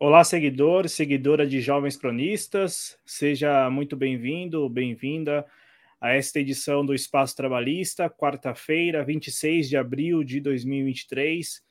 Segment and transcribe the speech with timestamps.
[0.00, 5.44] Olá, seguidor, seguidora de Jovens Cronistas, seja muito bem-vindo, bem-vinda
[6.00, 11.64] a esta edição do Espaço Trabalhista, quarta-feira, 26 de abril de 2023,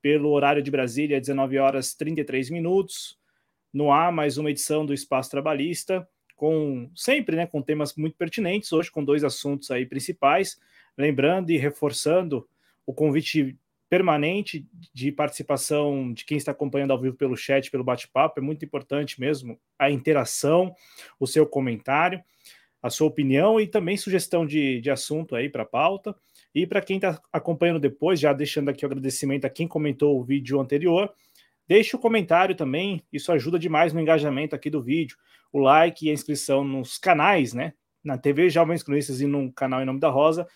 [0.00, 3.18] pelo horário de Brasília, 19 horas 33 minutos.
[3.70, 8.72] No ar, mais uma edição do Espaço Trabalhista, com sempre, né, com temas muito pertinentes,
[8.72, 10.58] hoje com dois assuntos aí principais,
[10.96, 12.48] lembrando e reforçando
[12.86, 18.40] o convite permanente de participação de quem está acompanhando ao vivo pelo chat, pelo bate-papo.
[18.40, 20.74] É muito importante mesmo a interação,
[21.18, 22.22] o seu comentário,
[22.82, 26.14] a sua opinião e também sugestão de, de assunto aí para a pauta.
[26.54, 30.24] E para quem está acompanhando depois, já deixando aqui o agradecimento a quem comentou o
[30.24, 31.12] vídeo anterior,
[31.66, 35.16] deixe o comentário também, isso ajuda demais no engajamento aqui do vídeo.
[35.52, 37.74] O like e a inscrição nos canais, né?
[38.02, 40.46] Na TV Jovens Cronistas e no canal Em Nome da Rosa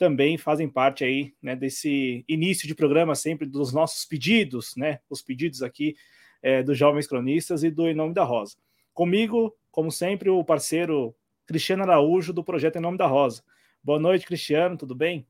[0.00, 4.98] também fazem parte aí né, desse início de programa sempre dos nossos pedidos, né?
[5.10, 5.94] Os pedidos aqui
[6.42, 8.56] é, dos Jovens Cronistas e do Em Nome da Rosa.
[8.94, 11.14] Comigo, como sempre, o parceiro
[11.46, 13.42] Cristiano Araújo do projeto Em Nome da Rosa.
[13.84, 15.26] Boa noite, Cristiano, tudo bem?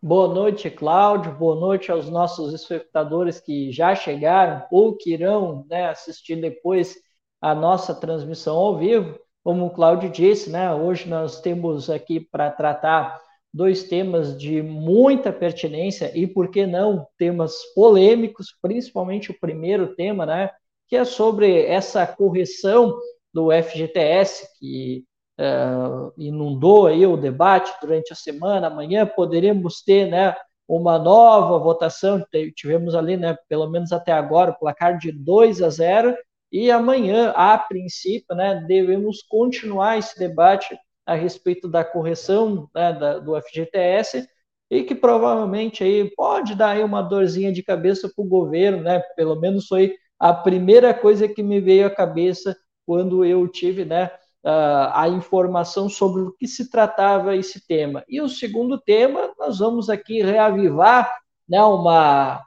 [0.00, 1.34] Boa noite, Cláudio.
[1.34, 6.94] Boa noite aos nossos espectadores que já chegaram ou que irão né, assistir depois
[7.40, 9.18] a nossa transmissão ao vivo.
[9.44, 13.20] Como o Cláudio disse, né, hoje nós temos aqui para tratar
[13.52, 20.24] dois temas de muita pertinência e, por que não, temas polêmicos, principalmente o primeiro tema,
[20.24, 20.50] né,
[20.88, 22.98] que é sobre essa correção
[23.34, 25.04] do FGTS, que
[25.38, 28.68] uh, inundou aí o debate durante a semana.
[28.68, 30.34] Amanhã poderemos ter né,
[30.66, 32.24] uma nova votação,
[32.56, 36.16] tivemos ali, né, pelo menos até agora, o placar de 2 a 0,
[36.54, 43.18] e amanhã, a princípio, né, devemos continuar esse debate a respeito da correção né, da,
[43.18, 44.24] do FGTS
[44.70, 49.00] e que provavelmente aí pode dar aí uma dorzinha de cabeça para o governo, né?
[49.16, 52.56] Pelo menos foi a primeira coisa que me veio à cabeça
[52.86, 54.12] quando eu tive, né,
[54.44, 58.04] a informação sobre o que se tratava esse tema.
[58.08, 61.12] E o segundo tema, nós vamos aqui reavivar,
[61.48, 62.44] né, uma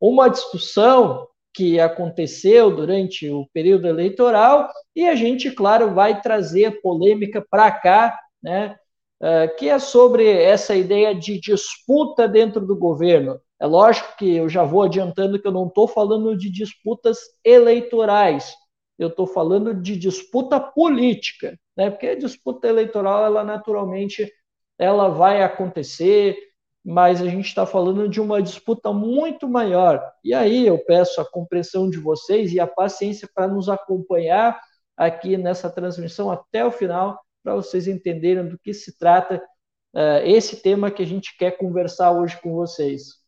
[0.00, 7.44] uma discussão que aconteceu durante o período eleitoral e a gente, claro, vai trazer polêmica
[7.50, 8.76] para cá, né?
[9.22, 13.38] Uh, que é sobre essa ideia de disputa dentro do governo.
[13.60, 18.54] É lógico que eu já vou adiantando que eu não estou falando de disputas eleitorais,
[18.98, 21.90] eu estou falando de disputa política, né?
[21.90, 24.32] Porque a disputa eleitoral, ela naturalmente,
[24.78, 26.38] ela vai acontecer,
[26.84, 30.02] mas a gente está falando de uma disputa muito maior.
[30.24, 34.60] E aí eu peço a compreensão de vocês e a paciência para nos acompanhar
[34.96, 39.42] aqui nessa transmissão até o final, para vocês entenderem do que se trata
[39.94, 43.20] uh, esse tema que a gente quer conversar hoje com vocês.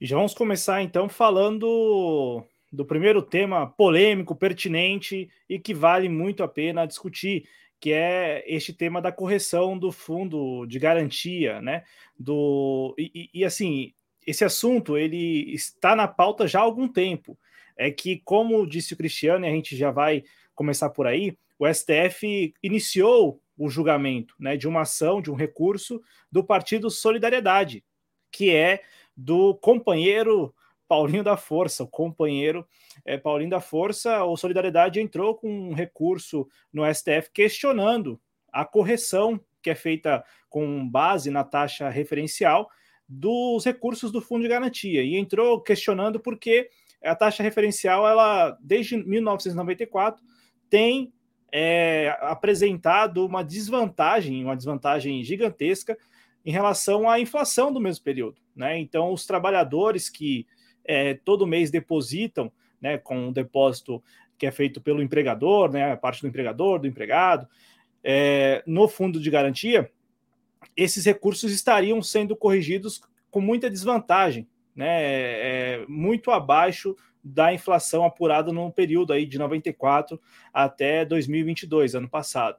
[0.00, 6.42] E já vamos começar então falando do primeiro tema polêmico, pertinente e que vale muito
[6.42, 7.44] a pena discutir,
[7.84, 11.84] que é este tema da correção do fundo de garantia, né?
[12.18, 13.92] Do e, e, assim
[14.26, 17.38] esse assunto ele está na pauta já há algum tempo.
[17.76, 20.24] É que, como disse o Cristiano, e a gente já vai
[20.54, 26.00] começar por aí, o STF iniciou o julgamento né, de uma ação, de um recurso
[26.32, 27.84] do Partido Solidariedade,
[28.32, 28.80] que é
[29.14, 30.54] do companheiro
[30.88, 32.66] Paulinho da Força, o companheiro
[33.04, 38.20] é, Paulinho da Força, o Solidariedade entrou com um recurso no STF questionando
[38.52, 42.68] a correção que é feita com base na taxa referencial
[43.08, 46.70] dos recursos do Fundo de Garantia e entrou questionando porque
[47.02, 50.22] a taxa referencial, ela desde 1994
[50.70, 51.12] tem
[51.52, 55.96] é, apresentado uma desvantagem, uma desvantagem gigantesca
[56.44, 58.40] em relação à inflação do mesmo período.
[58.54, 58.78] Né?
[58.78, 60.46] Então, os trabalhadores que
[60.84, 64.02] é, todo mês depositam, né, com um depósito
[64.36, 67.48] que é feito pelo empregador, né, a parte do empregador, do empregado,
[68.02, 69.90] é, no fundo de garantia,
[70.76, 73.00] esses recursos estariam sendo corrigidos
[73.30, 80.20] com muita desvantagem, né, é, muito abaixo da inflação apurada no período aí de 94
[80.52, 82.58] até 2022, ano passado.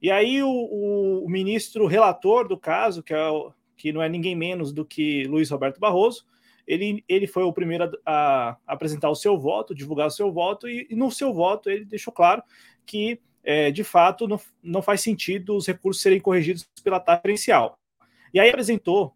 [0.00, 3.18] E aí o, o, o ministro relator do caso, que, é
[3.76, 6.24] que não é ninguém menos do que Luiz Roberto Barroso,
[6.66, 10.68] ele, ele foi o primeiro a, a apresentar o seu voto, divulgar o seu voto,
[10.68, 12.42] e, e no seu voto ele deixou claro
[12.84, 17.78] que, é, de fato, não, não faz sentido os recursos serem corrigidos pela taxa diferencial.
[18.34, 19.14] E aí apresentou,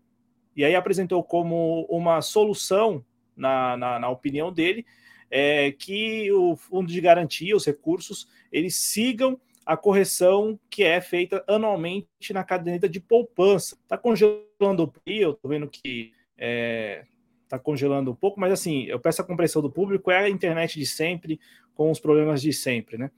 [0.56, 3.04] e aí apresentou como uma solução,
[3.36, 4.84] na, na, na opinião dele,
[5.30, 11.44] é, que o fundo de garantia, os recursos, eles sigam a correção que é feita
[11.46, 13.76] anualmente na caderneta de poupança.
[13.82, 17.04] Está congelando o PRI, eu estou vendo que é,
[17.50, 20.78] tá congelando um pouco, mas assim, eu peço a compreensão do público, é a internet
[20.78, 21.40] de sempre,
[21.74, 23.10] com os problemas de sempre, né?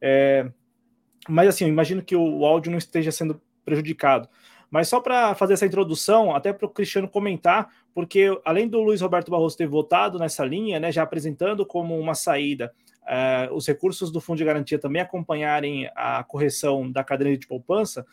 [0.00, 0.50] É,
[1.28, 4.28] mas assim, eu imagino que o áudio não esteja sendo prejudicado.
[4.70, 9.00] Mas só para fazer essa introdução, até para o Cristiano comentar, porque além do Luiz
[9.00, 12.72] Roberto Barroso ter votado nessa linha, né, já apresentando como uma saída
[13.02, 18.06] uh, os recursos do Fundo de Garantia também acompanharem a correção da cadeia de poupança,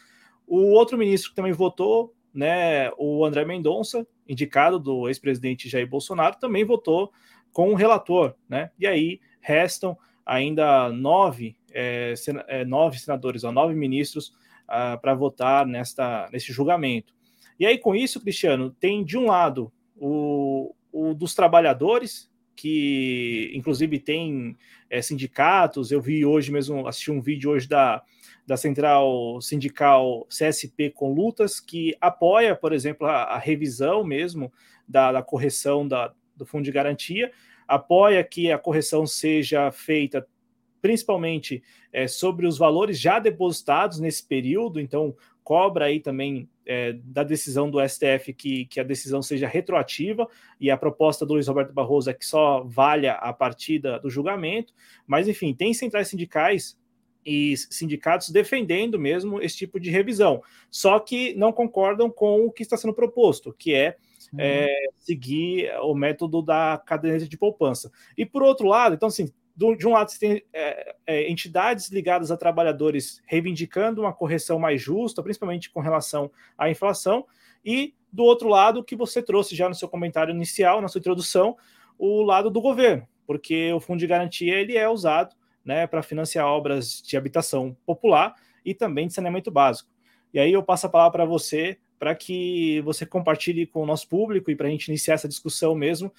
[0.47, 6.37] o outro ministro que também votou, né, o André Mendonça, indicado do ex-presidente Jair Bolsonaro,
[6.39, 7.11] também votou
[7.51, 8.69] com o relator, né?
[8.77, 12.13] E aí restam ainda nove, é,
[12.47, 14.27] é, nove senadores, ó, nove ministros
[14.69, 17.11] uh, para votar nesta, nesse julgamento.
[17.59, 23.97] E aí, com isso, Cristiano, tem de um lado o, o dos trabalhadores, que inclusive
[23.97, 24.55] tem
[24.91, 25.91] é, sindicatos.
[25.91, 28.03] Eu vi hoje mesmo, assisti um vídeo hoje da,
[28.47, 34.51] da Central Sindical CSP com Lutas, que apoia, por exemplo, a, a revisão mesmo
[34.87, 37.29] da, da correção da, do Fundo de Garantia,
[37.67, 40.25] apoia que a correção seja feita
[40.81, 41.61] principalmente
[41.91, 45.13] é, sobre os valores já depositados nesse período, então
[45.43, 50.27] cobra aí também é, da decisão do STF que, que a decisão seja retroativa,
[50.61, 54.73] e a proposta do Luiz Roberto Barroso é que só valha a partir do julgamento,
[55.05, 56.77] mas enfim, tem centrais sindicais
[57.27, 60.41] e sindicatos defendendo mesmo esse tipo de revisão,
[60.71, 63.97] só que não concordam com o que está sendo proposto, que é
[64.37, 67.91] é, seguir o método da caderneta de poupança.
[68.17, 72.29] E por outro lado, então assim, de um lado, você tem é, é, entidades ligadas
[72.29, 77.25] a trabalhadores reivindicando uma correção mais justa, principalmente com relação à inflação,
[77.65, 81.57] e do outro lado, que você trouxe já no seu comentário inicial, na sua introdução,
[81.97, 85.35] o lado do governo, porque o fundo de garantia ele é usado
[85.67, 88.33] né, para financiar obras de habitação popular
[88.63, 89.89] e também de saneamento básico.
[90.33, 94.07] E aí eu passo a palavra para você, para que você compartilhe com o nosso
[94.07, 96.11] público e para a gente iniciar essa discussão mesmo,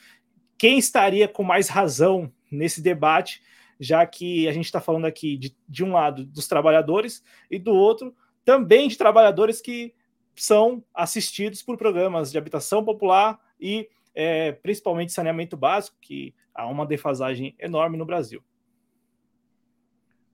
[0.59, 3.41] quem estaria com mais razão nesse debate,
[3.81, 7.73] já que a gente está falando aqui de, de um lado dos trabalhadores e do
[7.73, 9.95] outro também de trabalhadores que
[10.35, 16.85] são assistidos por programas de habitação popular e é, principalmente saneamento básico, que há uma
[16.85, 18.43] defasagem enorme no Brasil.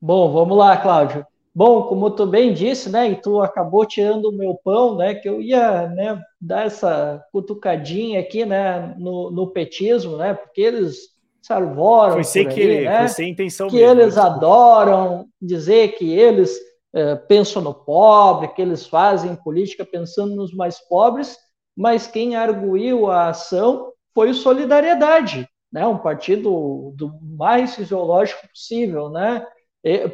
[0.04, 1.26] Bom, vamos lá, Cláudio.
[1.54, 5.26] Bom, como tu bem disse, né, e tu acabou tirando o meu pão, né, que
[5.26, 11.50] eu ia, né, dar essa cutucadinha aqui, né, no, no petismo, né, porque eles se
[11.50, 12.12] arvoram.
[12.12, 12.98] Foi sem querer, né?
[12.98, 16.54] foi sem intenção Que mesmo, eles adoram dizer que eles
[16.92, 21.38] é, pensam no pobre, que eles fazem política pensando nos mais pobres,
[21.74, 25.86] mas quem arguiu a ação foi o Solidariedade, né?
[25.86, 29.08] um partido do mais fisiológico possível.
[29.08, 29.46] Né?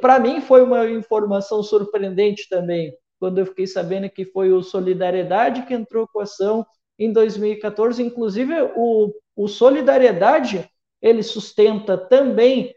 [0.01, 5.63] Para mim foi uma informação surpreendente também, quando eu fiquei sabendo que foi o Solidariedade
[5.63, 6.67] que entrou com a ação
[6.99, 10.69] em 2014, inclusive o, o Solidariedade
[11.01, 12.75] ele sustenta também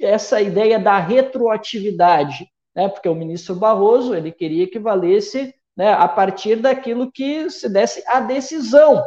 [0.00, 2.88] essa ideia da retroatividade, né?
[2.88, 8.02] porque o ministro Barroso ele queria que valesse né, a partir daquilo que se desse
[8.06, 9.02] a decisão,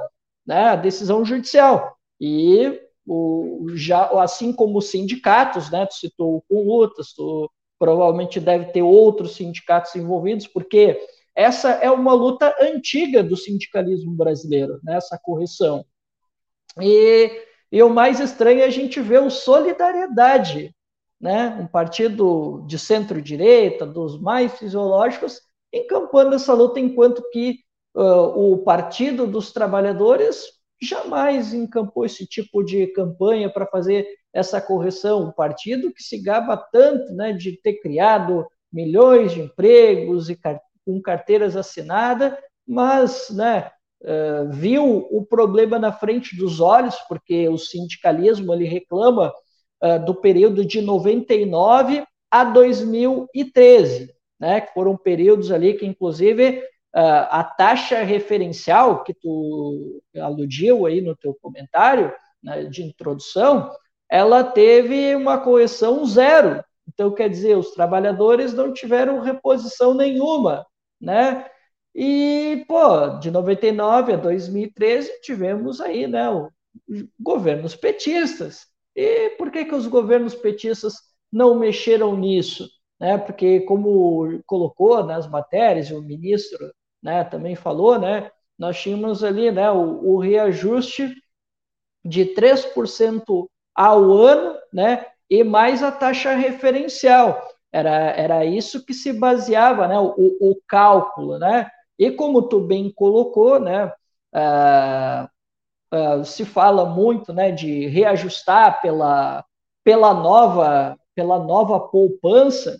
[0.45, 1.97] né, a decisão judicial.
[2.19, 7.49] E o, já, assim como os sindicatos, né, tu citou o lutas, tu
[7.79, 10.99] provavelmente deve ter outros sindicatos envolvidos, porque
[11.35, 15.85] essa é uma luta antiga do sindicalismo brasileiro, né, essa correção.
[16.81, 20.73] E e o mais estranho é a gente ver o Solidariedade,
[21.19, 21.57] né?
[21.59, 25.41] um partido de centro-direita, dos mais fisiológicos,
[25.73, 27.59] encampando essa luta, enquanto que
[27.93, 30.45] uh, o Partido dos Trabalhadores
[30.81, 35.23] jamais encampou esse tipo de campanha para fazer essa correção.
[35.23, 40.37] Um partido que se gaba tanto né, de ter criado milhões de empregos e
[40.85, 42.33] com carteiras assinadas,
[42.65, 43.71] mas né,
[44.03, 49.33] uh, viu o problema na frente dos olhos, porque o sindicalismo ele reclama
[49.83, 56.61] uh, do período de 99 a 2013, né, que foram períodos ali que, inclusive,
[56.99, 62.11] a taxa referencial que tu aludiu aí no teu comentário
[62.41, 63.71] né, de introdução,
[64.09, 66.63] ela teve uma correção zero.
[66.87, 70.65] Então, quer dizer, os trabalhadores não tiveram reposição nenhuma,
[70.99, 71.45] né?
[71.93, 76.27] E, pô, de 99 a 2013 tivemos aí, né,
[77.19, 78.67] governos petistas.
[78.95, 80.95] E por que que os governos petistas
[81.31, 82.69] não mexeram nisso?
[82.99, 83.17] Né?
[83.17, 89.69] Porque como colocou nas matérias, o ministro, né, também falou, né, nós tínhamos ali, né,
[89.71, 91.13] o, o reajuste
[92.03, 97.41] de 3% ao ano, né, e mais a taxa referencial.
[97.71, 101.69] Era, era isso que se baseava, né, o, o cálculo, né?
[101.99, 103.91] E como tu bem colocou, né,
[104.33, 105.27] uh,
[105.93, 109.43] uh, se fala muito né, de reajustar pela,
[109.83, 112.77] pela, nova, pela nova poupança,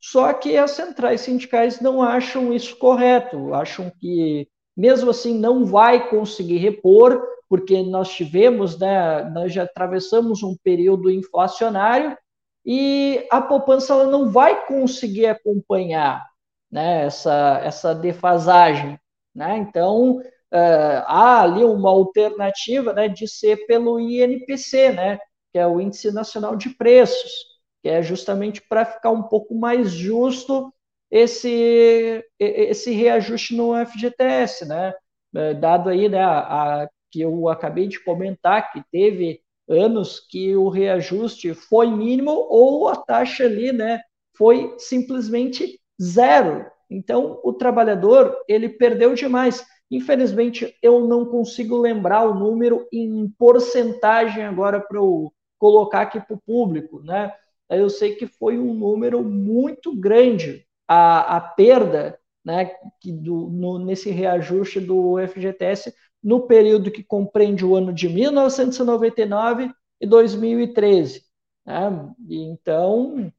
[0.00, 6.08] só que as centrais sindicais não acham isso correto, acham que, mesmo assim, não vai
[6.08, 12.16] conseguir repor, porque nós tivemos, né, nós já atravessamos um período inflacionário
[12.64, 16.24] e a poupança ela não vai conseguir acompanhar
[16.70, 18.98] né, essa, essa defasagem.
[19.34, 19.58] Né?
[19.58, 25.18] Então, uh, há ali uma alternativa né, de ser pelo INPC, né,
[25.52, 27.49] que é o Índice Nacional de Preços,
[27.82, 30.72] que é justamente para ficar um pouco mais justo
[31.10, 34.94] esse, esse reajuste no FGTS, né?
[35.34, 40.56] Eh, dado aí né, a, a, que eu acabei de comentar, que teve anos que
[40.56, 44.00] o reajuste foi mínimo ou a taxa ali né,
[44.36, 46.66] foi simplesmente zero.
[46.90, 49.64] Então, o trabalhador, ele perdeu demais.
[49.90, 56.34] Infelizmente, eu não consigo lembrar o número em porcentagem agora para eu colocar aqui para
[56.34, 57.32] o público, né?
[57.70, 63.78] Eu sei que foi um número muito grande a, a perda, né, que do, no,
[63.78, 71.22] nesse reajuste do FGTS no período que compreende o ano de 1999 e 2013.
[71.64, 72.12] Né?
[72.28, 73.32] Então,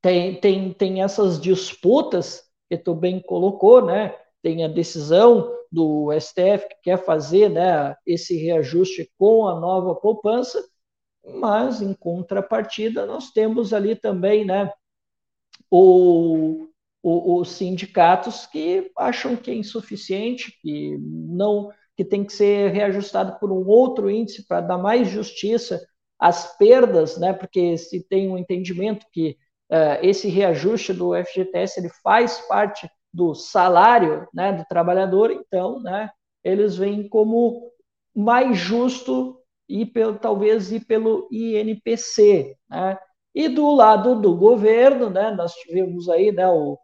[0.00, 4.14] tem, tem, tem essas disputas que tu bem colocou, né?
[4.42, 10.62] Tem a decisão do STF que quer fazer né, esse reajuste com a nova poupança,
[11.24, 14.72] mas em contrapartida nós temos ali também né,
[15.70, 16.68] o,
[17.02, 23.40] o, os sindicatos que acham que é insuficiente, que não que tem que ser reajustado
[23.40, 25.84] por um outro índice para dar mais justiça
[26.16, 29.36] às perdas, né, porque se tem um entendimento que
[29.70, 36.08] uh, esse reajuste do FGTS ele faz parte do salário né, do trabalhador, então né,
[36.44, 37.72] eles veem como
[38.14, 39.37] mais justo
[39.68, 42.56] e pelo, talvez ir pelo INPC.
[42.68, 42.98] Né?
[43.34, 46.78] E do lado do governo, né, nós tivemos aí né, o,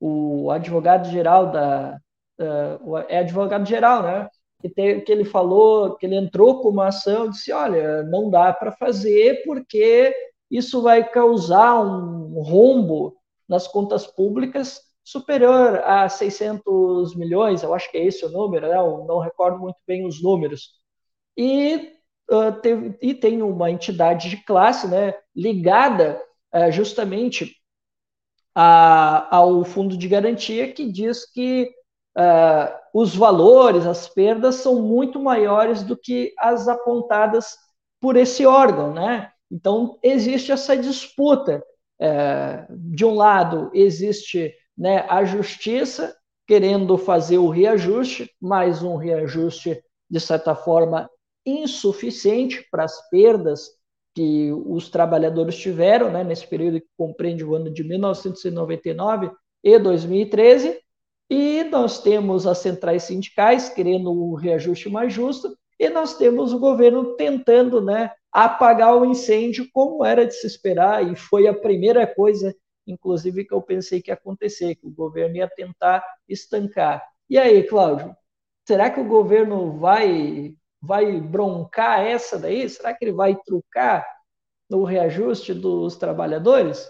[0.00, 1.98] o advogado-geral da.
[2.40, 4.28] Uh, é advogado-geral, né?
[4.62, 8.30] Que, te, que ele falou, que ele entrou com uma ação e disse: olha, não
[8.30, 10.14] dá para fazer porque
[10.50, 13.16] isso vai causar um rombo
[13.48, 18.76] nas contas públicas superior a 600 milhões, eu acho que é esse o número, né?
[18.76, 20.70] eu não recordo muito bem os números.
[21.36, 21.92] E,
[22.62, 26.20] teve, e tem uma entidade de classe né, ligada
[26.54, 27.56] uh, justamente
[28.54, 31.70] a, ao fundo de garantia que diz que
[32.16, 37.56] uh, os valores, as perdas são muito maiores do que as apontadas
[38.00, 39.30] por esse órgão, né?
[39.50, 41.62] Então, existe essa disputa.
[42.70, 50.18] De um lado, existe né, a justiça querendo fazer o reajuste, mais um reajuste, de
[50.18, 51.10] certa forma,
[51.44, 53.70] insuficiente para as perdas
[54.14, 59.30] que os trabalhadores tiveram né, nesse período que compreende o ano de 1999
[59.62, 60.80] e 2013,
[61.28, 66.58] e nós temos as centrais sindicais querendo o reajuste mais justo, e nós temos o
[66.58, 72.06] governo tentando né, apagar o incêndio, como era de se esperar, e foi a primeira
[72.06, 72.54] coisa,
[72.86, 77.02] inclusive, que eu pensei que ia acontecer, que o governo ia tentar estancar.
[77.28, 78.14] E aí, Cláudio,
[78.66, 82.68] será que o governo vai, vai broncar essa daí?
[82.68, 84.06] Será que ele vai trucar
[84.70, 86.88] no reajuste dos trabalhadores?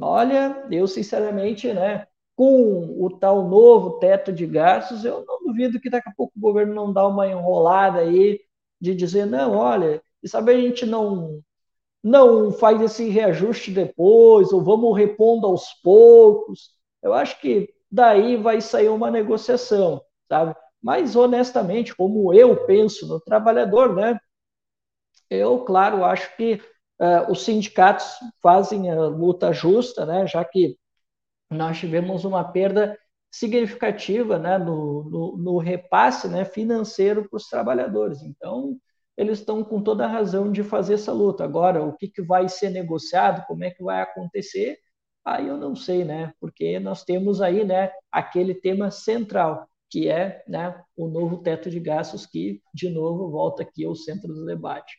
[0.00, 5.90] Olha, eu sinceramente, né, com o tal novo teto de gastos, eu não duvido que
[5.90, 8.40] daqui a pouco o governo não dá uma enrolada aí
[8.80, 11.42] de dizer, não, olha, e sabe a gente não
[12.02, 16.70] não faz esse reajuste depois, ou vamos repondo aos poucos.
[17.02, 20.54] Eu acho que daí vai sair uma negociação, sabe?
[20.82, 24.18] Mas honestamente, como eu penso no trabalhador, né?
[25.30, 26.60] Eu, claro, acho que
[27.00, 28.06] uh, os sindicatos
[28.42, 30.26] fazem a luta justa, né?
[30.26, 30.76] Já que
[31.50, 32.98] nós tivemos uma perda
[33.30, 38.22] significativa né, no, no, no repasse né, financeiro para os trabalhadores.
[38.22, 38.76] Então,
[39.16, 41.44] eles estão com toda a razão de fazer essa luta.
[41.44, 44.78] Agora, o que, que vai ser negociado, como é que vai acontecer,
[45.24, 46.32] aí eu não sei, né?
[46.40, 51.78] Porque nós temos aí né, aquele tema central, que é né, o novo teto de
[51.78, 54.96] gastos, que, de novo, volta aqui ao centro do debate.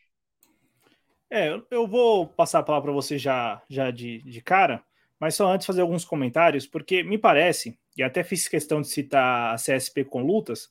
[1.31, 4.83] É, eu vou passar a palavra para você já, já de, de cara,
[5.19, 9.55] mas só antes fazer alguns comentários, porque me parece, e até fiz questão de citar
[9.55, 10.69] a CSP com lutas,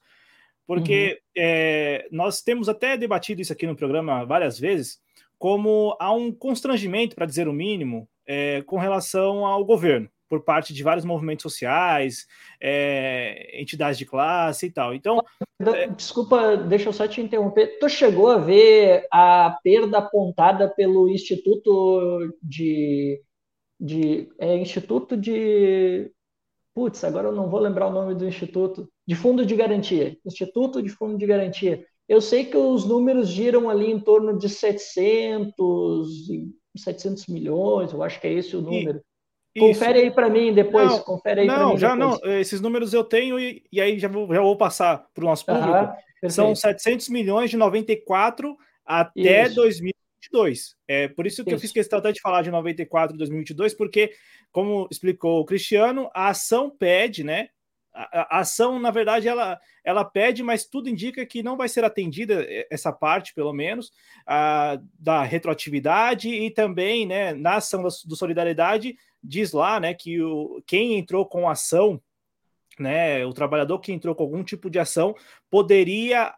[0.68, 1.42] porque uhum.
[1.42, 5.00] é, nós temos até debatido isso aqui no programa várias vezes,
[5.36, 10.08] como há um constrangimento, para dizer o mínimo, é, com relação ao governo.
[10.32, 12.26] Por parte de vários movimentos sociais,
[12.58, 14.94] é, entidades de classe e tal.
[14.94, 15.22] Então.
[15.60, 15.88] É...
[15.88, 17.78] Desculpa, deixa eu só te interromper.
[17.78, 23.20] Tu chegou a ver a perda apontada pelo Instituto de.
[23.78, 26.10] de é, Instituto de.
[26.74, 28.88] Putz, agora eu não vou lembrar o nome do instituto.
[29.06, 30.16] De fundo de garantia.
[30.24, 31.84] Instituto de Fundo de Garantia.
[32.08, 36.08] Eu sei que os números giram ali em torno de 700,
[36.74, 39.02] 700 milhões, eu acho que é esse o número.
[39.58, 40.88] Confere aí para mim depois.
[40.88, 42.20] Não, confere aí não mim já depois.
[42.22, 42.32] não.
[42.32, 45.44] Esses números eu tenho e, e aí já vou, já vou passar para o nosso
[45.44, 45.68] público.
[45.68, 45.96] Ah,
[46.28, 49.56] São 700 milhões de 94 até isso.
[49.56, 50.74] 2022.
[50.88, 51.56] É por isso que isso.
[51.56, 54.12] eu fiz questão até de falar de 94 e 2022, porque,
[54.50, 57.48] como explicou o Cristiano, a ação pede, né?
[57.94, 61.84] A, a, ação, na verdade, ela, ela pede, mas tudo indica que não vai ser
[61.84, 63.92] atendida essa parte, pelo menos,
[64.26, 70.62] a, da retroatividade e também, né, na ação do Solidariedade, diz lá, né, que o,
[70.66, 72.00] quem entrou com ação,
[72.78, 75.14] né, o trabalhador que entrou com algum tipo de ação,
[75.50, 76.34] poderia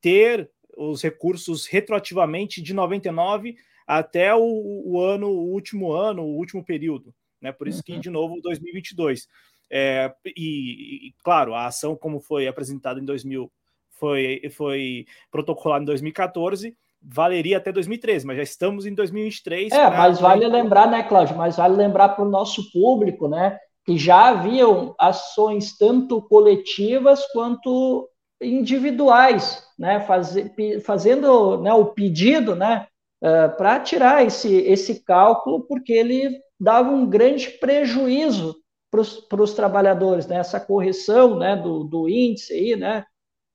[0.00, 3.56] ter os recursos retroativamente de 99
[3.86, 7.52] até o, o ano, o último ano, o último período, né?
[7.52, 8.00] Por isso que, uhum.
[8.00, 9.28] de novo, 2022.
[9.76, 13.50] É, e, e, claro, a ação, como foi apresentada em 2000,
[13.98, 19.72] foi, foi protocolada em 2014, valeria até 2013, mas já estamos em 2023.
[19.72, 19.98] É, pra...
[19.98, 21.36] mas vale lembrar, né, Cláudio?
[21.36, 28.08] Mas vale lembrar para o nosso público, né, que já haviam ações tanto coletivas quanto
[28.40, 30.36] individuais, né, faz,
[30.84, 32.86] fazendo né, o pedido, né,
[33.20, 38.54] uh, eh, para tirar esse, esse cálculo, porque ele dava um grande prejuízo
[39.28, 43.04] para os trabalhadores, né, essa correção, né, do, do índice aí, né,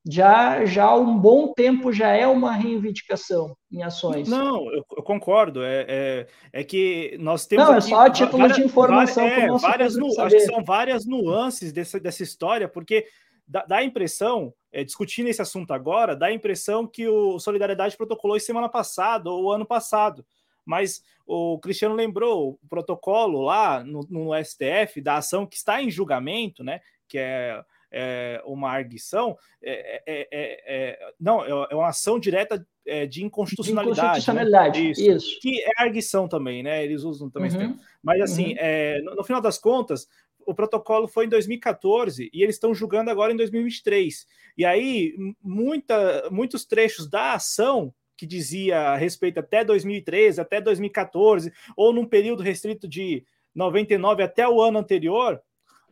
[0.08, 4.28] já já há um bom tempo já é uma reivindicação em ações.
[4.28, 5.62] Não, eu, eu concordo.
[5.62, 7.66] É, é, é, que nós temos.
[7.66, 9.28] Não, é só a título várias, de informação.
[9.28, 13.06] Várias, é, várias nu, acho que são várias nuances dessa, dessa história, porque
[13.46, 17.96] dá, dá a impressão, é, discutindo esse assunto agora, dá a impressão que o Solidariedade
[17.96, 20.24] protocolou semana passada ou ano passado.
[20.70, 25.90] Mas o Cristiano lembrou o protocolo lá no, no STF da ação que está em
[25.90, 26.80] julgamento, né?
[27.08, 32.64] Que é é, uma arguição, é, é, é não, é uma ação direta
[33.08, 34.00] de inconstitucionalidade.
[34.00, 34.90] De inconstitucionalidade, né?
[34.90, 36.84] isso, isso, Que é arguição também, né?
[36.84, 37.76] Eles usam também uhum.
[38.02, 39.04] Mas assim, uhum.
[39.04, 40.08] no, no final das contas,
[40.46, 44.26] o protocolo foi em 2014 e eles estão julgando agora em 2023.
[44.56, 51.50] E aí, muita, muitos trechos da ação que dizia a respeito até 2013, até 2014,
[51.74, 55.40] ou num período restrito de 99 até o ano anterior,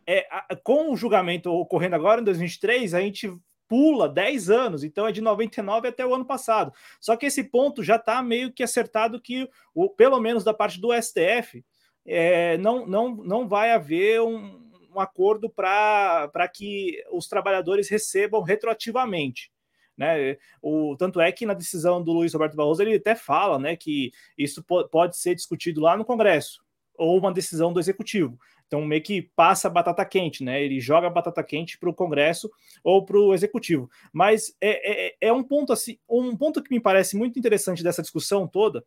[0.07, 0.29] é,
[0.63, 3.35] com o julgamento ocorrendo agora em 2023, a gente
[3.67, 6.71] pula 10 anos, então é de 99 até o ano passado.
[7.01, 10.79] Só que esse ponto já está meio que acertado que, o, pelo menos da parte
[10.79, 11.65] do STF,
[12.05, 19.51] é, não, não, não vai haver um, um acordo para que os trabalhadores recebam retroativamente.
[19.99, 20.37] Né?
[20.63, 24.13] O, tanto é que na decisão do Luiz Roberto Barroso ele até fala né, que
[24.39, 26.63] isso pode ser discutido lá no Congresso
[26.97, 28.39] ou uma decisão do Executivo.
[28.67, 30.63] Então, meio que passa a batata quente, né?
[30.63, 32.51] Ele joga a batata quente para o Congresso
[32.85, 33.89] ou para o Executivo.
[34.13, 38.03] Mas é, é, é, um ponto assim, um ponto que me parece muito interessante dessa
[38.03, 38.85] discussão toda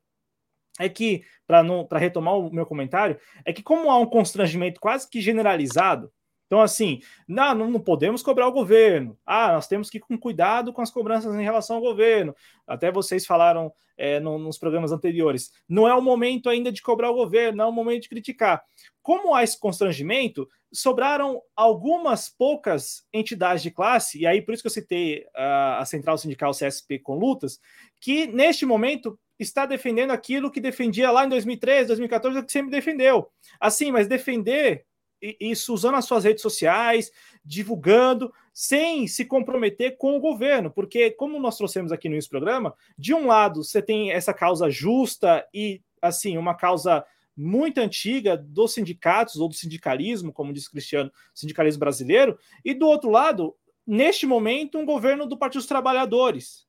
[0.80, 5.20] é que, para retomar o meu comentário, é que como há um constrangimento quase que
[5.20, 6.12] generalizado
[6.52, 9.18] então, assim, não, não podemos cobrar o governo.
[9.26, 12.36] Ah, nós temos que ir com cuidado com as cobranças em relação ao governo.
[12.68, 15.50] Até vocês falaram é, no, nos programas anteriores.
[15.66, 18.62] Não é o momento ainda de cobrar o governo, não é o momento de criticar.
[19.02, 24.68] Como há esse constrangimento, sobraram algumas poucas entidades de classe, e aí por isso que
[24.68, 27.62] eu citei a, a Central Sindical CSP com lutas,
[27.98, 33.32] que neste momento está defendendo aquilo que defendia lá em 2013, 2014, que sempre defendeu.
[33.58, 34.86] Assim, mas defender
[35.40, 37.12] isso usando as suas redes sociais,
[37.46, 42.74] divulgando, sem se comprometer com o governo, porque, como nós trouxemos aqui no nosso programa,
[42.98, 47.06] de um lado você tem essa causa justa e, assim, uma causa
[47.36, 53.10] muito antiga dos sindicatos ou do sindicalismo, como diz Cristiano, sindicalismo brasileiro, e do outro
[53.10, 53.56] lado,
[53.88, 56.68] neste momento, um governo do Partido dos Trabalhadores.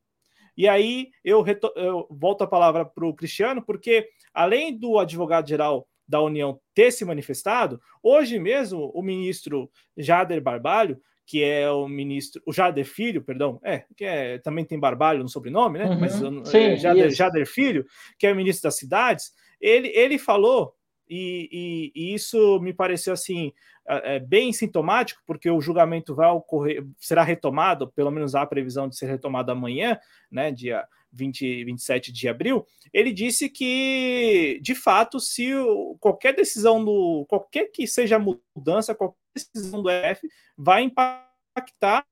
[0.56, 1.44] E aí eu,
[1.76, 7.04] eu volto a palavra para o Cristiano, porque além do advogado-geral da União ter se
[7.04, 13.60] manifestado, hoje mesmo o ministro Jader Barbalho, que é o ministro, o Jader Filho, perdão,
[13.62, 15.86] é, que é, também tem Barbalho no sobrenome, né?
[15.86, 16.00] Uhum.
[16.00, 17.86] Mas Sim, é, Jader, Jader, Filho,
[18.18, 20.74] que é o ministro das cidades, ele, ele falou,
[21.08, 23.52] e, e, e isso me pareceu assim
[23.86, 28.46] é, é, bem sintomático, porque o julgamento vai ocorrer, será retomado, pelo menos há a
[28.46, 29.98] previsão de ser retomado amanhã,
[30.30, 30.50] né?
[30.50, 37.26] Dia 20, 27 de abril, ele disse que, de fato, se o, qualquer decisão do.
[37.28, 40.22] qualquer que seja a mudança, qualquer decisão do EF
[40.56, 42.06] vai impactar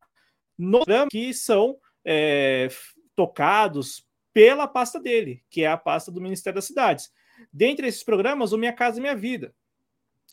[0.58, 2.68] no que são é,
[3.14, 7.10] tocados pela pasta dele, que é a pasta do Ministério das Cidades.
[7.52, 9.54] Dentre esses programas, o Minha Casa Minha Vida.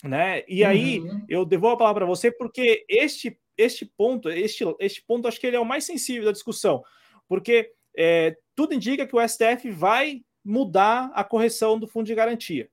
[0.03, 0.43] Né?
[0.47, 1.25] E aí uhum.
[1.27, 5.47] eu devolvo a palavra para você porque este este ponto, este, este ponto acho que
[5.47, 6.83] ele é o mais sensível da discussão,
[7.27, 12.67] porque é, tudo indica que o STF vai mudar a correção do fundo de garantia.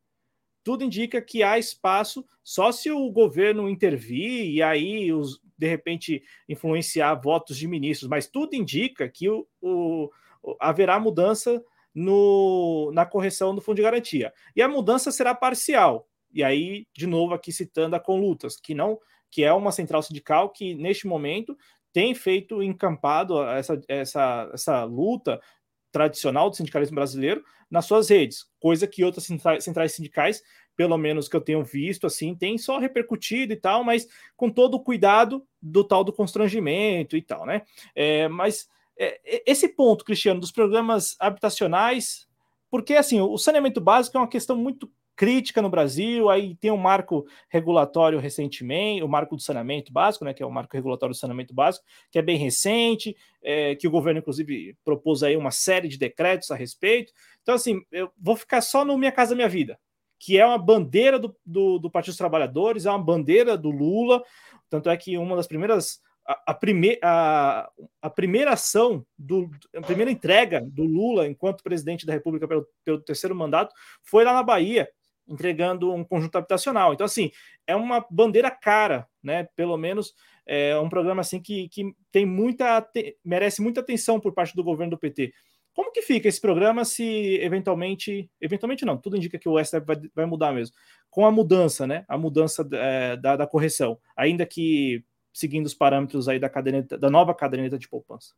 [0.64, 6.22] Tudo indica que há espaço, só se o governo intervir e aí os, de repente
[6.48, 10.10] influenciar votos de ministros, mas tudo indica que o, o
[10.58, 11.62] haverá mudança
[11.94, 14.32] no, na correção do fundo de garantia.
[14.56, 16.08] E a mudança será parcial.
[16.32, 18.98] E aí, de novo, aqui citando a Conlutas, que não
[19.30, 21.58] que é uma central sindical que, neste momento,
[21.92, 25.40] tem feito encampado essa, essa, essa luta
[25.94, 29.24] tradicional do sindicalismo brasileiro nas suas redes, coisa que outras
[29.60, 30.42] centrais sindicais,
[30.76, 34.74] pelo menos que eu tenho visto, assim, tem só repercutido e tal, mas com todo
[34.74, 37.62] o cuidado do tal do constrangimento e tal, né?
[37.94, 42.26] É, mas é, esse ponto, Cristiano, dos programas habitacionais,
[42.68, 46.76] porque assim, o saneamento básico é uma questão muito crítica no Brasil, aí tem um
[46.76, 51.18] marco regulatório recentemente, o marco do saneamento básico, né, que é o marco regulatório do
[51.18, 55.88] saneamento básico, que é bem recente, é, que o governo, inclusive, propôs aí uma série
[55.88, 57.12] de decretos a respeito.
[57.42, 59.78] Então, assim, eu vou ficar só no Minha Casa Minha Vida,
[60.18, 64.22] que é uma bandeira do, do, do Partido dos Trabalhadores, é uma bandeira do Lula,
[64.68, 69.82] tanto é que uma das primeiras a, a, prime, a, a, primeira ação, do, a
[69.82, 74.42] primeira entrega do Lula enquanto presidente da República pelo, pelo terceiro mandato foi lá na
[74.42, 74.88] Bahia,
[75.28, 76.92] entregando um conjunto habitacional.
[76.92, 77.30] Então, assim,
[77.66, 79.48] é uma bandeira cara, né?
[79.56, 80.14] Pelo menos
[80.46, 82.86] é um programa assim que, que tem muita
[83.24, 85.32] merece muita atenção por parte do governo do PT.
[85.72, 89.96] Como que fica esse programa se eventualmente, eventualmente não, tudo indica que o STF vai,
[90.14, 90.76] vai mudar mesmo,
[91.10, 92.04] com a mudança, né?
[92.06, 97.10] A mudança é, da, da correção, ainda que seguindo os parâmetros aí da caderneta, da
[97.10, 98.34] nova caderneta de poupança.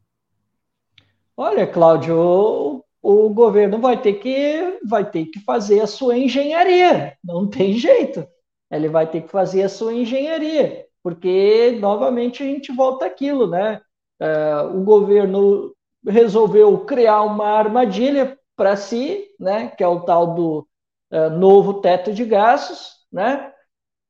[1.37, 7.47] Olha, Cláudio, o governo vai ter que vai ter que fazer a sua engenharia, não
[7.49, 8.27] tem jeito.
[8.69, 13.81] Ele vai ter que fazer a sua engenharia, porque novamente a gente volta aquilo, né?
[14.21, 15.73] Uh, o governo
[16.05, 19.69] resolveu criar uma armadilha para si, né?
[19.69, 20.67] Que é o tal do
[21.13, 23.53] uh, novo teto de gastos, né?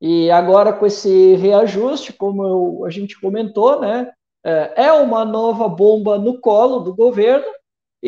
[0.01, 4.11] E agora com esse reajuste, como eu, a gente comentou, né?
[4.43, 7.45] Uh, é uma nova bomba no colo do governo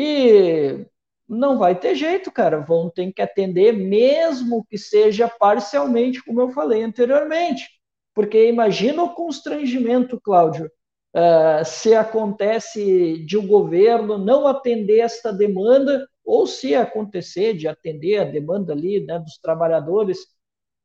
[0.01, 0.87] e
[1.29, 2.61] não vai ter jeito, cara.
[2.61, 7.69] Vão ter que atender, mesmo que seja parcialmente, como eu falei anteriormente.
[8.15, 10.71] Porque imagina o constrangimento, Cláudio,
[11.17, 17.67] uh, se acontece de o um governo não atender esta demanda, ou se acontecer de
[17.67, 20.19] atender a demanda ali né, dos trabalhadores,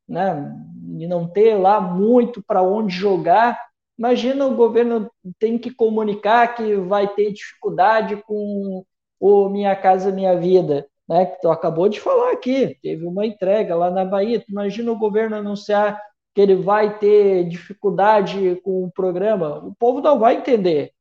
[0.08, 0.52] né,
[0.98, 3.60] e não ter lá muito para onde jogar.
[3.96, 8.84] Imagina o governo tem que comunicar que vai ter dificuldade com
[9.24, 13.74] o Minha Casa Minha Vida, né, que tu acabou de falar aqui, teve uma entrega
[13.74, 15.98] lá na Bahia, tu imagina o governo anunciar
[16.36, 20.92] que ele vai ter dificuldade com o programa, o povo não vai entender,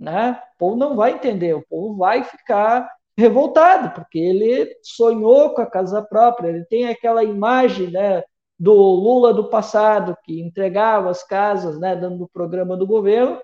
[0.00, 0.40] né?
[0.54, 5.66] O povo não vai entender, o povo vai ficar revoltado, porque ele sonhou com a
[5.66, 8.22] casa própria, ele tem aquela imagem, né,
[8.58, 13.38] do Lula do passado, que entregava as casas, né, dando o programa do governo,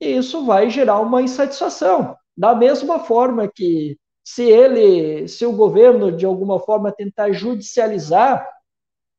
[0.00, 2.16] e isso vai gerar uma insatisfação.
[2.40, 8.48] Da mesma forma que se ele, se o governo de alguma forma tentar judicializar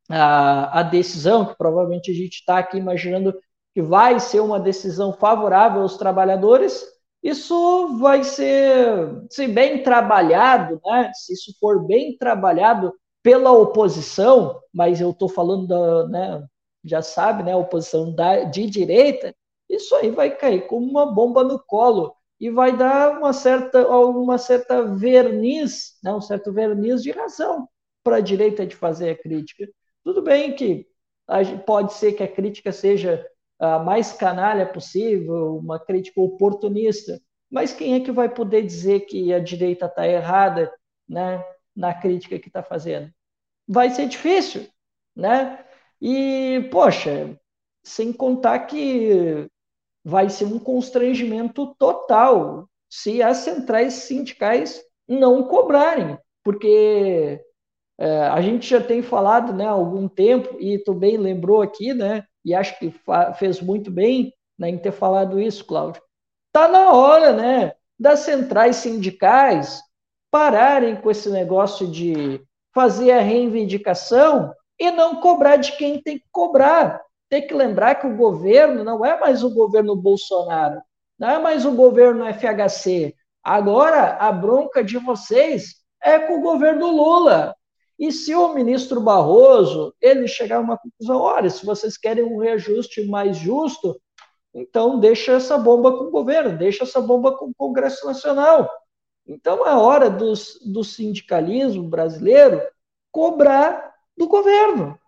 [0.09, 3.37] a, a decisão, que provavelmente a gente está aqui imaginando
[3.75, 6.83] que vai ser uma decisão favorável aos trabalhadores,
[7.21, 11.11] isso vai ser, se bem trabalhado, né?
[11.13, 16.47] Se isso for bem trabalhado pela oposição, mas eu estou falando da, né,
[16.83, 19.35] já sabe, né, oposição da, de direita,
[19.69, 24.39] isso aí vai cair como uma bomba no colo e vai dar uma certa, uma
[24.39, 27.69] certa verniz, né, um certo verniz de razão
[28.03, 29.69] para a direita de fazer a crítica.
[30.03, 30.87] Tudo bem que
[31.67, 33.23] pode ser que a crítica seja
[33.59, 39.31] a mais canalha possível, uma crítica oportunista, mas quem é que vai poder dizer que
[39.31, 40.73] a direita está errada
[41.07, 43.11] né, na crítica que está fazendo?
[43.67, 44.67] Vai ser difícil,
[45.15, 45.63] né?
[46.01, 47.39] E, poxa,
[47.83, 49.47] sem contar que
[50.03, 57.39] vai ser um constrangimento total se as centrais sindicais não cobrarem, porque
[57.97, 61.93] é, a gente já tem falado né, há algum tempo, e tu bem lembrou aqui,
[61.93, 62.93] né, e acho que
[63.37, 66.01] fez muito bem né, em ter falado isso, Cláudio.
[66.47, 69.81] Está na hora né, das centrais sindicais
[70.31, 72.41] pararem com esse negócio de
[72.73, 77.01] fazer a reivindicação e não cobrar de quem tem que cobrar.
[77.31, 80.81] Tem que lembrar que o governo não é mais o governo Bolsonaro,
[81.17, 83.15] não é mais o governo FHC.
[83.41, 87.55] Agora a bronca de vocês é com o governo Lula.
[87.97, 92.37] E se o ministro Barroso ele chegar a uma conclusão, olha, se vocês querem um
[92.37, 93.97] reajuste mais justo,
[94.53, 98.69] então deixa essa bomba com o governo, deixa essa bomba com o Congresso Nacional.
[99.25, 102.61] Então é hora dos, do sindicalismo brasileiro
[103.09, 104.99] cobrar do governo.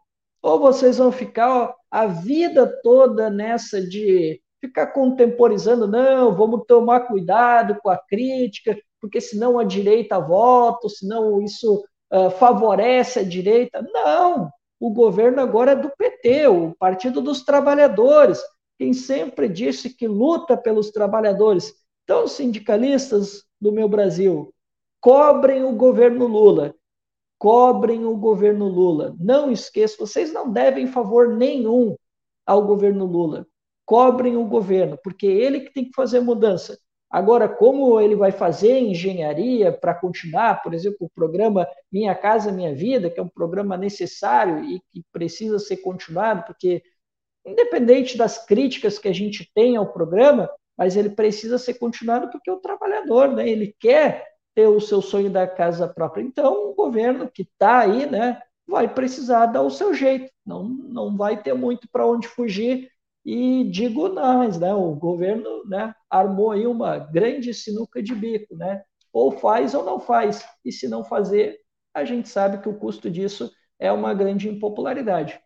[0.42, 7.77] Ou vocês vão ficar a vida toda nessa de ficar contemporizando, não, vamos tomar cuidado
[7.84, 13.86] com a crítica, porque senão a direita volta, senão isso uh, favorece a direita.
[13.93, 18.41] Não, o governo agora é do PT, o Partido dos Trabalhadores,
[18.79, 21.75] quem sempre disse que luta pelos trabalhadores.
[22.06, 24.51] Então, sindicalistas do meu Brasil,
[24.99, 26.73] cobrem o governo Lula,
[27.43, 29.13] cobrem o governo Lula.
[29.19, 31.93] Não esqueçam, vocês não devem favor nenhum
[32.45, 33.45] ao governo Lula.
[33.86, 36.79] Cobrem o governo, porque é ele que tem que fazer mudança.
[37.12, 42.73] Agora, como ele vai fazer engenharia para continuar, por exemplo, o programa Minha Casa Minha
[42.73, 46.82] Vida, que é um programa necessário e que precisa ser continuado, porque,
[47.45, 52.49] independente das críticas que a gente tem ao programa, mas ele precisa ser continuado porque
[52.49, 56.22] o trabalhador, né, ele quer ter o seu sonho da casa própria.
[56.22, 61.18] Então, o governo que está aí, né, vai precisar dar o seu jeito, não, não
[61.18, 62.89] vai ter muito para onde fugir
[63.26, 64.74] e digo mais, né?
[64.74, 68.84] O governo, né, armou aí uma grande sinuca de bico, né?
[69.12, 70.46] Ou faz ou não faz.
[70.66, 71.60] E se não fazer,
[71.94, 75.39] a gente sabe que o custo disso é uma grande impopularidade.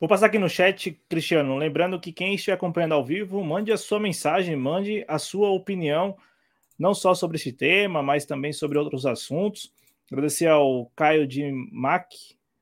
[0.00, 3.76] Vou passar aqui no chat, Cristiano, lembrando que quem estiver acompanhando ao vivo, mande a
[3.76, 6.16] sua mensagem, mande a sua opinião,
[6.80, 9.70] não só sobre esse tema, mas também sobre outros assuntos.
[10.10, 12.10] Agradecer ao Caio de Mac,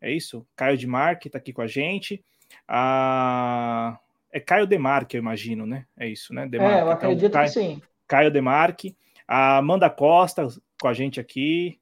[0.00, 0.44] é isso?
[0.57, 2.22] Caio de Marque está aqui com a gente.
[2.66, 3.98] A
[4.33, 5.87] é Caio Demarque, eu imagino, né?
[5.96, 6.46] É isso, né?
[6.46, 6.74] Demarque.
[6.74, 7.83] É, eu então, acredito então, Caio, que sim.
[8.07, 10.48] Caio Demarque, a Amanda Costa
[10.81, 11.81] com a gente aqui,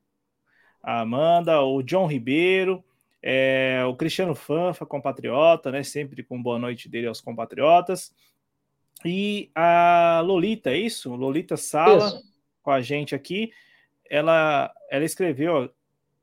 [0.82, 2.84] a Amanda, o John Ribeiro,
[3.22, 5.82] é, o Cristiano Fanfa, compatriota, né?
[5.82, 8.14] Sempre com boa noite dele aos compatriotas.
[9.06, 11.14] E a Lolita, é isso?
[11.14, 12.22] Lolita Sala isso.
[12.62, 13.52] com a gente aqui.
[14.08, 15.70] Ela, ela escreveu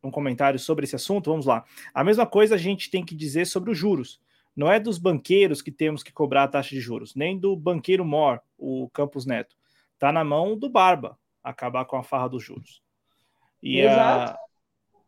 [0.03, 1.29] um comentário sobre esse assunto.
[1.29, 1.63] Vamos lá.
[1.93, 4.21] A mesma coisa a gente tem que dizer sobre os juros.
[4.55, 8.05] Não é dos banqueiros que temos que cobrar a taxa de juros, nem do banqueiro
[8.05, 9.55] Mor, o Campos Neto.
[9.93, 12.81] Está na mão do Barba acabar com a farra dos juros.
[13.61, 14.33] E, Exato.
[14.33, 14.37] A,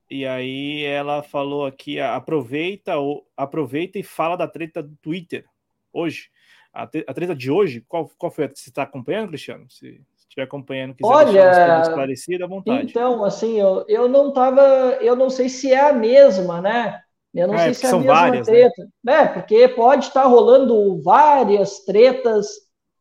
[0.10, 2.94] e aí ela falou aqui, aproveita,
[3.36, 5.46] aproveita e fala da treta do Twitter
[5.92, 6.30] hoje.
[6.76, 9.66] A, a treta de hoje, qual, qual foi a que você está acompanhando, Cristiano?
[9.70, 12.90] Se estiver acompanhando, quiser Olha, esclarecido, à vontade.
[12.90, 17.02] Então, assim, eu, eu não estava, eu não sei se é a mesma, né?
[17.34, 18.54] Eu não é, sei se é a mesma várias, né?
[18.54, 18.84] treta.
[18.84, 18.90] Né?
[19.04, 19.28] né?
[19.28, 22.48] Porque pode estar rolando várias tretas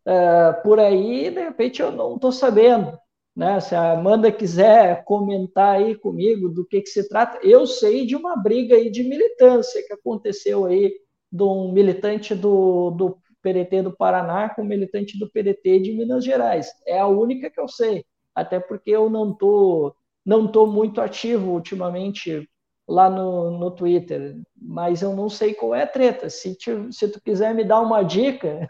[0.07, 2.97] uh, por aí, de repente eu não estou sabendo.
[3.35, 3.59] Né?
[3.59, 8.15] Se a Amanda quiser comentar aí comigo do que, que se trata, eu sei de
[8.15, 10.95] uma briga aí de militância que aconteceu aí
[11.33, 16.71] de um militante do, do PDT do Paraná com militante do PDT de Minas Gerais.
[16.87, 21.51] É a única que eu sei, até porque eu não tô, não tô muito ativo
[21.53, 22.49] ultimamente
[22.89, 26.31] lá no, no Twitter, mas eu não sei qual é a treta.
[26.31, 28.67] Se, te, se tu quiser me dar uma dica,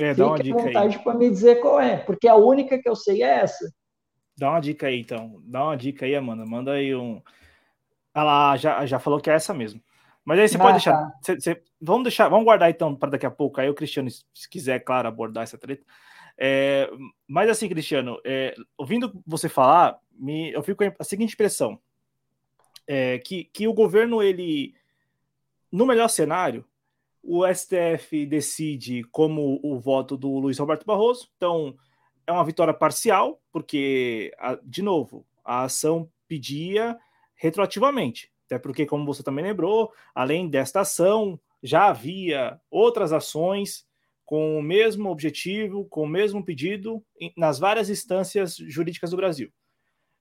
[0.00, 3.22] é, fique à vontade para me dizer qual é, porque a única que eu sei
[3.22, 3.72] é essa.
[4.36, 5.40] Dá uma dica aí, então.
[5.44, 6.44] Dá uma dica aí, Amanda.
[6.46, 7.20] Manda aí um.
[8.14, 9.80] Ela já, já falou que é essa mesmo.
[10.30, 10.92] Mas aí você ah, pode deixar.
[10.92, 11.18] Tá.
[11.22, 12.28] Cê, cê, vamos deixar.
[12.28, 13.60] Vamos guardar então para daqui a pouco.
[13.60, 15.84] Aí o Cristiano, se quiser, claro, abordar essa treta.
[16.38, 16.88] É,
[17.26, 21.80] mas assim, Cristiano, é, ouvindo você falar, me, eu fico com a seguinte impressão
[22.86, 24.72] é, que, que o governo, ele,
[25.72, 26.64] no melhor cenário,
[27.20, 31.74] o STF decide como o voto do Luiz Roberto Barroso, então
[32.24, 34.30] é uma vitória parcial, porque,
[34.62, 36.96] de novo, a ação pedia
[37.34, 43.86] retroativamente, até porque, como você também lembrou, além desta ação, já havia outras ações
[44.24, 47.04] com o mesmo objetivo, com o mesmo pedido
[47.36, 49.52] nas várias instâncias jurídicas do Brasil.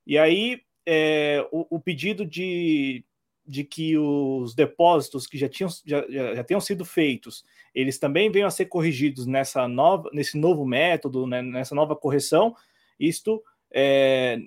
[0.05, 3.03] E aí é, o, o, pedido de,
[3.45, 8.31] de que os depósitos que já tinham, já, já, já tenham sido feitos, eles também
[8.31, 12.55] venham a ser corrigidos nessa nova, nesse novo método, né, nessa nova correção,
[12.99, 14.39] isto é,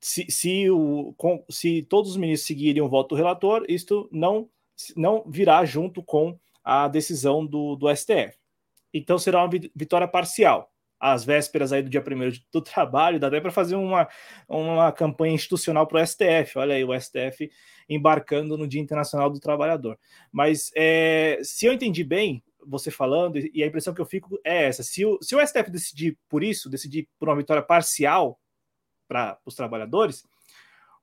[0.00, 4.48] se, se, o, com, se todos os ministros seguirem o voto do relator, isto não,
[4.96, 8.36] não virá junto com a decisão do, do STF.
[8.92, 10.70] Então será uma vitória parcial.
[11.00, 14.08] às vésperas aí do dia primeiro do trabalho, dá até para fazer uma,
[14.48, 16.58] uma campanha institucional para o STF.
[16.58, 17.50] Olha aí, o STF
[17.88, 19.98] embarcando no Dia Internacional do Trabalhador.
[20.30, 24.64] Mas é, se eu entendi bem você falando, e a impressão que eu fico é
[24.66, 28.38] essa: se o, se o STF decidir por isso, decidir por uma vitória parcial
[29.08, 30.22] para os trabalhadores,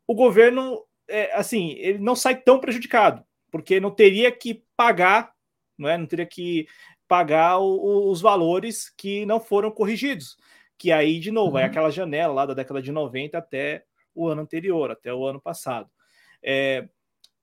[0.07, 5.33] o governo, é, assim, ele não sai tão prejudicado, porque não teria que pagar,
[5.77, 5.97] não é?
[5.97, 6.67] Não teria que
[7.07, 10.37] pagar o, os valores que não foram corrigidos.
[10.77, 11.65] Que aí, de novo, é uhum.
[11.65, 15.41] é aquela janela lá da década de 90 até o ano anterior, até o ano
[15.41, 15.89] passado.
[16.43, 16.87] É,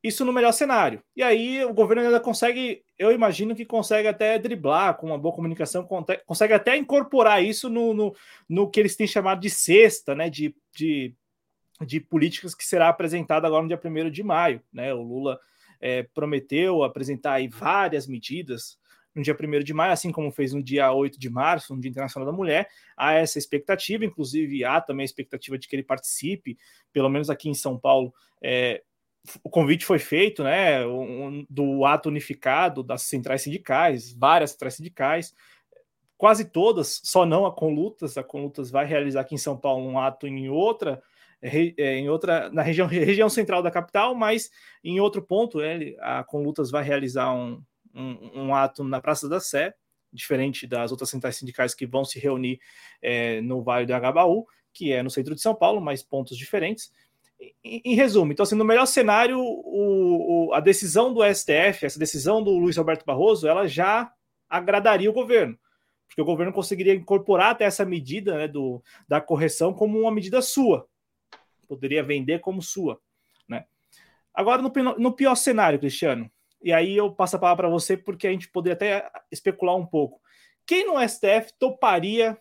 [0.03, 1.03] isso no melhor cenário.
[1.15, 5.35] E aí o governo ainda consegue, eu imagino que consegue até driblar com uma boa
[5.35, 5.87] comunicação,
[6.27, 8.15] consegue até incorporar isso no, no,
[8.49, 10.29] no que eles têm chamado de cesta, né?
[10.29, 11.15] De, de,
[11.81, 14.61] de políticas que será apresentada agora no dia 1 de maio.
[14.73, 14.93] Né?
[14.93, 15.39] O Lula
[15.81, 18.79] é, prometeu apresentar aí várias medidas
[19.15, 21.91] no dia 1 de maio, assim como fez no dia 8 de março, no Dia
[21.91, 22.69] Internacional da Mulher.
[22.97, 26.57] Há essa expectativa, inclusive há também a expectativa de que ele participe,
[26.93, 28.13] pelo menos aqui em São Paulo.
[28.43, 28.83] É,
[29.43, 35.35] o convite foi feito, né, um, do ato unificado das centrais sindicais, várias centrais sindicais,
[36.17, 38.17] quase todas, só não a Conlutas.
[38.17, 41.03] A Conlutas vai realizar aqui em São Paulo um ato em outra
[41.43, 44.51] é, em outra na região, região central da capital, mas
[44.85, 47.61] em outro ponto, ele, a Conlutas vai realizar um,
[47.93, 49.75] um, um, ato na Praça da Sé,
[50.13, 52.61] diferente das outras centrais sindicais que vão se reunir
[53.01, 56.93] é, no Vale do Agabaú, que é no centro de São Paulo, mas pontos diferentes.
[57.65, 61.99] Em, em resumo, então, assim, no melhor cenário, o, o, a decisão do STF, essa
[61.99, 64.13] decisão do Luiz Roberto Barroso, ela já
[64.49, 65.59] agradaria o governo,
[66.07, 70.41] porque o governo conseguiria incorporar até essa medida né, do, da correção como uma medida
[70.43, 70.87] sua,
[71.67, 73.01] poderia vender como sua.
[73.49, 73.65] Né?
[74.33, 76.31] Agora, no, no pior cenário, Cristiano,
[76.63, 79.87] e aí eu passo a palavra para você, porque a gente poderia até especular um
[79.87, 80.21] pouco.
[80.65, 82.39] Quem no STF toparia,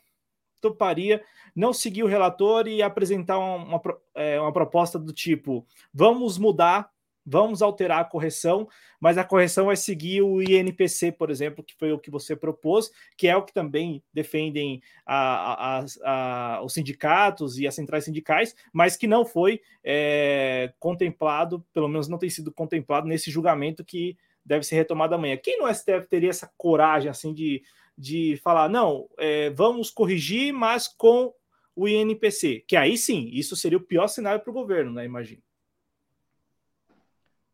[0.62, 1.24] toparia
[1.56, 3.82] não seguir o relator e apresentar uma, uma,
[4.16, 6.90] é, uma proposta do tipo: vamos mudar
[7.26, 8.68] vamos alterar a correção,
[9.00, 12.92] mas a correção vai seguir o INPC, por exemplo, que foi o que você propôs,
[13.18, 18.56] que é o que também defendem a, a, a, os sindicatos e as centrais sindicais,
[18.74, 24.18] mas que não foi é, contemplado, pelo menos não tem sido contemplado nesse julgamento que
[24.44, 25.38] deve ser retomado amanhã.
[25.38, 27.62] Quem no STF teria essa coragem assim de,
[28.02, 31.32] de falar, não, é, vamos corrigir, mas com
[31.76, 35.06] o INPC, que aí sim, isso seria o pior cenário para o governo, né?
[35.06, 35.42] Imagino.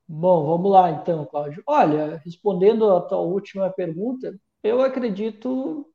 [0.07, 1.61] Bom, vamos lá então, Cláudio.
[1.67, 5.85] Olha, respondendo a tua última pergunta, eu acredito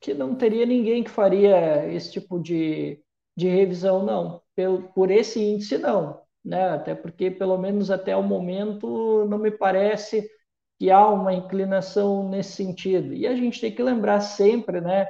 [0.00, 3.00] que não teria ninguém que faria esse tipo de,
[3.36, 4.42] de revisão, não.
[4.56, 6.20] Por, por esse índice, não.
[6.44, 6.70] Né?
[6.70, 10.28] Até porque, pelo menos até o momento, não me parece
[10.82, 13.14] que há uma inclinação nesse sentido.
[13.14, 15.06] E a gente tem que lembrar sempre né,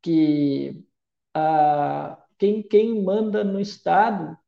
[0.00, 0.86] que
[1.34, 4.38] a, quem, quem manda no Estado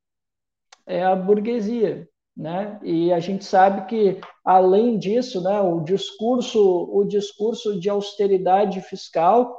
[0.87, 2.79] é a burguesia né?
[2.85, 9.53] E a gente sabe que além disso, né, o discurso, o discurso de austeridade fiscal,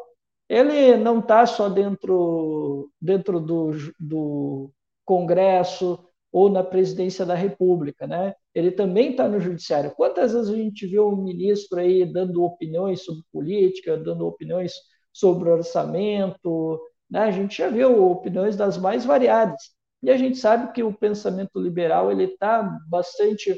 [0.48, 4.72] ele não está só dentro dentro do, do
[5.04, 6.00] Congresso
[6.32, 8.34] ou na presidência da República, né?
[8.54, 9.92] Ele também está no judiciário.
[9.96, 14.74] Quantas vezes a gente viu um ministro aí dando opiniões sobre política, dando opiniões
[15.14, 17.22] sobre orçamento, né?
[17.22, 19.62] A gente já viu opiniões das mais variadas.
[20.04, 23.56] E a gente sabe que o pensamento liberal ele está bastante,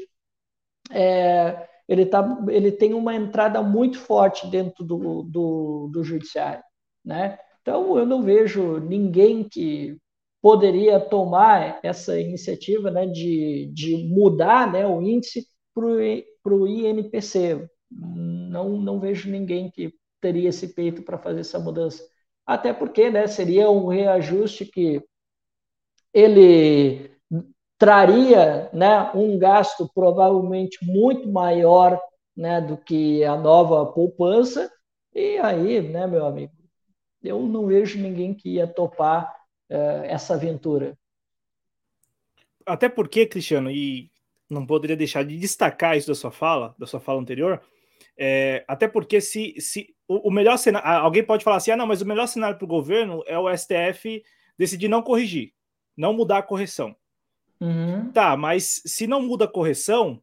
[0.90, 6.62] é, ele tá, ele tem uma entrada muito forte dentro do, do, do judiciário,
[7.04, 7.38] né?
[7.62, 9.98] Então eu não vejo ninguém que
[10.44, 17.66] poderia tomar essa iniciativa, né, de, de mudar, né, o índice para o INPC.
[17.90, 22.06] Não, não vejo ninguém que teria esse peito para fazer essa mudança.
[22.44, 25.02] Até porque, né, seria um reajuste que
[26.12, 27.10] ele
[27.78, 31.98] traria né, um gasto provavelmente muito maior
[32.36, 34.70] né, do que a nova poupança,
[35.14, 36.52] e aí, né, meu amigo,
[37.22, 39.33] eu não vejo ninguém que ia topar
[39.70, 40.96] uh, essa aventura.
[42.66, 44.10] Até porque, Cristiano, e
[44.48, 47.62] não poderia deixar de destacar isso da sua fala, da sua fala anterior,
[48.16, 51.86] é, até porque se, se o, o melhor cenário, alguém pode falar assim, ah, não,
[51.86, 54.22] mas o melhor cenário para o governo é o STF
[54.56, 55.52] decidir não corrigir
[55.96, 56.94] não mudar a correção.
[57.60, 58.10] Uhum.
[58.12, 60.20] Tá, mas se não muda a correção,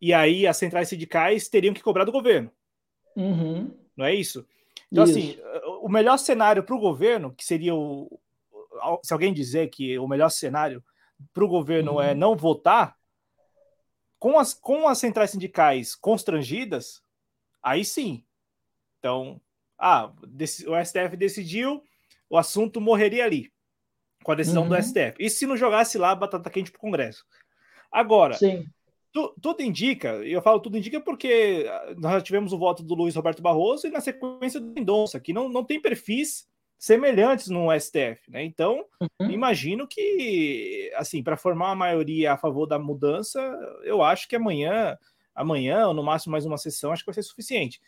[0.00, 2.50] e aí as centrais sindicais teriam que cobrar do governo.
[3.16, 3.70] Uhum.
[3.96, 4.46] Não é isso?
[4.90, 5.46] Então, assim, isso.
[5.46, 8.20] assim, o melhor cenário para o governo, que seria o.
[9.02, 10.82] Se alguém dizer que o melhor cenário
[11.32, 12.10] para o governo é uhum.
[12.10, 12.96] é não votar,
[14.18, 17.02] com as, com as centrais sindicais constrangidas,
[17.62, 18.24] aí sim.
[18.98, 19.40] Então,
[19.78, 20.10] ah,
[20.66, 21.82] o STF decidiu,
[22.28, 23.52] o assunto morreria ali,
[24.22, 24.70] com a decisão uhum.
[24.70, 25.14] do STF.
[25.18, 27.24] E se não jogasse lá batata quente para o Congresso?
[27.92, 28.36] Agora,
[29.12, 31.66] tu, tudo indica, eu falo tudo indica porque
[31.98, 35.32] nós já tivemos o voto do Luiz Roberto Barroso e na sequência do Mendonça, que
[35.32, 36.48] não, não tem perfis
[36.84, 38.44] semelhantes no STF, né?
[38.44, 39.30] Então, uhum.
[39.30, 43.40] imagino que, assim, para formar uma maioria a favor da mudança,
[43.84, 44.98] eu acho que amanhã,
[45.34, 47.80] amanhã, ou no máximo mais uma sessão, acho que vai ser suficiente.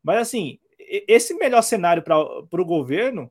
[0.00, 3.28] Mas, assim, esse melhor cenário para o governo,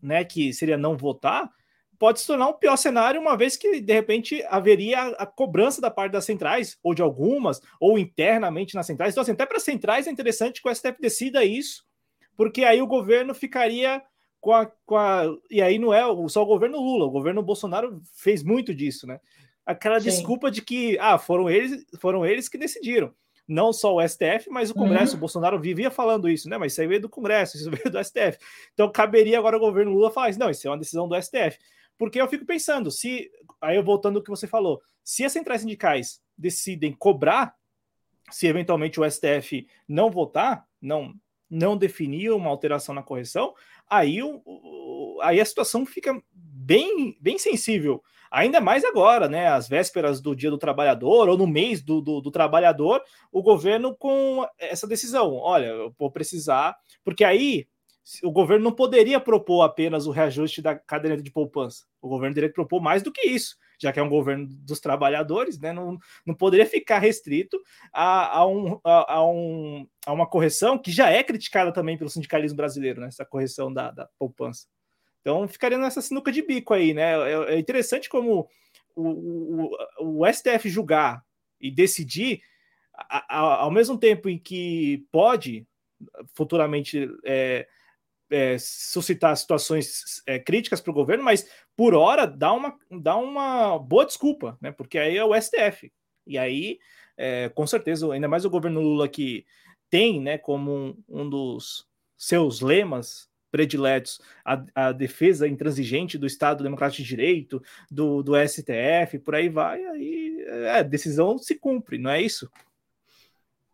[0.00, 1.50] né, que seria não votar,
[1.98, 5.90] pode se tornar um pior cenário, uma vez que, de repente, haveria a cobrança da
[5.90, 9.12] parte das centrais, ou de algumas, ou internamente nas centrais.
[9.12, 11.84] Então, assim, até para as centrais é interessante que o STF decida isso,
[12.36, 14.00] porque aí o governo ficaria
[14.42, 15.22] com a, com a.
[15.48, 19.20] E aí não é só o governo Lula, o governo Bolsonaro fez muito disso, né?
[19.64, 20.10] Aquela Sim.
[20.10, 23.14] desculpa de que ah, foram eles, foram eles que decidiram.
[23.46, 25.12] Não só o STF, mas o Congresso.
[25.12, 25.18] Uhum.
[25.18, 26.58] O Bolsonaro vivia falando isso, né?
[26.58, 28.36] Mas isso aí veio do Congresso, isso veio do STF.
[28.74, 30.40] Então caberia agora o governo Lula falar isso.
[30.40, 31.56] Não, isso é uma decisão do STF.
[31.96, 33.30] Porque eu fico pensando, se.
[33.60, 37.54] Aí eu voltando ao que você falou, se as centrais sindicais decidem cobrar,
[38.28, 41.14] se eventualmente o STF não votar, não
[41.52, 43.54] não definir uma alteração na correção,
[43.92, 48.02] aí, o, o, aí a situação fica bem, bem sensível.
[48.30, 49.48] Ainda mais agora, né?
[49.48, 53.94] Às vésperas do Dia do Trabalhador ou no mês do, do, do trabalhador, o governo
[53.94, 55.34] com essa decisão.
[55.34, 56.74] Olha, eu vou precisar,
[57.04, 57.66] porque aí
[58.22, 61.84] o governo não poderia propor apenas o reajuste da caderneta de poupança.
[62.00, 64.78] O governo teria que propor mais do que isso já que é um governo dos
[64.78, 67.60] trabalhadores, né, não, não poderia ficar restrito
[67.92, 72.08] a, a, um, a, a, um, a uma correção que já é criticada também pelo
[72.08, 74.68] sindicalismo brasileiro, né, essa correção da, da poupança.
[75.20, 77.12] Então ficaria nessa sinuca de bico aí, né?
[77.12, 78.48] É, é interessante como
[78.94, 79.70] o,
[80.00, 81.24] o, o STF julgar
[81.60, 82.42] e decidir,
[82.92, 85.66] a, a, ao mesmo tempo em que pode
[86.34, 87.68] futuramente é,
[88.32, 93.78] é, suscitar situações é, críticas para o governo, mas por hora dá uma, dá uma
[93.78, 94.72] boa desculpa, né?
[94.72, 95.92] Porque aí é o STF.
[96.26, 96.78] E aí,
[97.16, 99.44] é, com certeza, ainda mais o governo Lula que
[99.90, 106.64] tem né, como um, um dos seus lemas prediletos a, a, defesa intransigente do Estado
[106.64, 111.98] Democrático de Direito, do, do STF, por aí vai, aí é, a decisão se cumpre,
[111.98, 112.50] não é isso?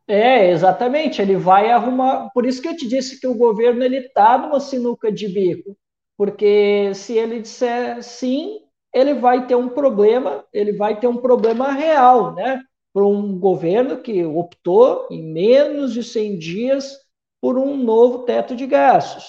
[0.08, 1.20] É, exatamente.
[1.20, 2.30] Ele vai arrumar.
[2.32, 5.76] Por isso que eu te disse que o governo ele está numa sinuca de bico,
[6.16, 8.60] porque se ele disser sim,
[8.92, 10.44] ele vai ter um problema.
[10.52, 12.62] Ele vai ter um problema real, né?
[12.92, 16.96] Para um governo que optou em menos de 100 dias
[17.40, 19.26] por um novo teto de gastos,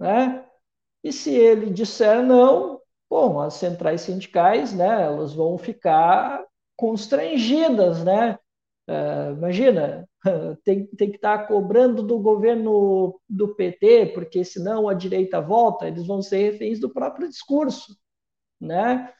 [0.00, 0.44] né?
[1.04, 2.80] E se ele disser não,
[3.10, 5.04] bom, as centrais sindicais, né?
[5.04, 6.44] Elas vão ficar
[6.76, 8.38] constrangidas, né?
[8.88, 10.08] Uh, imagina,
[10.64, 16.06] tem, tem que estar cobrando do governo do PT, porque senão a direita volta, eles
[16.06, 17.96] vão ser reféns do próprio discurso,
[18.60, 19.12] né?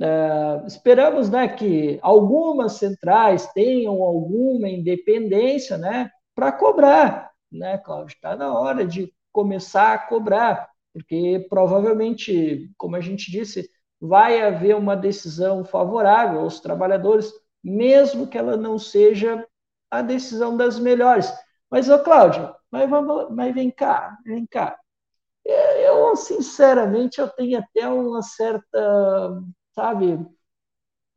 [0.00, 8.14] Uh, esperamos né, que algumas centrais tenham alguma independência né, para cobrar, né, Cláudio?
[8.14, 13.68] Está na hora de começar a cobrar, porque provavelmente, como a gente disse,
[14.00, 17.30] vai haver uma decisão favorável aos trabalhadores,
[17.62, 19.46] mesmo que ela não seja
[19.90, 21.32] a decisão das melhores.
[21.70, 24.78] Mas, ô Cláudio, mas, vamos, mas vem cá, vem cá.
[25.44, 29.42] Eu, sinceramente, eu tenho até uma certa,
[29.74, 30.18] sabe,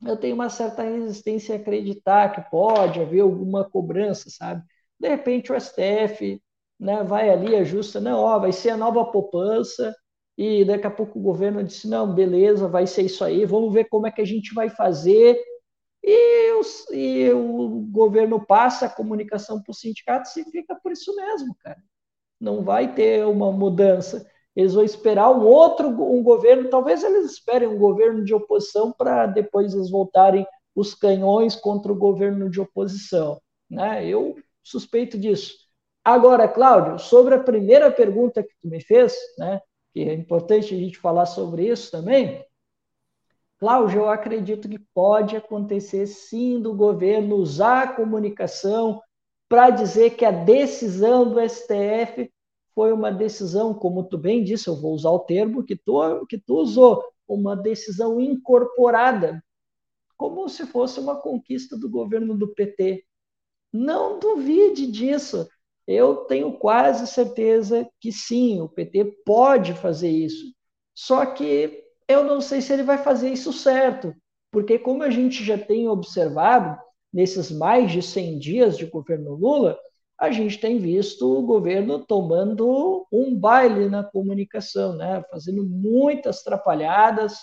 [0.06, 4.64] eu tenho uma certa resistência a acreditar que pode haver alguma cobrança, sabe?
[5.00, 6.42] De repente o STF
[6.80, 9.96] né, vai ali, ajusta, não, ó, vai ser a nova poupança,
[10.38, 13.86] e daqui a pouco o governo disse, não, beleza, vai ser isso aí, vamos ver
[13.86, 15.40] como é que a gente vai fazer
[16.04, 21.56] e, e o governo passa a comunicação para os sindicatos e fica por isso mesmo,
[21.64, 21.82] cara.
[22.40, 24.30] Não vai ter uma mudança.
[24.56, 29.26] Eles vão esperar um outro um governo, talvez eles esperem um governo de oposição para
[29.26, 30.46] depois eles voltarem
[30.76, 33.42] os canhões contra o governo de oposição.
[33.70, 34.06] Né?
[34.06, 35.64] Eu suspeito disso.
[36.04, 39.62] Agora, Cláudio, sobre a primeira pergunta que tu me fez, né,
[39.94, 42.46] que é importante a gente falar sobre isso também,
[43.64, 49.02] Cláudio, eu acredito que pode acontecer sim do governo usar a comunicação
[49.48, 52.30] para dizer que a decisão do STF
[52.76, 56.38] foi uma decisão, como tu bem disse, eu vou usar o termo que tu, que
[56.38, 59.42] tu usou, uma decisão incorporada,
[60.18, 63.06] como se fosse uma conquista do governo do PT.
[63.72, 65.48] Não duvide disso.
[65.88, 70.54] Eu tenho quase certeza que sim, o PT pode fazer isso.
[70.94, 74.14] Só que eu não sei se ele vai fazer isso certo,
[74.52, 76.80] porque como a gente já tem observado
[77.12, 79.78] nesses mais de 100 dias de governo Lula,
[80.20, 85.24] a gente tem visto o governo tomando um baile na comunicação, né?
[85.30, 87.40] fazendo muitas atrapalhadas.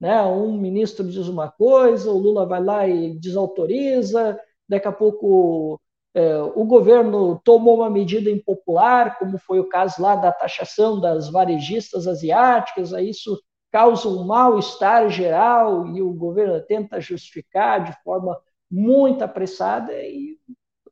[0.00, 0.20] Né?
[0.22, 4.38] Um ministro diz uma coisa, o Lula vai lá e desautoriza,
[4.68, 5.80] daqui a pouco
[6.14, 11.30] é, o governo tomou uma medida impopular, como foi o caso lá da taxação das
[11.30, 13.40] varejistas asiáticas, aí isso
[13.70, 18.40] causa um mal-estar geral e o governo tenta justificar de forma
[18.70, 20.38] muito apressada e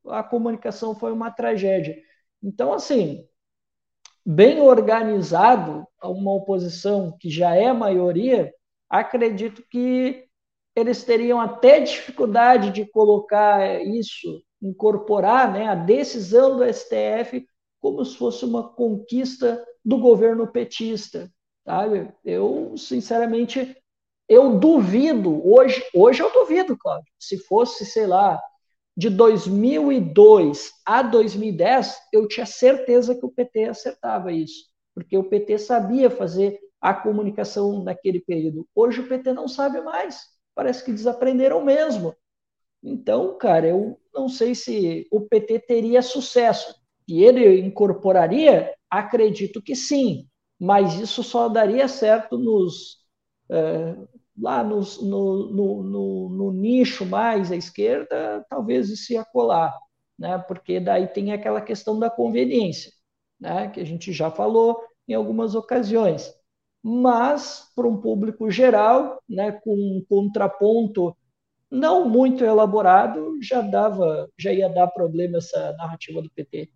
[0.07, 1.97] a comunicação foi uma tragédia.
[2.43, 3.27] Então, assim,
[4.25, 8.53] bem organizado, uma oposição que já é maioria,
[8.89, 10.27] acredito que
[10.75, 17.47] eles teriam até dificuldade de colocar isso, incorporar né, a decisão do STF
[17.81, 21.33] como se fosse uma conquista do governo petista.
[22.25, 23.77] Eu, sinceramente,
[24.29, 28.41] eu duvido, hoje, hoje eu duvido, Cláudio, se fosse, sei lá,
[28.97, 35.59] de 2002 a 2010, eu tinha certeza que o PT acertava isso, porque o PT
[35.59, 38.67] sabia fazer a comunicação naquele período.
[38.75, 40.21] Hoje o PT não sabe mais,
[40.55, 42.15] parece que desaprenderam mesmo.
[42.83, 46.75] Então, cara, eu não sei se o PT teria sucesso.
[47.09, 48.73] E ele incorporaria?
[48.91, 50.27] Acredito que sim,
[50.59, 52.99] mas isso só daria certo nos
[53.51, 53.97] é,
[54.39, 59.75] lá no, no, no, no, nicho mais à esquerda, talvez isso ia colar,
[60.19, 60.39] né?
[60.39, 62.93] porque daí tem aquela questão da conveniência,
[63.41, 63.69] né?
[63.71, 64.79] que a gente já falou
[65.09, 66.35] em algumas ocasiões.
[66.83, 71.17] Mas, para um público geral, né, com um contraponto
[71.69, 76.71] não muito elaborado, já dava, já ia dar problema essa narrativa do PT.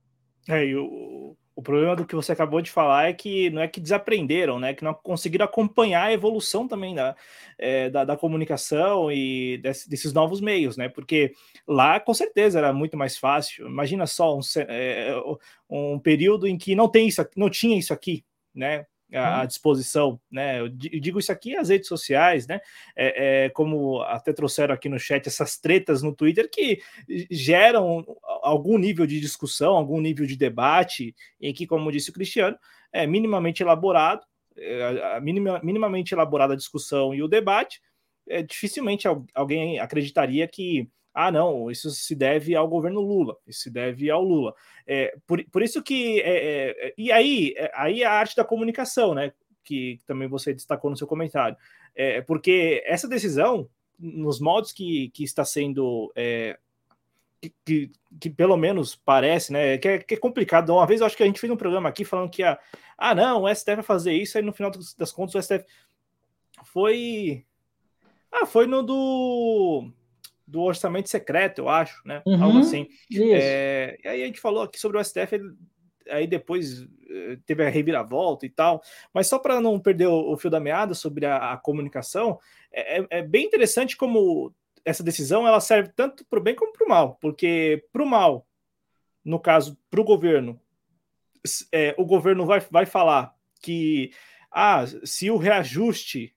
[0.48, 3.68] É, e o, o problema do que você acabou de falar é que não é
[3.68, 4.72] que desaprenderam, né?
[4.72, 7.14] Que não conseguiram acompanhar a evolução também da,
[7.58, 10.88] é, da, da, comunicação e desse, desses novos meios, né?
[10.88, 11.34] Porque
[11.68, 13.66] lá com certeza era muito mais fácil.
[13.66, 15.14] Imagina só um, é,
[15.68, 18.86] um período em que não tem isso, não tinha isso aqui, né?
[19.18, 20.60] à, disposição, né?
[20.60, 22.60] Eu digo isso aqui as redes sociais, né?
[22.96, 26.80] É, é, como até trouxeram aqui no chat essas tretas no Twitter que
[27.30, 28.06] geram
[28.42, 32.58] algum nível de discussão, algum nível de debate, em que, como disse o Cristiano,
[32.92, 34.22] é minimamente elaborado,
[34.56, 37.80] é, a minima, minimamente elaborada a discussão e o debate,
[38.28, 43.70] é, dificilmente alguém acreditaria que ah, não, isso se deve ao governo Lula, isso se
[43.70, 44.54] deve ao Lula.
[44.86, 46.20] É, por, por isso que.
[46.20, 49.32] É, é, é e aí, é, aí a arte da comunicação, né?
[49.64, 51.56] Que também você destacou no seu comentário.
[51.96, 53.68] É, porque essa decisão,
[53.98, 56.12] nos modos que, que está sendo.
[57.40, 59.78] Que, que, que, pelo menos parece, né?
[59.78, 60.70] Que é, que é, complicado.
[60.70, 62.58] Uma vez eu acho que a gente fez um programa aqui falando que, a,
[62.98, 65.64] ah, não, o STF vai fazer isso, aí no final das contas o STF
[66.64, 67.44] foi.
[68.30, 69.90] Ah, foi no do
[70.50, 72.22] do orçamento secreto, eu acho, né?
[72.26, 72.88] Uhum, Algo assim.
[73.14, 75.38] É, e aí a gente falou aqui sobre o STF,
[76.08, 78.82] aí depois eh, teve a reviravolta e tal,
[79.14, 82.38] mas só para não perder o, o, fio da meada sobre a, a comunicação,
[82.72, 84.52] é, é, é, bem interessante como
[84.84, 88.06] essa decisão ela serve tanto para o bem como para o mal, porque para o
[88.06, 88.46] mal,
[89.24, 90.60] no caso, para o governo,
[91.72, 94.12] é, o governo vai, vai falar que
[94.50, 96.34] ah, se o reajuste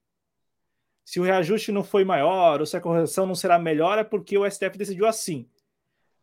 [1.06, 4.38] se o reajuste não foi maior ou se a correção não será melhor, é porque
[4.38, 5.50] o STF decidiu assim.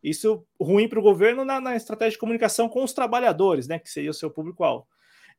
[0.01, 3.77] Isso ruim para o governo na, na, estratégia de comunicação com os trabalhadores, né?
[3.77, 4.87] Que seria o seu público-alvo.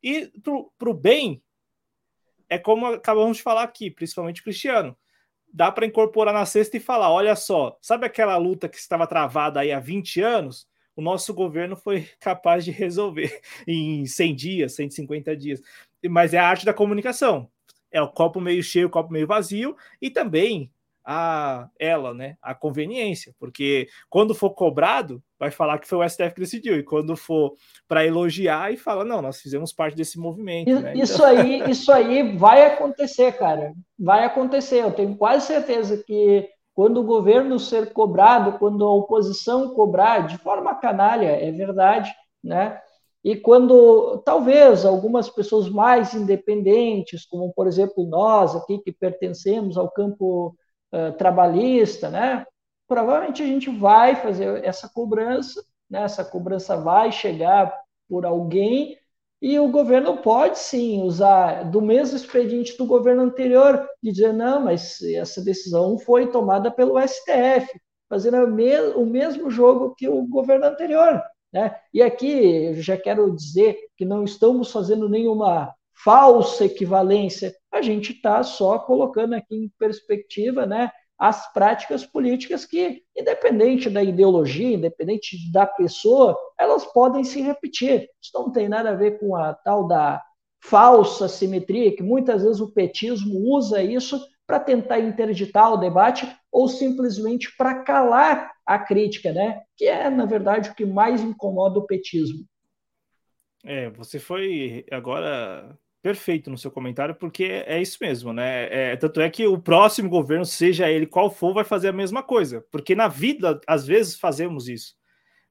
[0.01, 0.31] E
[0.77, 1.43] para o bem,
[2.49, 4.97] é como acabamos de falar aqui, principalmente Cristiano.
[5.53, 9.59] Dá para incorporar na sexta e falar: olha só, sabe aquela luta que estava travada
[9.59, 10.67] aí há 20 anos?
[10.95, 15.61] O nosso governo foi capaz de resolver em 100 dias, 150 dias.
[16.09, 17.49] Mas é a arte da comunicação
[17.93, 20.71] é o copo meio cheio, o copo meio vazio, e também
[21.05, 26.33] a ela, né, a conveniência, porque quando for cobrado, vai falar que foi o STF
[26.33, 27.53] que decidiu, e quando for
[27.87, 30.79] para elogiar, e fala, não, nós fizemos parte desse movimento.
[30.79, 30.93] Né?
[30.95, 31.25] Isso então...
[31.25, 34.83] aí, isso aí vai acontecer, cara, vai acontecer.
[34.83, 40.37] Eu tenho quase certeza que quando o governo ser cobrado, quando a oposição cobrar de
[40.37, 42.11] forma canalha, é verdade,
[42.43, 42.79] né?
[43.23, 49.89] E quando talvez algumas pessoas mais independentes, como por exemplo nós aqui que pertencemos ao
[49.89, 50.55] campo
[51.17, 52.45] trabalhista, né,
[52.87, 57.73] provavelmente a gente vai fazer essa cobrança, né, essa cobrança vai chegar
[58.07, 58.97] por alguém
[59.41, 64.61] e o governo pode sim usar do mesmo expediente do governo anterior e dizer não,
[64.61, 67.67] mas essa decisão foi tomada pelo STF,
[68.07, 68.37] fazendo
[68.95, 71.21] o mesmo jogo que o governo anterior.
[71.51, 71.75] Né?
[71.93, 78.13] E aqui eu já quero dizer que não estamos fazendo nenhuma falsa equivalência, a gente
[78.13, 85.51] está só colocando aqui em perspectiva né, as práticas políticas que, independente da ideologia, independente
[85.51, 88.07] da pessoa, elas podem se repetir.
[88.21, 90.21] Isso não tem nada a ver com a tal da
[90.63, 96.67] falsa simetria, que muitas vezes o petismo usa isso para tentar interditar o debate ou
[96.67, 99.61] simplesmente para calar a crítica, né?
[99.75, 102.45] Que é, na verdade, o que mais incomoda o petismo.
[103.65, 108.91] É, você foi agora perfeito no seu comentário, porque é isso mesmo, né?
[108.91, 112.21] É, tanto é que o próximo governo, seja ele qual for, vai fazer a mesma
[112.21, 112.63] coisa.
[112.69, 114.95] Porque na vida, às vezes, fazemos isso.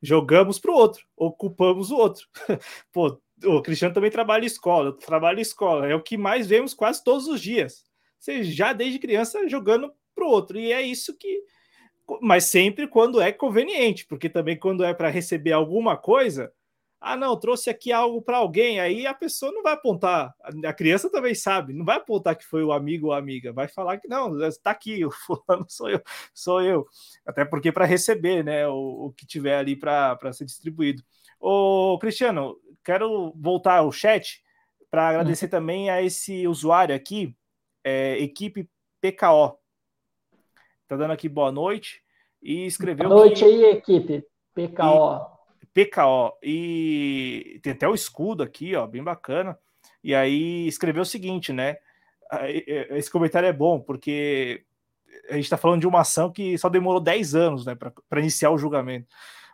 [0.02, 2.26] Jogamos para o outro, ocupamos o outro.
[2.92, 6.46] Pô, o Cristiano também trabalha em escola, eu trabalho em escola, é o que mais
[6.46, 7.82] vemos quase todos os dias.
[8.18, 10.58] Você já desde criança jogando para o outro.
[10.58, 11.42] E é isso que.
[12.20, 16.52] Mas sempre quando é conveniente, porque também quando é para receber alguma coisa,
[17.04, 20.32] ah, não, trouxe aqui algo para alguém, aí a pessoa não vai apontar,
[20.64, 23.66] a criança também sabe, não vai apontar que foi o amigo ou a amiga, vai
[23.66, 26.00] falar que não, está aqui, o fulano sou eu,
[26.32, 26.86] sou eu,
[27.26, 31.02] até porque para receber, né, o, o, que tiver ali para ser distribuído.
[31.40, 34.40] Ô, Cristiano, quero voltar ao chat
[34.88, 35.50] para agradecer uhum.
[35.50, 37.36] também a esse usuário aqui,
[37.82, 39.58] é, equipe PKO.
[40.86, 42.00] Tá dando aqui boa noite
[42.40, 43.08] e escreveu.
[43.08, 43.44] Boa noite que...
[43.44, 44.24] aí, equipe
[44.54, 45.26] PKO.
[45.26, 45.31] E
[45.72, 46.38] PKO.
[46.42, 49.58] E tem até o escudo aqui, ó, bem bacana.
[50.02, 51.76] E aí escreveu o seguinte, né?
[52.90, 54.64] Esse comentário é bom, porque
[55.28, 58.50] a gente está falando de uma ação que só demorou 10 anos né, para iniciar
[58.50, 59.06] o julgamento.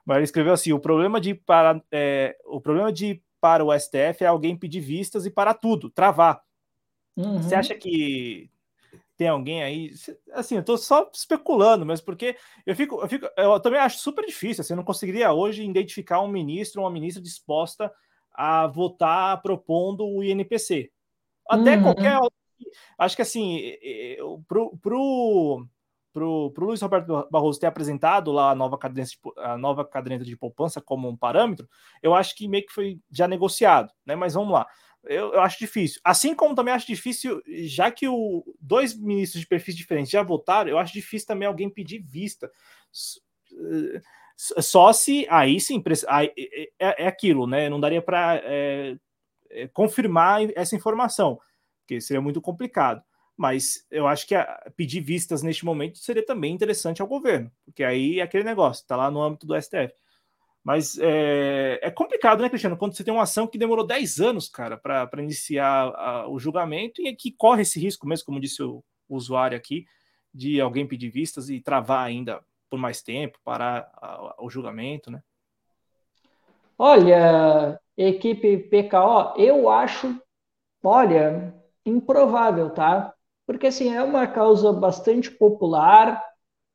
[0.05, 4.25] Mas ele escreveu assim: o problema de para, é, o problema de para o STF
[4.25, 6.41] é alguém pedir vistas e parar tudo, travar.
[7.17, 7.43] Uhum.
[7.43, 8.51] Você acha que
[9.19, 9.91] tem alguém aí.
[10.33, 14.25] Assim, eu tô só especulando, mas porque eu fico, eu fico, eu também acho super
[14.25, 14.63] difícil.
[14.63, 17.93] Assim, eu não conseguiria hoje identificar um ministro ou uma ministra disposta
[18.33, 20.93] a votar propondo o INPC.
[21.49, 21.83] Até uhum.
[21.83, 22.17] qualquer.
[22.97, 23.61] Acho que assim,
[24.47, 25.67] pro, pro,
[26.13, 30.25] pro, pro Luiz Roberto Barroso ter apresentado lá a nova caderneta de, a nova caderneta
[30.25, 31.69] de poupança como um parâmetro,
[32.01, 34.15] eu acho que meio que foi já negociado, né?
[34.15, 34.65] Mas vamos lá
[35.05, 36.01] eu, eu, acho difícil.
[36.05, 40.71] Assim como também acho difícil, já que o dois ministros de perfis diferentes já votaram,
[40.71, 42.51] eu acho difícil também alguém pedir vista.
[44.37, 47.69] Só se aí sim aí, é, é, é, aquilo, né?
[47.69, 48.97] Não daria para é,
[49.51, 51.41] é, confirmar essa informação,
[51.81, 53.03] porque seria muito complicado.
[53.37, 57.85] Mas eu acho que a, pedir vistas neste momento seria também interessante ao governo, porque
[57.85, 59.95] aí é aquele negócio, está lá no âmbito do STF.
[60.63, 62.77] Mas é, é, complicado, né, Cristiano?
[62.77, 67.01] Quando você tem uma ação que demorou 10 anos, cara, para iniciar a, o julgamento
[67.01, 69.87] e que corre esse risco mesmo, como disse o, o, usuário aqui,
[70.33, 75.11] de alguém pedir vistas e travar ainda por mais tempo, parar a, a, o julgamento,
[75.11, 75.23] né?
[76.79, 80.21] Olha, equipe PKO, eu acho,
[80.85, 81.55] olha,
[81.85, 83.13] improvável, tá?
[83.47, 86.23] Porque assim, é uma causa bastante popular,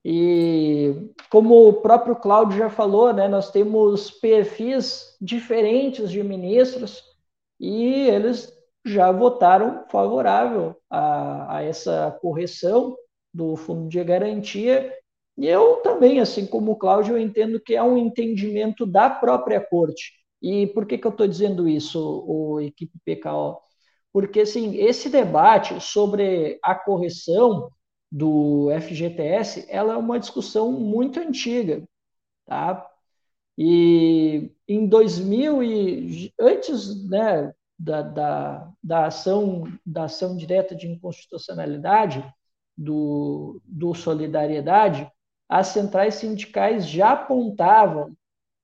[0.03, 7.01] e como o próprio Cláudio já falou, né, nós temos perfis diferentes de ministros
[7.59, 8.51] e eles
[8.85, 12.95] já votaram favorável a, a essa correção
[13.33, 14.93] do fundo de garantia.
[15.37, 20.11] E eu também, assim como o Cláudio, entendo que é um entendimento da própria corte.
[20.41, 23.57] E por que, que eu estou dizendo isso, o equipe PKO?
[24.11, 27.69] Porque assim, esse debate sobre a correção
[28.13, 31.83] do FGTS, ela é uma discussão muito antiga,
[32.45, 32.87] tá?
[33.57, 42.23] E em 2000 e antes, né, da, da, da ação da ação direta de inconstitucionalidade
[42.77, 45.11] do, do Solidariedade,
[45.49, 48.15] as centrais sindicais já apontavam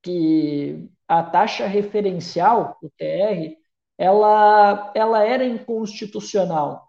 [0.04, 3.58] que a taxa referencial, o TR,
[3.98, 6.89] ela, ela era inconstitucional.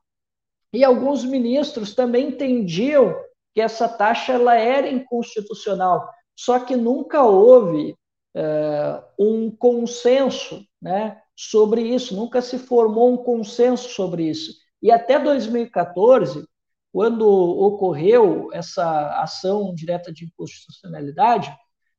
[0.73, 3.15] E alguns ministros também entendiam
[3.55, 7.97] que essa taxa ela era inconstitucional, só que nunca houve
[8.35, 14.55] é, um consenso né, sobre isso, nunca se formou um consenso sobre isso.
[14.83, 16.47] E até 2014,
[16.93, 21.55] quando ocorreu essa ação direta de inconstitucionalidade,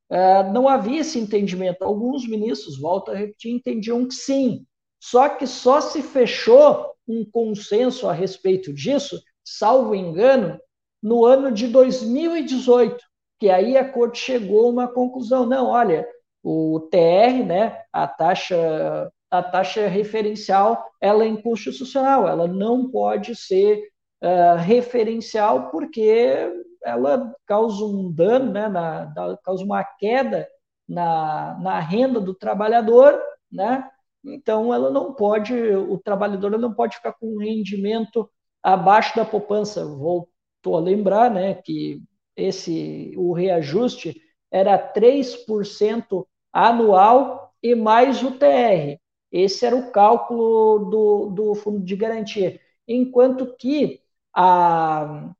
[0.09, 1.84] é, não havia esse entendimento.
[1.84, 4.65] Alguns ministros, volto a repetir, entendiam que sim,
[4.99, 10.60] só que só se fechou um consenso a respeito disso, salvo engano,
[11.02, 12.97] no ano de 2018,
[13.39, 16.08] que aí a corte chegou a uma conclusão, não, olha,
[16.43, 23.82] o TR, né, a taxa a taxa referencial, ela é inconstitucional, ela não pode ser
[24.22, 26.52] uh, referencial porque
[26.84, 30.45] ela causa um dano, né, na, causa uma queda
[30.88, 33.18] na, na renda do trabalhador,
[33.49, 33.89] né,
[34.24, 38.30] então, ela não pode, o trabalhador não pode ficar com um rendimento
[38.61, 39.86] abaixo da poupança.
[39.86, 42.01] Voltou a lembrar, né, que
[42.36, 48.99] esse o reajuste era 3% anual e mais o TR.
[49.32, 52.59] Esse era o cálculo do, do fundo de garantia.
[52.88, 54.01] Enquanto que
[54.36, 55.32] a,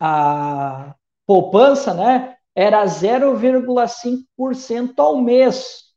[0.00, 0.94] a
[1.26, 5.87] poupança né, era 0,5% ao mês.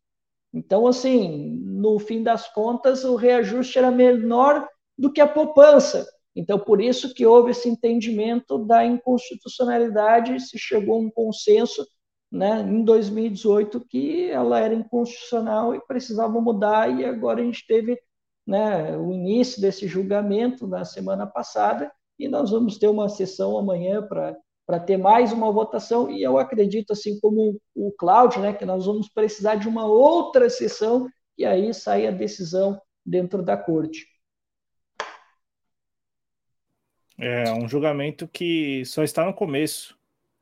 [0.54, 6.06] Então, assim, no fim das contas, o reajuste era menor do que a poupança.
[6.36, 11.86] Então, por isso que houve esse entendimento da inconstitucionalidade, se chegou a um consenso
[12.32, 18.00] né, em 2018 que ela era inconstitucional e precisava mudar, e agora a gente teve
[18.48, 24.02] né, o início desse julgamento na semana passada, e nós vamos ter uma sessão amanhã
[24.02, 24.38] para
[24.80, 29.10] ter mais uma votação, e eu acredito, assim como o Cláudio, né, que nós vamos
[29.10, 34.08] precisar de uma outra sessão, e aí sai a decisão dentro da corte.
[37.18, 39.98] É um julgamento que só está no começo,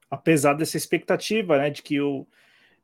[0.09, 2.25] apesar dessa expectativa, né, de que o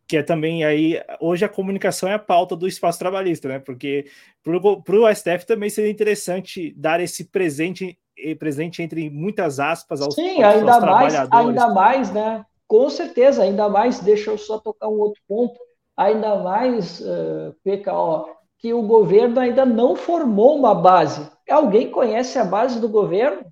[0.07, 3.59] que é também aí hoje a comunicação é a pauta do espaço trabalhista, né?
[3.59, 4.05] Porque
[4.43, 7.97] para o STF também seria interessante dar esse presente
[8.39, 12.45] presente entre muitas aspas aos, Sim, aos, ainda mais, ainda mais, né?
[12.67, 13.99] Com certeza, ainda mais.
[13.99, 15.59] Deixa eu só tocar um outro ponto.
[15.95, 18.25] Ainda mais, uh, eh, PKO,
[18.57, 21.29] que o governo ainda não formou uma base.
[21.49, 23.45] Alguém conhece a base do governo?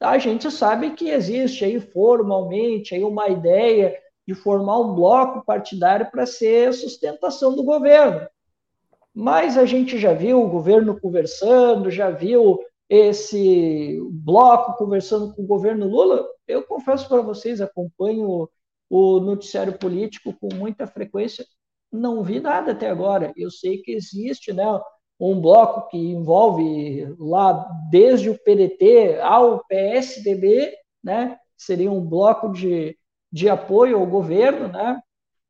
[0.00, 6.10] A gente sabe que existe aí formalmente aí uma ideia de formar um bloco partidário
[6.10, 8.26] para ser sustentação do governo.
[9.14, 12.60] Mas a gente já viu o governo conversando, já viu
[12.90, 16.26] esse bloco conversando com o governo Lula.
[16.46, 18.50] Eu confesso para vocês, acompanho
[18.90, 21.46] o noticiário político com muita frequência,
[21.92, 23.32] não vi nada até agora.
[23.36, 24.66] Eu sei que existe, né,
[25.20, 27.52] um bloco que envolve lá
[27.90, 31.38] desde o PDT ao PSDB, né?
[31.56, 32.96] Seria um bloco de,
[33.30, 35.00] de apoio ao governo, né?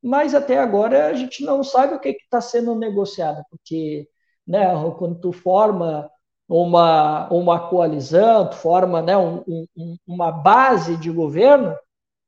[0.02, 4.08] Mas até agora a gente não sabe o que está sendo negociado, porque
[4.46, 4.66] né,
[4.98, 6.10] quando tu forma
[6.50, 9.44] uma, uma coalizão, tu forma né, um,
[9.76, 11.76] um, uma base de governo,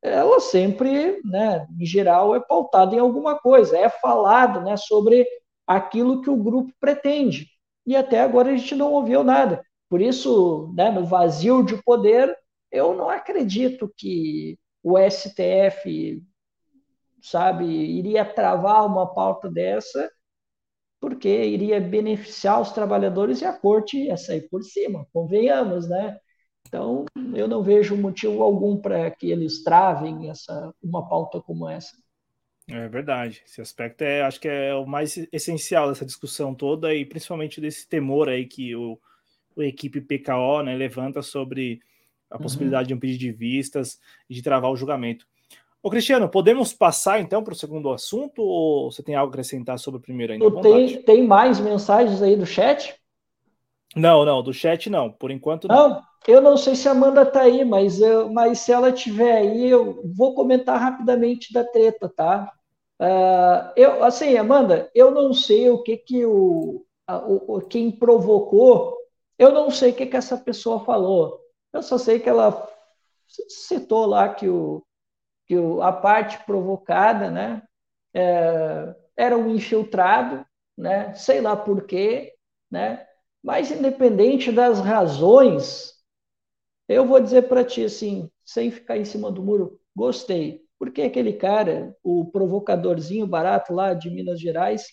[0.01, 5.27] ela sempre, né, em geral, é pautada em alguma coisa, é falado né, sobre
[5.66, 7.49] aquilo que o grupo pretende.
[7.85, 9.61] E até agora a gente não ouviu nada.
[9.91, 12.33] Por isso, né, no vazio de poder,
[12.70, 16.23] eu não acredito que o STF,
[17.20, 20.09] sabe, iria travar uma pauta dessa,
[21.03, 26.16] porque iria beneficiar os trabalhadores e a corte ia sair por cima, convenhamos, né?
[26.68, 31.90] Então, eu não vejo motivo algum para que eles travem essa, uma pauta como essa.
[32.68, 33.42] É verdade.
[33.44, 37.88] Esse aspecto é, acho que é o mais essencial dessa discussão toda e principalmente desse
[37.88, 38.96] temor aí que o,
[39.57, 41.80] o equipe PKO né, levanta sobre
[42.30, 42.42] a uhum.
[42.42, 43.98] possibilidade de um pedido de vistas
[44.30, 45.26] e de travar o julgamento.
[45.83, 49.78] Ô, Cristiano, podemos passar então para o segundo assunto ou você tem algo a acrescentar
[49.78, 50.62] sobre o primeiro ainda?
[50.62, 52.95] Tem, tem mais mensagens aí do chat?
[53.97, 55.11] Não, não, do chat não.
[55.11, 55.89] Por enquanto não.
[55.91, 59.39] não eu não sei se a Amanda está aí, mas, eu, mas se ela estiver
[59.39, 62.53] aí, eu vou comentar rapidamente da treta, tá?
[63.01, 68.97] Uh, eu, assim, Amanda, eu não sei o que que o, a, o, quem provocou,
[69.37, 71.41] eu não sei o que que essa pessoa falou.
[71.72, 72.68] Eu só sei que ela
[73.26, 74.85] citou lá que, o,
[75.53, 77.62] que a parte provocada, né,
[78.14, 80.46] é, era um infiltrado,
[80.76, 82.34] né, sei lá por quê,
[82.70, 83.07] né,
[83.42, 85.92] mas independente das razões
[86.88, 90.62] eu vou dizer para ti assim, sem ficar em cima do muro, gostei.
[90.78, 94.86] Porque aquele cara, o provocadorzinho barato lá de Minas Gerais,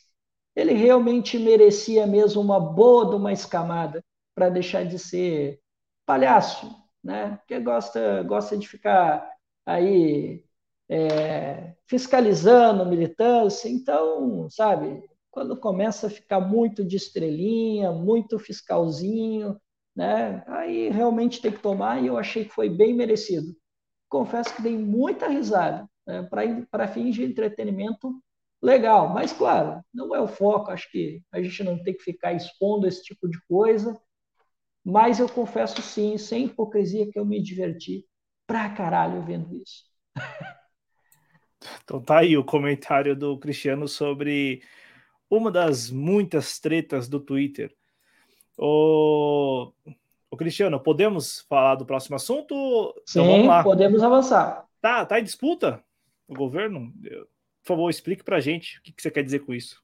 [0.55, 4.03] ele realmente merecia mesmo uma boa de uma escamada
[4.36, 5.60] para deixar de ser
[6.05, 6.70] palhaço,
[7.03, 7.39] né?
[7.47, 9.28] Que gosta, gosta de ficar
[9.66, 10.43] aí
[10.90, 13.70] é, fiscalizando militância.
[13.70, 19.60] Então, sabe, quando começa a ficar muito de estrelinha, muito fiscalzinho,
[19.96, 20.44] né?
[20.48, 23.56] Aí realmente tem que tomar e eu achei que foi bem merecido.
[24.10, 26.28] Confesso que dei muita risada né?
[26.72, 28.22] para fins de entretenimento
[28.62, 30.72] legal, mas claro, não é o foco.
[30.72, 34.00] Acho que a gente não tem que ficar expondo esse tipo de coisa.
[34.84, 38.06] Mas eu confesso sim, sem hipocrisia, que eu me diverti
[38.48, 39.84] pra caralho vendo isso.
[41.84, 44.62] Então tá aí o comentário do Cristiano sobre
[45.30, 47.76] uma das muitas tretas do Twitter
[48.60, 49.72] o,
[50.30, 52.53] o Cristiano, podemos falar do próximo assunto?
[52.53, 54.66] Então, Sim, então, podemos avançar.
[54.82, 55.82] Tá, tá em disputa
[56.28, 56.91] o governo?
[57.01, 59.82] Por favor, explique para a gente o que, que você quer dizer com isso.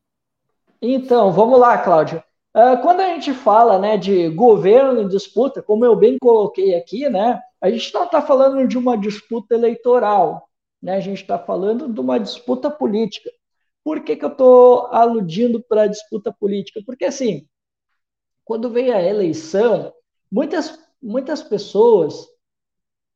[0.82, 2.22] Então, vamos lá, Cláudio.
[2.54, 7.10] Uh, quando a gente fala né, de governo em disputa, como eu bem coloquei aqui,
[7.10, 10.45] né, a gente não está falando de uma disputa eleitoral,
[10.86, 13.32] né, a gente está falando de uma disputa política.
[13.84, 16.80] Por que, que eu estou aludindo para a disputa política?
[16.86, 17.48] Porque, assim,
[18.44, 19.92] quando vem a eleição,
[20.32, 22.28] muitas, muitas pessoas,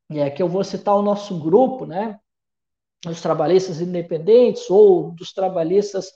[0.10, 2.20] é, que eu vou citar o nosso grupo, né,
[3.06, 6.08] os trabalhistas independentes ou dos trabalhistas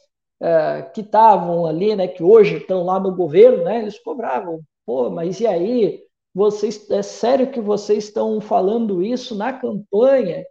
[0.41, 5.07] uh, que estavam ali, né, que hoje estão lá no governo, né, eles cobravam, pô,
[5.11, 6.01] mas e aí?
[6.33, 10.43] Vocês, é sério que vocês estão falando isso na campanha?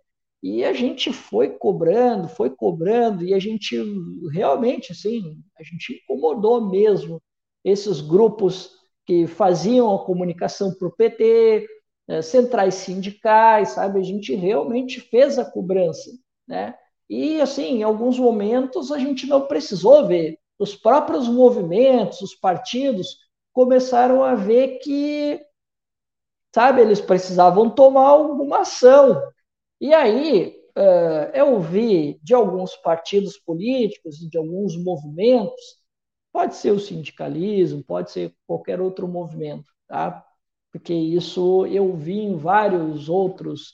[0.43, 3.77] E a gente foi cobrando, foi cobrando, e a gente
[4.33, 7.23] realmente, assim, a gente incomodou mesmo
[7.65, 8.73] esses grupos
[9.07, 11.67] que faziam a comunicação para o PT,
[12.09, 14.01] é, centrais sindicais, sabe?
[14.01, 16.11] A gente realmente fez a cobrança,
[16.47, 16.75] né?
[17.09, 20.39] E, assim, em alguns momentos a gente não precisou ver.
[20.59, 23.17] Os próprios movimentos, os partidos,
[23.53, 25.41] começaram a ver que,
[26.55, 29.23] sabe, eles precisavam tomar alguma ação.
[29.83, 35.61] E aí uh, eu vi de alguns partidos políticos, de alguns movimentos,
[36.33, 40.25] pode ser o sindicalismo, pode ser qualquer outro movimento, tá?
[40.71, 43.71] Porque isso eu vi em vários outros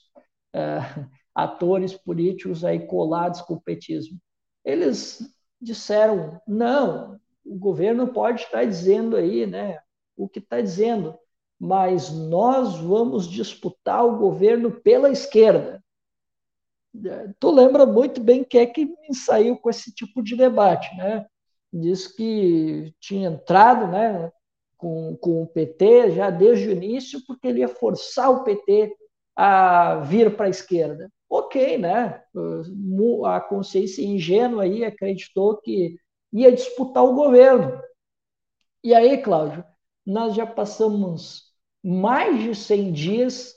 [0.56, 4.18] uh, atores políticos aí colados com o petismo.
[4.64, 5.18] Eles
[5.60, 9.78] disseram: não, o governo pode estar dizendo aí, né,
[10.16, 11.18] o que está dizendo,
[11.60, 15.84] mas nós vamos disputar o governo pela esquerda.
[17.38, 21.26] Tu lembra muito bem quem é que saiu com esse tipo de debate, né?
[21.72, 24.32] Diz que tinha entrado, né,
[24.76, 28.96] com, com o PT já desde o início, porque ele ia forçar o PT
[29.36, 32.22] a vir para a esquerda ok, né?
[33.26, 35.96] A consciência ingênua aí acreditou que
[36.32, 37.80] ia disputar o governo.
[38.82, 39.64] E aí, Cláudio,
[40.06, 41.52] nós já passamos
[41.84, 43.54] mais de 100 dias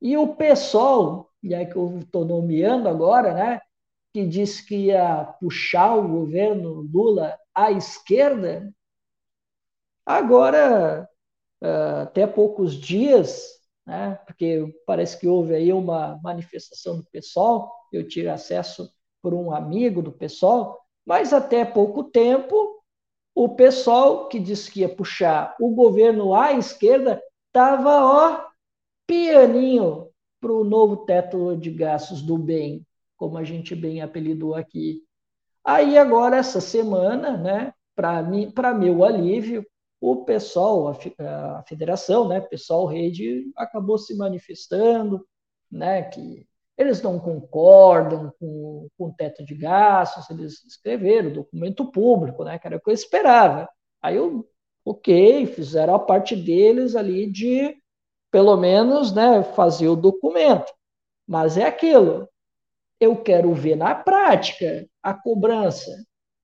[0.00, 3.60] e o PSOL, e aí que eu estou nomeando agora, né?
[4.14, 8.72] Que disse que ia puxar o governo Lula à esquerda,
[10.06, 11.06] agora,
[12.02, 14.18] até poucos dias, né?
[14.26, 18.90] porque parece que houve aí uma manifestação do pessoal, eu tive acesso
[19.22, 22.82] por um amigo do pessoal, mas até pouco tempo
[23.34, 28.46] o pessoal que disse que ia puxar o governo à esquerda estava ó
[29.06, 30.13] pianinho
[30.44, 32.86] para o novo teto de gastos do bem,
[33.16, 35.02] como a gente bem apelidou aqui.
[35.64, 39.64] Aí agora essa semana, né, para meu alívio,
[39.98, 45.26] o pessoal, a, federação, né, pessoal rede, acabou se manifestando,
[45.72, 52.44] né, que eles não concordam com, com o teto de gastos, eles escreveram documento público,
[52.44, 53.66] né, que era o que eu esperava.
[54.02, 54.46] Aí eu,
[54.84, 57.74] ok, fizeram a parte deles ali de,
[58.34, 60.66] pelo menos, né, fazer o documento.
[61.24, 62.28] Mas é aquilo,
[62.98, 65.92] eu quero ver na prática a cobrança.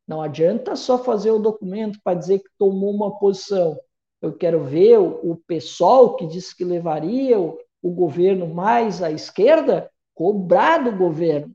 [0.06, 3.76] Não adianta só fazer o documento para dizer que tomou uma posição.
[4.22, 9.90] Eu quero ver o, pessoal que disse que levaria o, o governo mais à esquerda
[10.14, 11.52] cobrar do governo.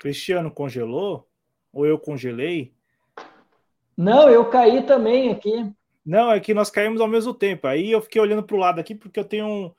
[0.00, 1.28] Cristiano congelou?
[1.70, 2.72] Ou eu congelei?
[3.94, 5.70] Não, eu caí também aqui.
[6.04, 7.66] Não, é que nós caímos ao mesmo tempo.
[7.66, 9.72] Aí eu fiquei olhando para o lado aqui porque eu tenho um,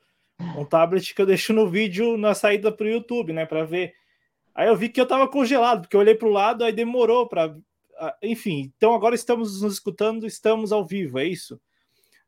[0.60, 3.94] um tablet que eu deixo no vídeo na saída para o YouTube, né, para ver.
[4.54, 7.28] Aí eu vi que eu estava congelado, porque eu olhei para o lado, aí demorou
[7.28, 7.56] para.
[8.22, 11.60] Enfim, então agora estamos nos escutando, estamos ao vivo, é isso?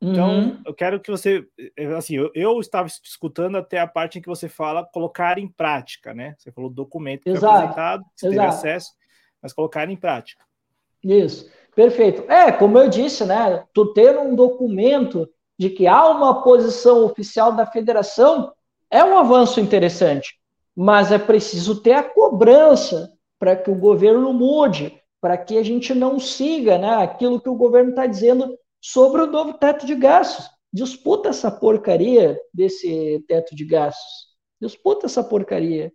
[0.01, 0.63] Então, uhum.
[0.67, 4.29] eu quero que você, eh, assim, eu, eu, estava escutando até a parte em que
[4.29, 6.35] você fala colocar em prática, né?
[6.39, 7.47] Você falou documento que Exato.
[7.47, 8.41] foi apresentado, você Exato.
[8.41, 8.93] teve acesso,
[9.41, 10.45] mas colocar em prática.
[11.03, 12.31] Isso, perfeito.
[12.31, 13.65] É, como eu disse, né?
[13.73, 15.29] Tu ter um documento
[15.59, 18.53] de que há uma posição oficial da federação
[18.91, 20.39] é um avanço interessante,
[20.77, 25.95] mas é preciso ter a cobrança para que o governo mude, para que a gente
[25.95, 30.47] não siga né, aquilo que o governo está dizendo sobre o novo teto de gastos.
[30.71, 34.27] Disputa essa porcaria desse teto de gastos.
[34.61, 35.91] Disputa essa porcaria.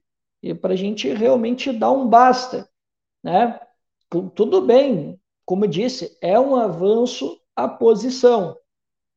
[0.59, 2.67] Para a gente realmente dar um basta.
[3.23, 3.59] Né?
[4.33, 8.57] Tudo bem, como disse, é um avanço a posição.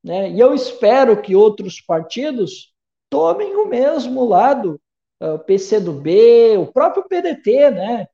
[0.05, 0.31] né?
[0.31, 2.75] E eu espero que outros partidos
[3.09, 4.79] tomem o mesmo lado,
[5.18, 8.07] o PCdoB, o próprio PDT, né?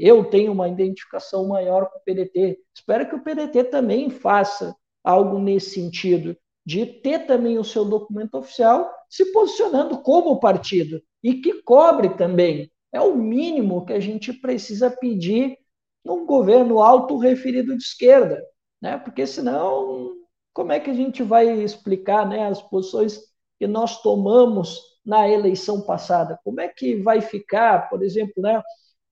[0.00, 2.58] Eu tenho uma identificação maior com o PDT.
[2.74, 8.36] Espero que o PDT também faça algo nesse sentido, de ter também o seu documento
[8.36, 12.70] oficial se posicionando como partido e que cobre também.
[12.90, 15.58] É o mínimo que a gente precisa pedir
[16.04, 18.42] num governo auto-referido de esquerda,
[18.80, 18.98] né?
[18.98, 20.12] Porque senão,
[20.52, 23.20] como é que a gente vai explicar né, as posições
[23.58, 26.38] que nós tomamos na eleição passada?
[26.44, 28.62] Como é que vai ficar, por exemplo, né,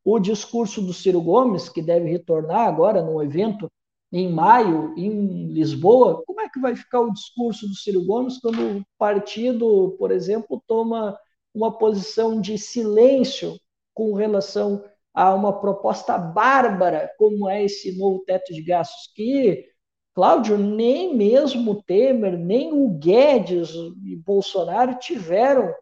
[0.05, 3.71] o discurso do Ciro Gomes, que deve retornar agora no evento
[4.13, 8.79] em maio em Lisboa, como é que vai ficar o discurso do Ciro Gomes quando
[8.79, 11.17] o partido, por exemplo, toma
[11.55, 13.57] uma posição de silêncio
[13.95, 14.85] com relação
[15.15, 19.67] a uma proposta bárbara como é esse novo teto de gastos que
[20.15, 23.71] Cláudio, nem mesmo Temer, nem o Guedes
[24.05, 25.75] e Bolsonaro tiveram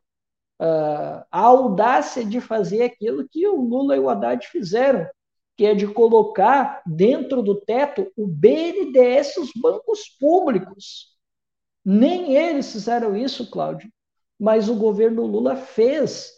[0.60, 5.08] uh, a audácia de fazer aquilo que o Lula e o Haddad fizeram,
[5.56, 11.08] que é de colocar dentro do teto o BNDES os bancos públicos.
[11.84, 13.90] Nem eles fizeram isso, Cláudio,
[14.38, 16.30] mas o governo Lula fez.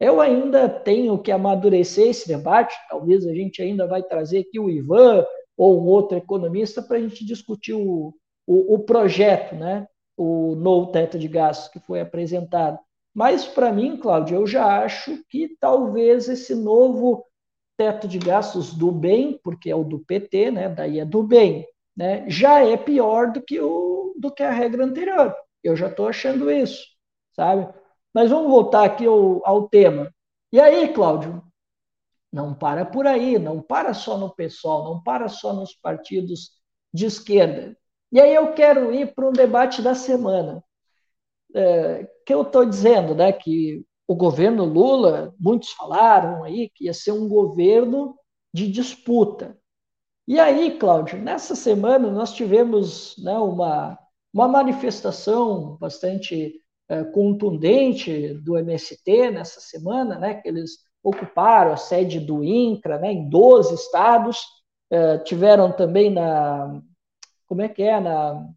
[0.00, 4.68] Eu ainda tenho que amadurecer esse debate, talvez a gente ainda vai trazer aqui o
[4.68, 5.24] Ivan
[5.56, 8.14] ou um outro economista para a gente discutir o,
[8.46, 9.86] o, o, projeto, né?
[10.16, 12.78] o novo teto de gastos que foi apresentado.
[13.16, 17.24] Mas, para mim, Cláudio, eu já acho que talvez esse novo
[17.74, 20.68] teto de gastos do bem, porque é o do PT, né?
[20.68, 22.28] Daí é do bem, né?
[22.28, 25.34] Já é pior do que o do que a regra anterior.
[25.64, 26.84] Eu já estou achando isso,
[27.34, 27.72] sabe?
[28.12, 30.12] Mas vamos voltar aqui ao, ao tema.
[30.52, 31.42] E aí, Cláudio,
[32.30, 36.50] não para por aí, não para só no PSOL, não para só nos partidos
[36.92, 37.74] de esquerda.
[38.12, 40.62] E aí eu quero ir para um debate da semana.
[41.56, 46.94] É, que eu estou dizendo, né, que o governo Lula, muitos falaram aí que ia
[46.94, 48.14] ser um governo
[48.52, 49.56] de disputa.
[50.28, 53.98] E aí, Cláudio, nessa semana nós tivemos né, uma,
[54.32, 62.18] uma manifestação bastante é, contundente do MST nessa semana, né, que eles ocuparam a sede
[62.20, 64.44] do INCRA né, em 12 estados,
[64.90, 66.80] é, tiveram também na.
[67.46, 68.00] Como é que é?
[68.00, 68.48] Na,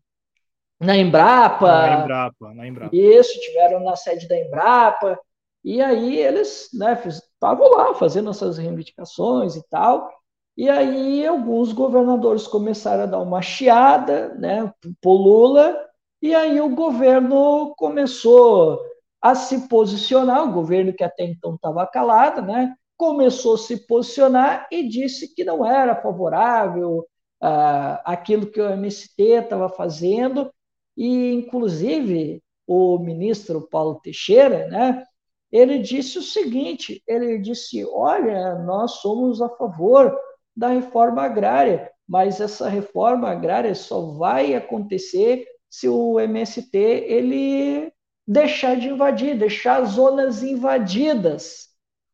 [0.79, 1.67] na Embrapa.
[1.67, 2.95] Na Embrapa, na Embrapa.
[2.95, 5.19] Isso, tiveram na sede da Embrapa.
[5.63, 10.09] E aí eles estavam né, lá fazendo essas reivindicações e tal.
[10.55, 15.87] E aí alguns governadores começaram a dar uma chiada né, para o Lula,
[16.21, 18.77] e aí o governo começou
[19.21, 24.67] a se posicionar, o governo que até então estava calado, né, começou a se posicionar
[24.69, 27.07] e disse que não era favorável
[27.41, 30.51] uh, aquilo que o MST estava fazendo,
[30.99, 35.01] e inclusive o ministro Paulo Teixeira, né,
[35.49, 40.13] ele disse o seguinte: ele disse, olha, nós somos a favor
[40.53, 47.93] da reforma agrária, mas essa reforma agrária só vai acontecer se o MST ele
[48.27, 51.69] deixar de invadir, deixar zonas invadidas.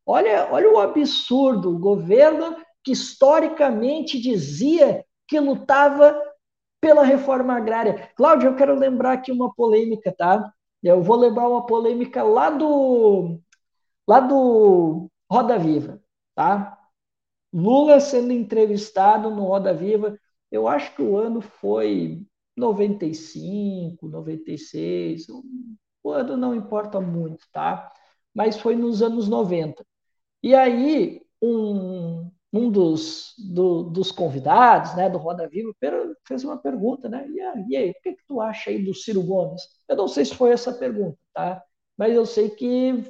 [0.06, 6.16] Olha, olha o absurdo, o governo que historicamente dizia que lutava
[6.86, 8.12] pela reforma agrária.
[8.14, 10.52] Cláudio, eu quero lembrar aqui uma polêmica, tá?
[10.80, 13.40] Eu vou lembrar uma polêmica lá do
[14.06, 16.00] lá do Roda Viva,
[16.32, 16.78] tá?
[17.52, 20.16] Lula sendo entrevistado no Roda Viva,
[20.48, 22.24] eu acho que o ano foi
[22.56, 25.26] 95, 96,
[26.04, 27.92] o ano não importa muito, tá?
[28.32, 29.84] Mas foi nos anos 90.
[30.42, 35.72] E aí, um, um dos, do, dos convidados né, do Roda Viva
[36.26, 37.26] fez uma pergunta, né?
[37.68, 39.62] E aí, o que, que tu acha aí do Ciro Gomes?
[39.88, 41.62] Eu não sei se foi essa pergunta, tá?
[41.96, 43.04] Mas eu sei que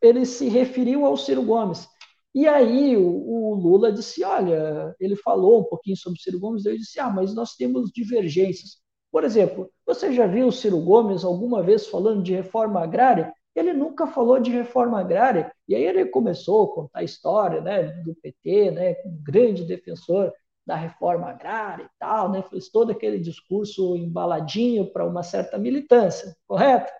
[0.00, 1.88] ele se referiu ao Ciro Gomes.
[2.34, 6.64] E aí o, o Lula disse, olha, ele falou um pouquinho sobre o Ciro Gomes,
[6.64, 8.82] eu disse, ah, mas nós temos divergências.
[9.10, 13.32] Por exemplo, você já viu o Ciro Gomes alguma vez falando de reforma agrária?
[13.54, 15.52] Ele nunca falou de reforma agrária.
[15.68, 20.32] E aí ele começou a contar a história né, do PT, né, um grande defensor
[20.66, 26.36] da reforma agrária e tal, né, fez todo aquele discurso embaladinho para uma certa militância,
[26.46, 26.90] correto?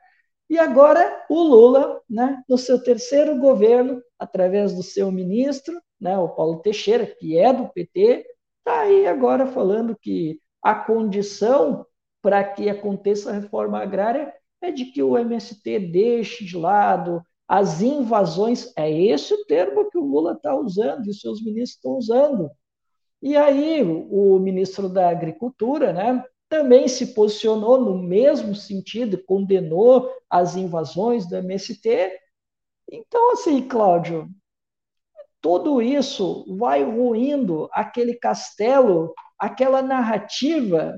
[0.51, 6.29] E agora o Lula, né, no seu terceiro governo, através do seu ministro, né, o
[6.29, 8.27] Paulo Teixeira, que é do PT,
[8.59, 11.87] está aí agora falando que a condição
[12.21, 17.83] para que aconteça a reforma agrária é de que o MST deixe de lado as
[17.83, 18.73] invasões.
[18.77, 22.51] É esse o termo que o Lula está usando e seus ministros estão usando.
[23.21, 30.11] E aí o, o ministro da Agricultura, né, também se posicionou no mesmo sentido, condenou
[30.31, 32.19] as invasões do MST.
[32.91, 34.29] Então, assim, Cláudio,
[35.41, 40.95] tudo isso vai ruindo aquele castelo, aquela narrativa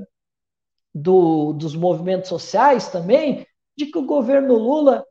[0.95, 3.47] do, dos movimentos sociais também,
[3.77, 5.05] de que o governo Lula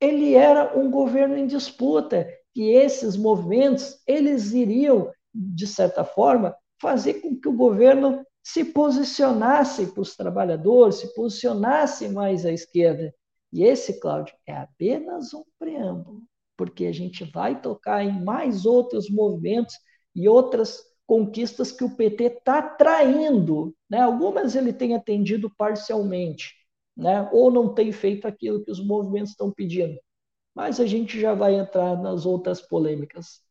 [0.00, 7.14] ele era um governo em disputa, que esses movimentos eles iriam, de certa forma, fazer
[7.14, 13.14] com que o governo se posicionasse para os trabalhadores, se posicionasse mais à esquerda.
[13.52, 16.22] E esse, Cláudio, é apenas um preâmbulo,
[16.56, 19.76] porque a gente vai tocar em mais outros movimentos
[20.14, 23.74] e outras conquistas que o PT está traindo.
[23.88, 24.00] Né?
[24.00, 26.54] Algumas ele tem atendido parcialmente,
[26.96, 27.28] né?
[27.32, 29.98] ou não tem feito aquilo que os movimentos estão pedindo.
[30.54, 33.42] Mas a gente já vai entrar nas outras polêmicas.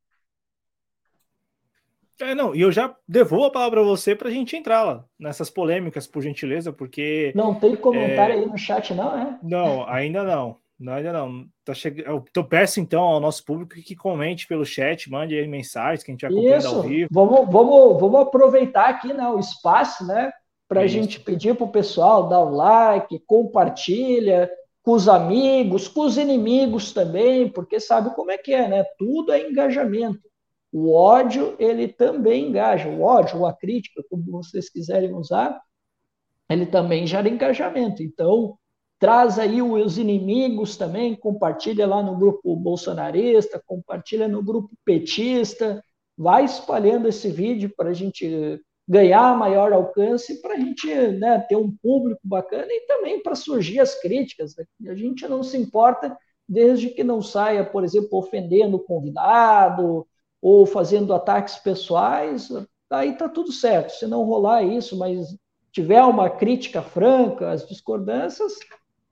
[2.22, 5.04] É, não, e eu já devolvo a palavra para você para a gente entrar lá
[5.20, 7.32] nessas polêmicas, por gentileza, porque.
[7.36, 8.40] Não tem comentário é...
[8.40, 9.40] aí no chat, não, é?
[9.42, 10.58] Não, ainda não.
[10.80, 11.46] não ainda não.
[11.66, 11.92] Tá che...
[12.06, 16.14] Eu peço então ao nosso público que comente pelo chat, mande aí mensagens que a
[16.14, 16.76] gente vai acompanhando Isso.
[16.76, 17.10] ao vivo.
[17.12, 20.32] Vamos, vamos, vamos aproveitar aqui né, o espaço, né?
[20.72, 24.50] Para a gente pedir para o pessoal dar o like, compartilha
[24.82, 28.86] com os amigos, com os inimigos também, porque sabe como é que é, né?
[28.98, 30.22] Tudo é engajamento.
[30.72, 32.88] O ódio, ele também engaja.
[32.88, 35.60] O ódio, ou a crítica, como vocês quiserem usar,
[36.50, 38.02] ele também gera engajamento.
[38.02, 38.58] Então,
[38.98, 45.84] traz aí os inimigos também, compartilha lá no grupo bolsonarista, compartilha no grupo petista,
[46.18, 48.58] vai espalhando esse vídeo para a gente
[48.92, 53.80] ganhar maior alcance, para a gente né, ter um público bacana e também para surgir
[53.80, 54.54] as críticas.
[54.58, 54.66] Né?
[54.92, 60.06] A gente não se importa desde que não saia, por exemplo, ofendendo o convidado,
[60.42, 62.50] ou fazendo ataques pessoais,
[62.90, 63.94] aí está tudo certo.
[63.94, 65.38] Se não rolar isso, mas
[65.72, 68.56] tiver uma crítica franca, as discordâncias,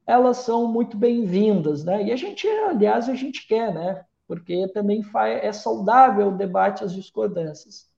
[0.06, 2.04] elas são muito bem-vindas, né?
[2.04, 4.04] E a gente, aliás, a gente quer, né?
[4.28, 5.02] Porque também
[5.42, 7.89] é saudável o debate as discordâncias.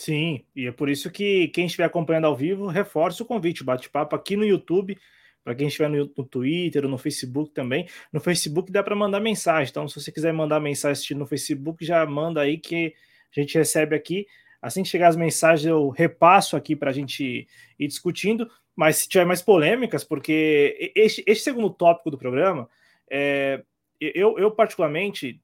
[0.00, 4.16] Sim, e é por isso que quem estiver acompanhando ao vivo, reforça o convite, bate-papo
[4.16, 4.96] aqui no YouTube,
[5.44, 7.86] para quem estiver no, no Twitter ou no Facebook também.
[8.10, 9.68] No Facebook dá para mandar mensagem.
[9.70, 12.94] Então, se você quiser mandar mensagem no Facebook, já manda aí que
[13.36, 14.26] a gente recebe aqui.
[14.62, 17.46] Assim que chegar as mensagens, eu repasso aqui para a gente
[17.78, 18.50] ir discutindo.
[18.74, 22.70] Mas se tiver mais polêmicas, porque este segundo tópico do programa,
[23.10, 23.62] é,
[24.00, 25.42] eu, eu particularmente,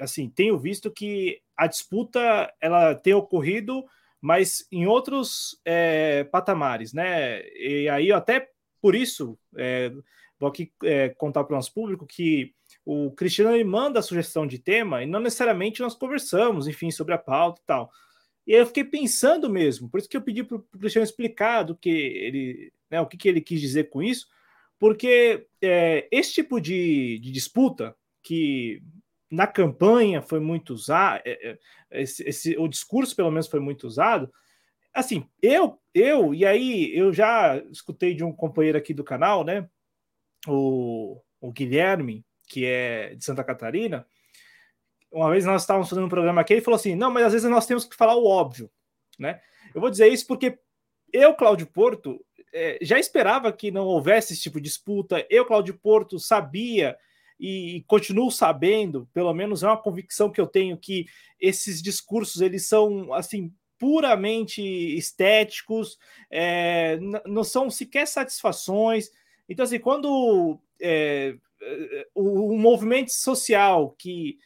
[0.00, 3.84] assim, tenho visto que a disputa ela tem ocorrido,
[4.20, 7.42] mas em outros é, patamares, né?
[7.56, 8.50] E aí até
[8.80, 9.90] por isso, é,
[10.38, 12.54] vou aqui é, contar para o nosso público que
[12.84, 17.14] o Cristiano ele manda a sugestão de tema e não necessariamente nós conversamos, enfim, sobre
[17.14, 17.90] a pauta e tal.
[18.46, 21.64] E aí eu fiquei pensando mesmo, por isso que eu pedi para o Cristiano explicar
[21.64, 24.26] do que ele, né, o que, que ele quis dizer com isso,
[24.78, 28.80] porque é, esse tipo de, de, disputa que
[29.30, 31.58] na campanha foi muito usado, é,
[31.90, 34.32] é, esse, esse, o discurso pelo menos foi muito usado,
[34.92, 39.68] assim, eu, eu, e aí eu já escutei de um companheiro aqui do canal, né?
[40.46, 44.06] O, o Guilherme, que é de Santa Catarina.
[45.10, 47.50] Uma vez nós estávamos fazendo um programa aqui, ele falou assim: não, mas às vezes
[47.50, 48.70] nós temos que falar o óbvio,
[49.18, 49.40] né?
[49.74, 50.58] Eu vou dizer isso porque
[51.12, 55.26] eu, Cláudio Porto, é, já esperava que não houvesse esse tipo de disputa.
[55.30, 56.96] Eu, Cláudio Porto, sabia
[57.38, 61.06] e, continuo sabendo, pelo menos é uma convicção que eu tenho que
[61.40, 65.96] esses discursos eles são assim puramente estéticos,
[66.30, 69.08] é, não são sequer satisfações.
[69.48, 71.36] Então, assim, quando é,
[72.14, 74.36] o, o, movimento social que,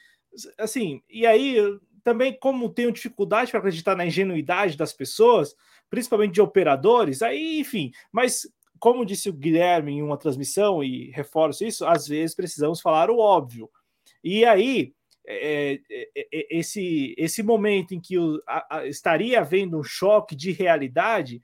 [0.58, 1.56] assim, e aí
[2.04, 5.54] também como tenho dificuldade para acreditar na ingenuidade das pessoas,
[5.88, 8.46] principalmente de operadores, aí, enfim, mas
[8.82, 13.18] como disse o Guilherme em uma transmissão, e reforço isso, às vezes precisamos falar o
[13.20, 13.70] óbvio.
[14.24, 14.92] E aí,
[15.24, 20.34] é, é, é, esse, esse momento em que o, a, a, estaria havendo um choque
[20.34, 21.40] de realidade,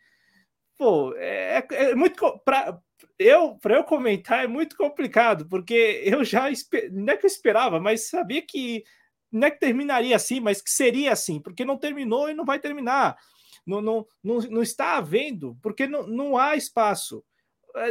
[0.76, 2.76] pô, é, é muito para
[3.16, 6.48] eu para eu comentar é muito complicado porque eu já
[6.90, 8.82] não é que eu esperava, mas sabia que
[9.30, 12.58] não é que terminaria assim, mas que seria assim, porque não terminou e não vai
[12.58, 13.16] terminar.
[13.68, 17.22] Não, não, não, não está havendo, porque não, não há espaço.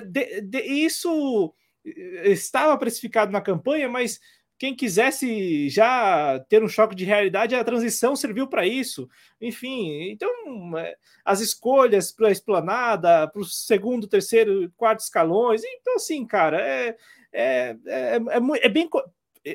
[0.10, 1.54] De, de, isso
[2.24, 4.20] estava precificado na campanha, mas
[4.58, 9.08] quem quisesse já ter um choque de realidade, a transição serviu para isso.
[9.40, 15.62] Enfim, então é, as escolhas para a esplanada, para o segundo, terceiro, quarto escalões.
[15.64, 16.98] Então, assim, cara, é,
[17.32, 18.90] é, é, é, é bem.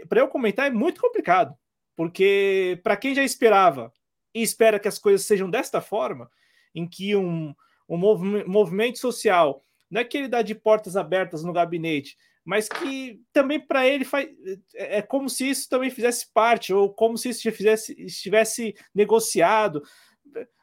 [0.09, 1.55] Para eu comentar, é muito complicado,
[1.97, 3.93] porque para quem já esperava
[4.35, 6.31] e espera que as coisas sejam desta forma,
[6.75, 7.55] em que um,
[7.89, 7.97] um
[8.47, 13.61] movimento social, não é que ele dá de portas abertas no gabinete, mas que também
[13.61, 14.29] para ele faz,
[14.75, 18.75] é, é como se isso também fizesse parte, ou como se isso já fizesse, estivesse
[18.95, 19.83] negociado,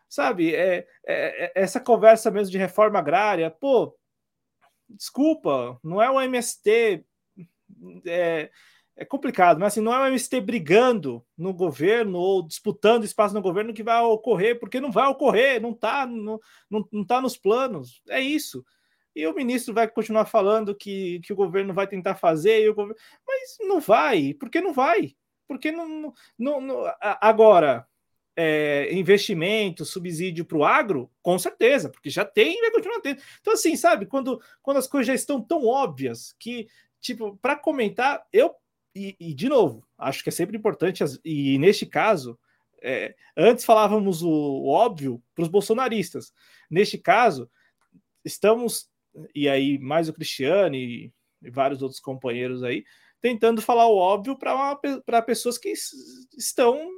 [0.10, 0.54] sabe?
[0.54, 3.96] É, é, é essa conversa mesmo de reforma agrária, pô,
[4.90, 7.06] desculpa, não é o MST.
[8.06, 8.50] É,
[9.00, 13.42] é complicado, mas assim, não é o MST brigando no governo ou disputando espaço no
[13.42, 16.38] governo que vai ocorrer, porque não vai ocorrer, não está não,
[16.70, 18.02] não, não tá nos planos.
[18.10, 18.62] É isso.
[19.16, 22.94] E o ministro vai continuar falando que, que o governo vai tentar fazer, governo...
[23.26, 25.16] mas não vai, porque não vai.
[25.48, 27.88] Porque não, não, não agora
[28.36, 33.22] é, investimento, subsídio para o agro, com certeza, porque já tem e vai continuar tendo.
[33.40, 36.68] Então, assim, sabe, quando, quando as coisas já estão tão óbvias que,
[37.00, 38.54] tipo, para comentar, eu
[38.96, 42.38] e, e, de novo, acho que é sempre importante, e neste caso,
[42.82, 46.34] é, antes falávamos o, o óbvio para os bolsonaristas.
[46.70, 47.50] Neste caso,
[48.24, 48.90] estamos,
[49.36, 51.12] e aí mais o Cristiano e,
[51.42, 52.84] e vários outros companheiros aí,
[53.22, 55.74] tentando falar o óbvio para pessoas que
[56.38, 56.90] estão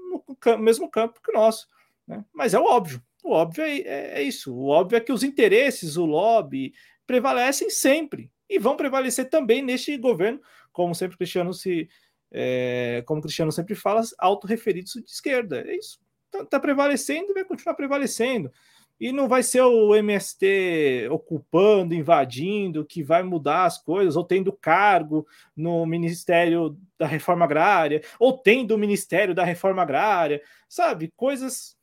[0.48, 1.68] no mesmo campo que o nosso.
[2.08, 2.24] Né?
[2.34, 3.02] Mas é o óbvio.
[3.24, 4.54] O óbvio é, é, é, isso.
[4.54, 6.74] O óbvio é que os interesses, o lobby,
[7.06, 10.42] prevalecem sempre e vão prevalecer também neste governo,
[10.72, 11.90] como sempre Cristiano se,
[12.32, 15.62] é, como Cristiano sempre fala, autorreferidos de esquerda.
[15.68, 16.00] É isso.
[16.26, 18.52] Está tá prevalecendo e vai continuar prevalecendo.
[19.00, 24.54] E não vai ser o MST ocupando, invadindo, que vai mudar as coisas, ou tendo
[24.54, 25.26] cargo
[25.56, 30.40] no Ministério da Reforma Agrária, ou tendo o Ministério da Reforma Agrária,
[30.70, 31.12] sabe?
[31.18, 31.76] Coisas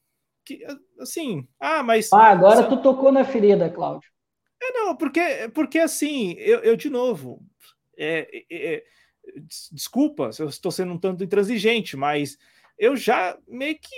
[0.45, 0.65] que,
[1.01, 2.13] assim, ah, mas.
[2.13, 4.09] Ah, agora tu tocou na ferida, Cláudio.
[4.63, 7.43] É, não, porque, porque assim, eu, eu de novo,
[7.99, 8.85] é, é, é,
[9.73, 12.39] desculpa se eu estou sendo um tanto intransigente, mas
[12.79, 13.95] eu já meio que.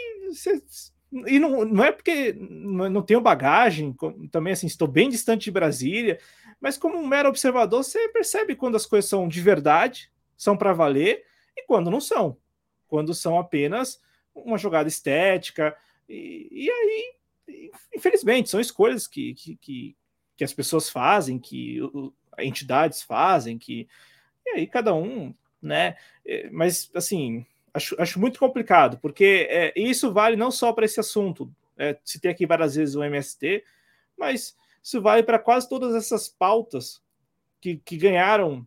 [1.26, 3.94] E não, não é porque não tenho bagagem,
[4.30, 6.20] também assim, estou bem distante de Brasília,
[6.60, 10.72] mas como um mero observador, você percebe quando as coisas são de verdade, são para
[10.72, 11.24] valer,
[11.56, 12.36] e quando não são.
[12.86, 14.00] Quando são apenas
[14.34, 15.76] uma jogada estética.
[16.08, 19.96] E, e aí, infelizmente, são escolhas que, que, que,
[20.36, 21.80] que as pessoas fazem, que
[22.38, 23.88] entidades fazem, que
[24.46, 25.96] e aí cada um, né?
[26.24, 27.44] É, mas assim,
[27.74, 31.52] acho, acho muito complicado, porque é, isso vale não só para esse assunto.
[31.76, 33.64] É, citei aqui várias vezes o MST,
[34.18, 37.02] mas isso vale para quase todas essas pautas
[37.60, 38.66] que, que ganharam,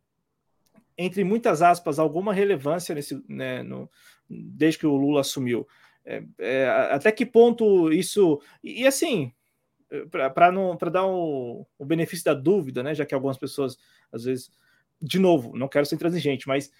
[0.97, 3.89] entre muitas aspas, alguma relevância nesse, né, no,
[4.29, 5.67] desde que o Lula assumiu.
[6.05, 8.41] É, é, até que ponto isso.
[8.63, 9.31] E, e assim,
[10.09, 12.95] para não para dar o, o, benefício da dúvida, né?
[12.95, 13.77] Já que algumas pessoas
[14.11, 14.51] às vezes,
[15.01, 16.71] de novo, não quero ser intransigente, mas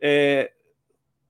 [0.00, 0.52] é,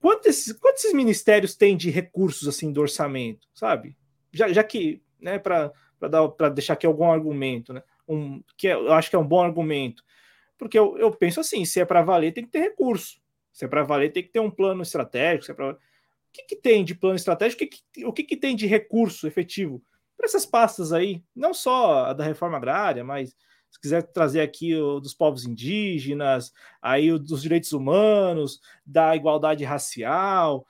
[0.00, 3.96] quantos, quantos ministérios têm de recursos assim do orçamento, sabe?
[4.32, 5.38] Já, já que, né?
[5.38, 7.82] Para dar para deixar aqui algum argumento, né?
[8.06, 10.02] Um que é, eu acho que é um bom argumento,
[10.58, 13.20] porque eu, eu penso assim, se é para valer tem que ter recurso,
[13.52, 15.76] se é para valer tem que ter um plano estratégico, se é o
[16.32, 19.26] que, que tem de plano estratégico, o que, que, o que, que tem de recurso
[19.26, 19.82] efetivo?
[20.22, 23.36] Para essas pastas aí, não só a da reforma agrária, mas
[23.68, 29.64] se quiser trazer aqui o dos povos indígenas, aí o dos direitos humanos, da igualdade
[29.64, 30.64] racial,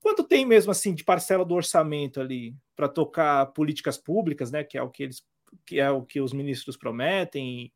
[0.00, 4.76] quanto tem mesmo assim de parcela do orçamento ali para tocar políticas públicas, né, que
[4.76, 5.24] é o que eles
[5.64, 7.72] que é o que os ministros prometem,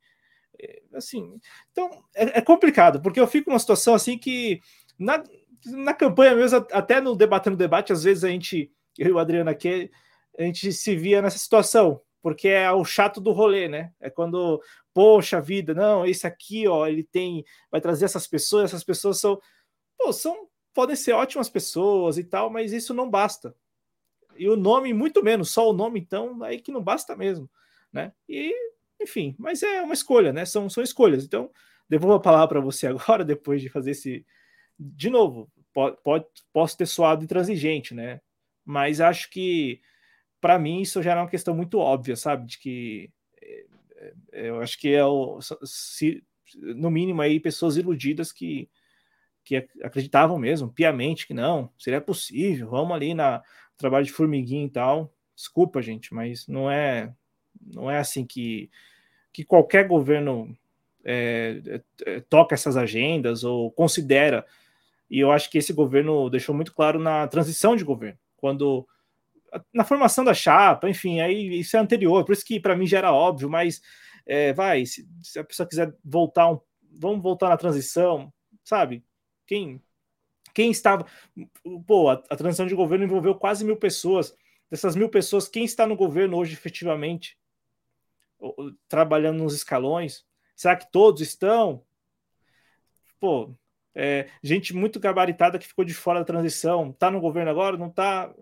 [0.93, 1.41] assim,
[1.73, 4.61] então é, é complicado, porque eu fico numa situação assim que
[4.99, 5.25] na,
[5.65, 9.49] na campanha mesmo, até no debatendo debate, às vezes a gente, eu e o Adriano
[9.49, 9.91] aqui,
[10.39, 13.93] a gente se via nessa situação, porque é o chato do rolê, né?
[14.01, 14.63] É quando,
[14.93, 19.41] poxa vida, não, esse aqui, ó, ele tem, vai trazer essas pessoas, essas pessoas são,
[19.99, 23.55] pô, são, podem ser ótimas pessoas e tal, mas isso não basta.
[24.37, 27.51] E o nome, muito menos, só o nome, então, aí que não basta mesmo,
[27.93, 28.13] né?
[28.29, 28.55] E,
[29.01, 30.45] enfim, mas é uma escolha, né?
[30.45, 31.25] São, são escolhas.
[31.25, 31.51] Então,
[31.89, 34.25] devolvo a palavra para você agora, depois de fazer esse.
[34.79, 38.21] De novo, pode, pode, posso ter soado intransigente, né?
[38.65, 39.81] Mas acho que
[40.41, 42.47] para mim isso já era uma questão muito óbvia, sabe?
[42.47, 43.11] De que
[43.43, 43.65] é,
[44.33, 46.25] é, eu acho que é o, se,
[46.57, 48.69] no mínimo aí pessoas iludidas que,
[49.45, 53.43] que acreditavam mesmo, piamente, que não, seria possível, vamos ali na
[53.77, 55.13] trabalho de formiguinha e tal.
[55.35, 57.13] Desculpa, gente, mas não é
[57.61, 58.71] não é assim que,
[59.33, 60.57] que qualquer governo
[61.05, 61.83] é, é,
[62.17, 64.47] é toca essas agendas ou considera.
[65.11, 68.87] E eu acho que esse governo deixou muito claro na transição de governo, quando
[69.73, 72.99] na formação da chapa, enfim, aí isso é anterior, por isso que para mim já
[72.99, 73.81] era óbvio, mas
[74.27, 76.61] é, vai, se, se, a pessoa quiser voltar, um,
[76.93, 78.33] vamos voltar na transição,
[78.65, 79.05] sabe?
[79.47, 79.83] Quem,
[80.55, 81.07] quem estava.
[81.87, 84.35] Pô, a, a transição de governo envolveu quase mil pessoas.
[84.71, 87.37] Dessas mil pessoas, quem está no governo hoje efetivamente?
[88.89, 90.25] trabalhando nos escalões?
[90.57, 91.85] Será que todos estão?
[93.19, 93.55] Pô,
[93.95, 97.91] é, gente muito gabaritada que ficou de fora da transição, tá no governo agora, não
[97.91, 98.33] tá?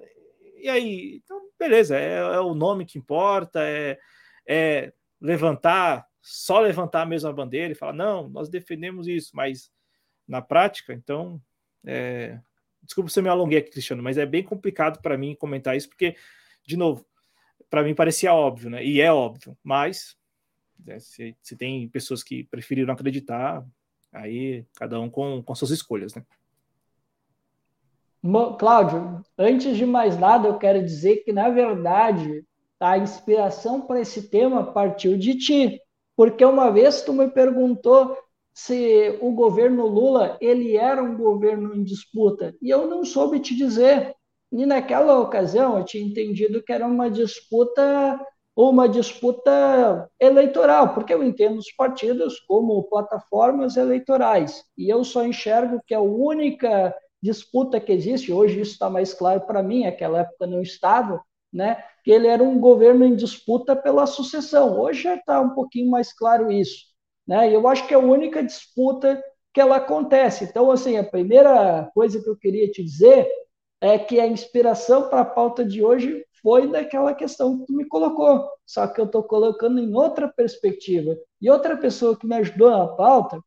[0.60, 3.98] E aí, então, beleza, é, é o nome que importa, é,
[4.46, 9.70] é levantar, só levantar a mesma bandeira e falar, não, nós defendemos isso, mas
[10.26, 11.40] na prática, então,
[11.84, 12.38] é...
[12.82, 15.88] desculpa se eu me alonguei aqui, Cristiano, mas é bem complicado para mim comentar isso,
[15.88, 16.16] porque,
[16.66, 17.06] de novo,
[17.70, 18.84] para mim parecia óbvio, né?
[18.84, 20.16] E é óbvio, mas
[20.78, 23.64] né, se, se tem pessoas que preferiram acreditar,
[24.12, 26.24] aí cada um com, com suas escolhas, né?
[28.58, 32.44] Cláudio, antes de mais nada, eu quero dizer que, na verdade,
[32.80, 35.80] a inspiração para esse tema partiu de ti,
[36.16, 38.16] porque uma vez tu me perguntou
[38.52, 43.54] se o governo Lula ele era um governo em disputa, e eu não soube te
[43.54, 44.14] dizer.
[44.50, 48.18] E naquela ocasião eu tinha entendido que era uma disputa
[48.56, 55.80] uma disputa eleitoral, porque eu entendo os partidos como plataformas eleitorais, e eu só enxergo
[55.86, 56.92] que a única
[57.22, 61.22] disputa que existe, hoje isso está mais claro para mim, aquela época não estava,
[61.52, 64.78] né, que ele era um governo em disputa pela sucessão.
[64.78, 66.86] Hoje já está um pouquinho mais claro isso.
[67.26, 67.54] Né?
[67.54, 69.22] Eu acho que é a única disputa
[69.52, 70.44] que ela acontece.
[70.44, 73.28] Então, assim, a primeira coisa que eu queria te dizer
[73.80, 77.84] é que a inspiração para a pauta de hoje foi daquela questão que tu me
[77.86, 81.16] colocou, só que eu estou colocando em outra perspectiva.
[81.40, 83.40] E outra pessoa que me ajudou na pauta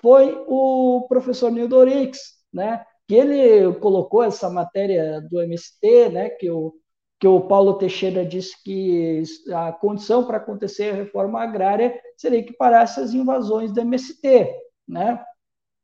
[0.00, 2.18] foi o professor Nildo Orix,
[2.52, 2.84] né?
[3.08, 6.74] Que ele colocou essa matéria do MST, né, que o,
[7.20, 9.22] que o Paulo Teixeira disse que
[9.52, 14.54] a condição para acontecer a reforma agrária seria que parasse as invasões do MST,
[14.86, 15.22] né?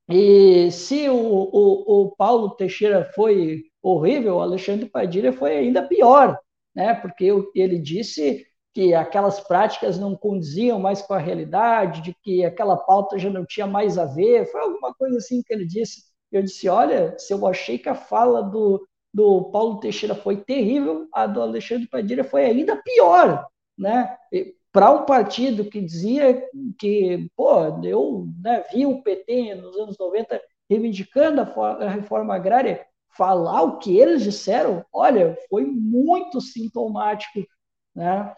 [0.08, 6.38] E se o, o, o Paulo Teixeira foi horrível, o Alexandre Padilha foi ainda pior,
[6.74, 6.94] né?
[6.94, 8.44] Porque ele disse
[8.74, 13.44] que aquelas práticas não condiziam mais com a realidade, de que aquela pauta já não
[13.44, 16.11] tinha mais a ver, foi alguma coisa assim que ele disse.
[16.32, 21.06] Eu disse: olha, se eu achei que a fala do, do Paulo Teixeira foi terrível,
[21.12, 23.46] a do Alexandre Padilha foi ainda pior,
[23.78, 24.16] né?
[24.72, 26.42] Para um partido que dizia
[26.78, 27.50] que, pô,
[27.84, 30.40] eu né, vi o PT nos anos 90
[30.70, 37.46] reivindicando a, reforma agrária, falar o que eles disseram, olha, foi muito sintomático,
[37.94, 38.34] né?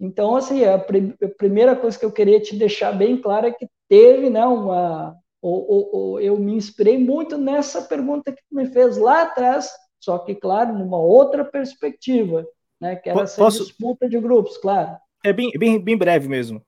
[0.00, 3.68] Então, assim, a, a primeira coisa que eu queria te deixar bem clara é que
[3.88, 5.14] teve, né, uma,
[5.44, 9.68] ou, ou, ou, eu me inspirei muito nessa pergunta que tu me fez lá atrás,
[10.00, 12.46] só que, claro, numa outra perspectiva,
[12.80, 13.62] né, que era essa Posso...
[13.62, 14.96] disputa de grupos, claro.
[15.22, 16.64] É bem, bem, bem breve mesmo.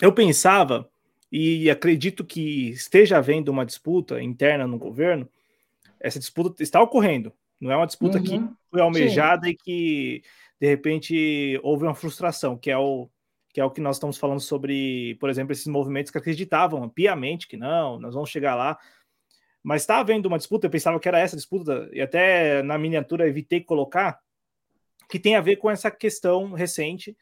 [0.00, 0.88] Eu pensava,
[1.30, 5.28] e acredito que esteja havendo uma disputa interna no governo,
[6.00, 7.30] essa disputa está ocorrendo,
[7.60, 8.24] não é uma disputa uhum.
[8.24, 9.50] que foi almejada Sim.
[9.50, 10.22] e que,
[10.58, 13.10] de repente, houve uma frustração, que é o,
[13.56, 17.48] que é o que nós estamos falando sobre, por exemplo, esses movimentos que acreditavam piamente
[17.48, 18.78] que não, nós vamos chegar lá.
[19.62, 23.26] Mas está havendo uma disputa, eu pensava que era essa disputa, e até na miniatura
[23.26, 24.20] evitei colocar,
[25.08, 27.16] que tem a ver com essa questão recente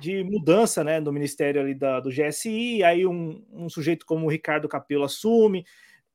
[0.00, 4.30] de mudança né, no ministério ali da, do GSI, aí um, um sujeito como o
[4.30, 5.66] Ricardo Capello assume,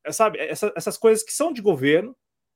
[0.10, 2.16] sabe, essa, essas coisas que são de governo,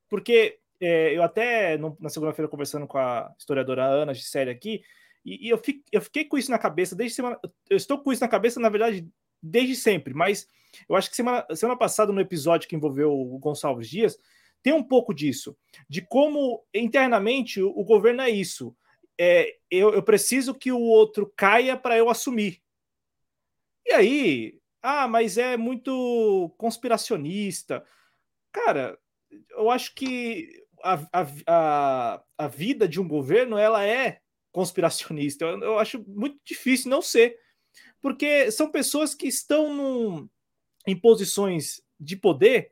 [0.09, 4.81] porque é, eu até no, na segunda-feira conversando com a historiadora Ana Gisele aqui,
[5.27, 7.37] e, e eu, fiquei, eu, fiquei com isso na cabeça desde semana.
[7.69, 9.05] Eu estou com isso na cabeça, na verdade,
[9.43, 10.47] desde sempre, mas
[10.87, 14.17] eu acho que semana, semana passada, no episódio que envolveu o Gonçalves Dias,
[14.63, 15.57] tem um pouco disso,
[15.89, 18.73] de como internamente o, o governo é isso.
[19.19, 22.61] É, eu, eu preciso que o outro caia para eu assumir.
[23.85, 27.83] E aí, ah, mas é muito conspiracionista.
[28.53, 28.97] Cara,
[29.49, 34.21] eu acho que a, a, a, a vida de um governo ela é
[34.51, 35.45] conspiracionista.
[35.45, 37.37] Eu, eu acho muito difícil não ser,
[38.01, 40.29] porque são pessoas que estão num,
[40.85, 42.71] em posições de poder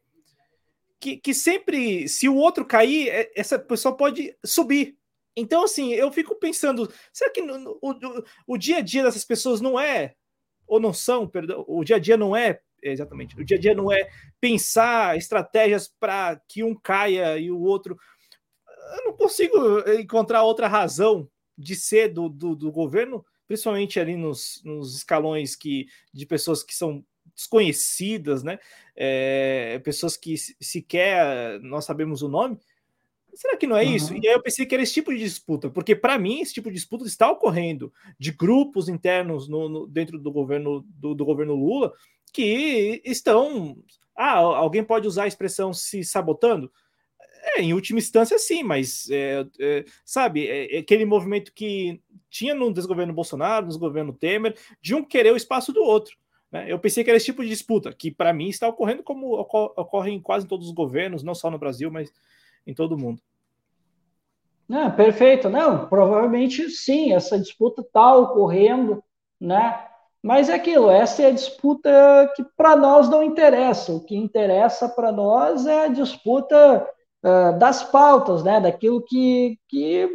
[1.00, 4.98] que, que sempre, se o outro cair, é, essa pessoa pode subir.
[5.36, 7.94] Então, assim, eu fico pensando, será que no, o,
[8.48, 10.16] o dia a dia dessas pessoas não é,
[10.66, 13.76] ou não são, perdão, o dia a dia não é, exatamente, o dia a dia
[13.76, 17.98] não é pensar estratégias para que um caia e o outro.
[18.98, 19.58] Eu não consigo
[20.00, 25.88] encontrar outra razão de ser do, do, do governo, principalmente ali nos, nos, escalões que,
[26.14, 27.04] de pessoas que são
[27.36, 28.60] desconhecidas, né?
[28.96, 32.58] É, pessoas que sequer nós sabemos o nome.
[33.36, 33.96] Será que não é uhum.
[33.96, 34.14] isso?
[34.16, 36.70] E aí eu pensei que era esse tipo de disputa, porque para mim esse tipo
[36.70, 41.54] de disputa está ocorrendo de grupos internos no, no dentro do governo do, do, governo
[41.54, 41.92] Lula
[42.32, 43.78] que estão.
[44.16, 46.72] Ah, alguém pode usar a expressão se sabotando?
[47.46, 52.56] É, em última instância, sim, mas é, é, sabe, é, é, aquele movimento que tinha
[52.56, 56.18] no desgoverno Bolsonaro, no desgoverno Temer, de um querer o espaço do outro.
[56.52, 56.66] Né?
[56.68, 60.12] Eu pensei que era esse tipo de disputa, que para mim está ocorrendo como ocorre
[60.12, 62.12] em quase todos os governos, não só no Brasil, mas
[62.66, 63.22] em todo o mundo.
[64.68, 65.48] Não, perfeito.
[65.48, 69.04] Não, provavelmente sim, essa disputa está ocorrendo,
[69.40, 69.86] né?
[70.24, 73.92] Mas é aquilo, essa é a disputa que para nós não interessa.
[73.92, 76.84] O que interessa para nós é a disputa
[77.26, 78.62] uh, das pautas, né?
[78.62, 80.08] Daquilo que, que,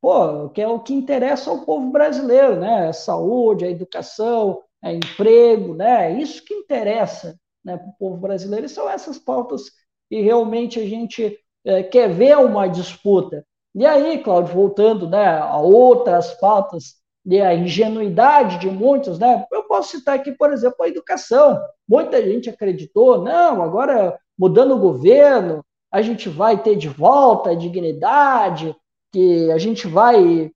[0.00, 2.88] pô, que é o que interessa ao povo brasileiro, né?
[2.88, 6.12] A saúde, a educação, a emprego, né?
[6.12, 8.66] É isso que interessa né, para o povo brasileiro.
[8.66, 9.64] E são essas pautas
[10.08, 13.44] que realmente a gente uh, quer ver uma disputa.
[13.74, 19.46] E aí, Cláudio, voltando né, a outras pautas e a ingenuidade de muitos, né?
[19.50, 21.58] Eu posso citar aqui, por exemplo, a educação.
[21.88, 27.54] Muita gente acreditou, não, agora mudando o governo, a gente vai ter de volta a
[27.54, 28.74] dignidade,
[29.12, 30.50] que a gente vai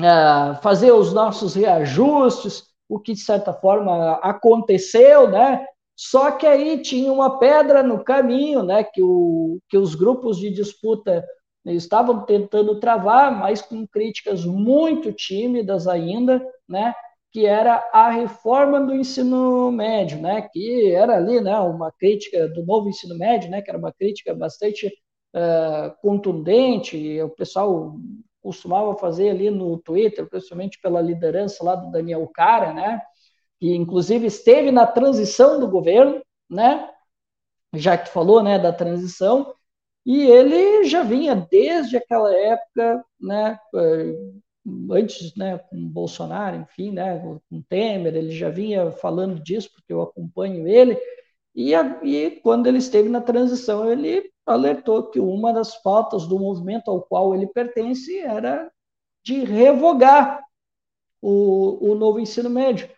[0.00, 5.66] é, fazer os nossos reajustes, o que de certa forma aconteceu, né?
[5.96, 8.84] Só que aí tinha uma pedra no caminho, né?
[8.84, 11.24] Que, o, que os grupos de disputa
[11.64, 16.94] estavam tentando travar, mas com críticas muito tímidas ainda, né?
[17.32, 20.48] Que era a reforma do ensino médio, né?
[20.52, 23.62] que era ali né, uma crítica do novo ensino médio, né?
[23.62, 27.96] que era uma crítica bastante uh, contundente, o pessoal
[28.42, 33.00] costumava fazer ali no Twitter, principalmente pela liderança lá do Daniel Cara, né?
[33.60, 36.90] que inclusive esteve na transição do governo, né?
[37.74, 39.54] já que falou né, da transição,
[40.04, 44.14] e ele já vinha desde aquela época, né, eh,
[44.90, 47.18] antes, né, com Bolsonaro, enfim, né,
[47.48, 50.98] com Temer, ele já vinha falando disso, porque eu acompanho ele,
[51.54, 56.90] e, e quando ele esteve na transição, ele alertou que uma das pautas do movimento
[56.90, 58.70] ao qual ele pertence era
[59.24, 60.42] de revogar
[61.22, 62.88] o, o novo ensino médio.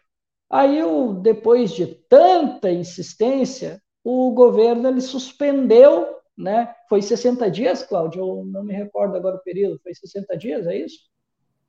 [0.51, 0.81] Aí,
[1.23, 6.75] depois de tanta insistência, o governo ele suspendeu né?
[6.89, 8.21] Foi 60 dias, Cláudio?
[8.21, 9.81] Eu não me recordo agora o período.
[9.83, 10.99] Foi 60 dias, é isso?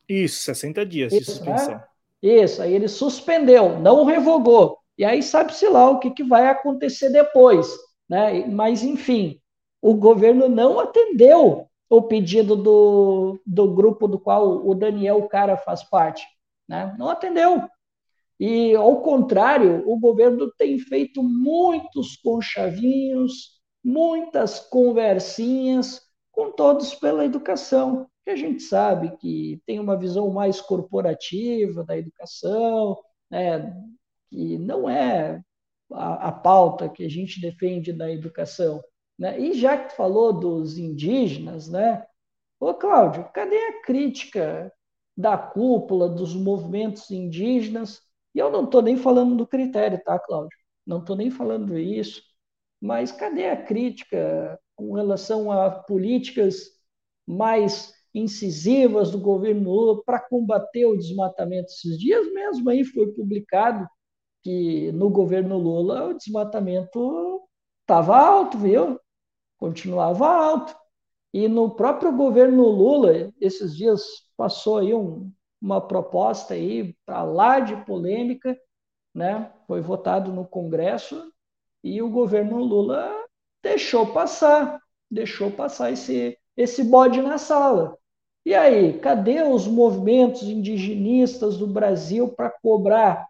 [0.07, 1.75] Isso, 60 dias isso, de suspensão.
[1.75, 1.83] Né?
[2.21, 4.77] Isso, aí ele suspendeu, não revogou.
[4.97, 7.67] E aí sabe-se lá o que, que vai acontecer depois.
[8.07, 8.45] Né?
[8.47, 9.39] Mas, enfim,
[9.81, 15.83] o governo não atendeu o pedido do, do grupo do qual o Daniel Cara faz
[15.83, 16.25] parte.
[16.67, 16.95] Né?
[16.97, 17.67] Não atendeu.
[18.39, 26.01] E, ao contrário, o governo tem feito muitos conchavinhos, muitas conversinhas
[26.31, 31.97] com todos pela educação, que a gente sabe que tem uma visão mais corporativa da
[31.97, 32.97] educação,
[33.29, 33.75] né,
[34.29, 35.41] que não é
[35.91, 38.83] a, a pauta que a gente defende da educação.
[39.17, 39.39] Né?
[39.39, 42.05] E já que tu falou dos indígenas, né?
[42.59, 44.73] Ô, Cláudio, cadê a crítica
[45.15, 48.01] da cúpula dos movimentos indígenas?
[48.33, 50.57] E eu não estou nem falando do critério, tá, Cláudio?
[50.85, 52.23] Não estou nem falando isso.
[52.81, 56.71] Mas cadê a crítica com relação a políticas
[57.25, 61.71] mais incisivas do governo Lula para combater o desmatamento?
[61.71, 63.87] Esses dias mesmo aí foi publicado
[64.43, 67.41] que no governo Lula o desmatamento
[67.81, 68.99] estava alto, viu?
[69.57, 70.75] Continuava alto.
[71.33, 74.03] E no próprio governo Lula, esses dias
[74.37, 75.31] passou aí um,
[75.61, 78.55] uma proposta aí para lá de polêmica,
[79.15, 79.51] né?
[79.65, 81.31] Foi votado no Congresso
[81.83, 83.09] e o governo Lula
[83.63, 84.79] deixou passar,
[85.09, 87.97] deixou passar esse, esse bode na sala.
[88.45, 93.27] E aí, cadê os movimentos indigenistas do Brasil para cobrar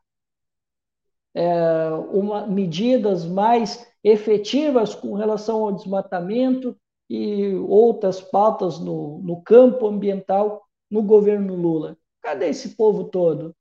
[1.36, 6.76] é, uma, medidas mais efetivas com relação ao desmatamento
[7.10, 11.96] e outras pautas no, no campo ambiental no governo Lula?
[12.22, 13.56] Cadê esse povo todo?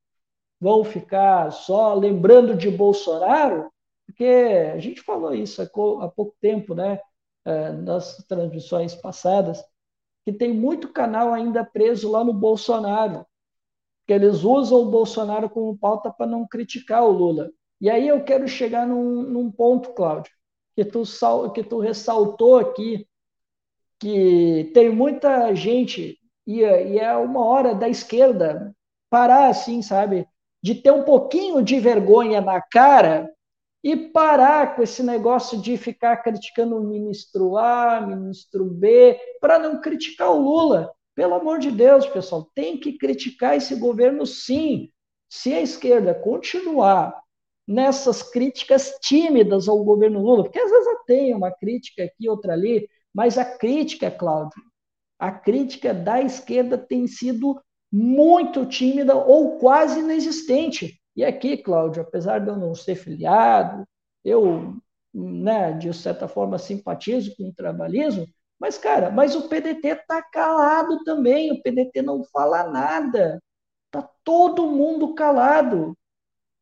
[0.58, 3.70] Vão ficar só lembrando de Bolsonaro?
[4.06, 4.24] Porque
[4.72, 7.00] a gente falou isso há pouco tempo, né,
[7.44, 9.62] é, nas transmissões passadas,
[10.24, 13.26] que tem muito canal ainda preso lá no Bolsonaro,
[14.06, 17.50] que eles usam o Bolsonaro como pauta para não criticar o Lula.
[17.80, 20.32] E aí eu quero chegar num, num ponto, Cláudio,
[20.74, 21.02] que tu,
[21.52, 23.06] que tu ressaltou aqui,
[23.98, 28.74] que tem muita gente, e, e é uma hora da esquerda
[29.10, 30.26] parar assim, sabe?
[30.62, 33.28] De ter um pouquinho de vergonha na cara
[33.82, 39.80] e parar com esse negócio de ficar criticando o ministro A, ministro B, para não
[39.80, 40.92] criticar o Lula.
[41.14, 44.90] Pelo amor de Deus, pessoal, tem que criticar esse governo sim.
[45.28, 47.20] Se a esquerda continuar
[47.66, 52.88] nessas críticas tímidas ao governo Lula, porque às vezes tem uma crítica aqui, outra ali,
[53.14, 54.62] Mas a crítica, Cláudio,
[55.18, 57.60] a crítica da esquerda tem sido
[57.92, 60.98] muito tímida ou quase inexistente.
[61.14, 63.86] E aqui, Cláudio, apesar de eu não ser filiado,
[64.24, 64.76] eu,
[65.12, 68.26] né, de certa forma, simpatizo com o trabalhismo,
[68.58, 73.42] mas, cara, mas o PDT está calado também, o PDT não fala nada.
[73.86, 75.98] Está todo mundo calado.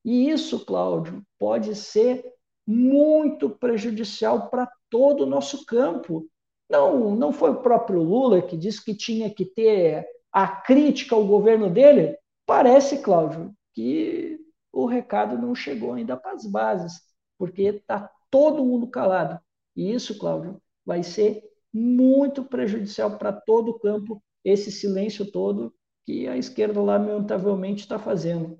[0.03, 2.25] E isso, Cláudio, pode ser
[2.67, 6.27] muito prejudicial para todo o nosso campo.
[6.71, 11.27] Não, não foi o próprio Lula que disse que tinha que ter a crítica ao
[11.27, 12.17] governo dele?
[12.47, 14.40] Parece, Cláudio, que
[14.83, 17.03] o recado não chegou ainda para as bases,
[17.39, 19.39] porque está todo mundo calado.
[19.77, 21.43] E isso, Cláudio, vai ser
[21.73, 25.75] muito prejudicial para todo o campo, esse silêncio todo
[26.07, 28.59] que a esquerda, lamentavelmente, está fazendo.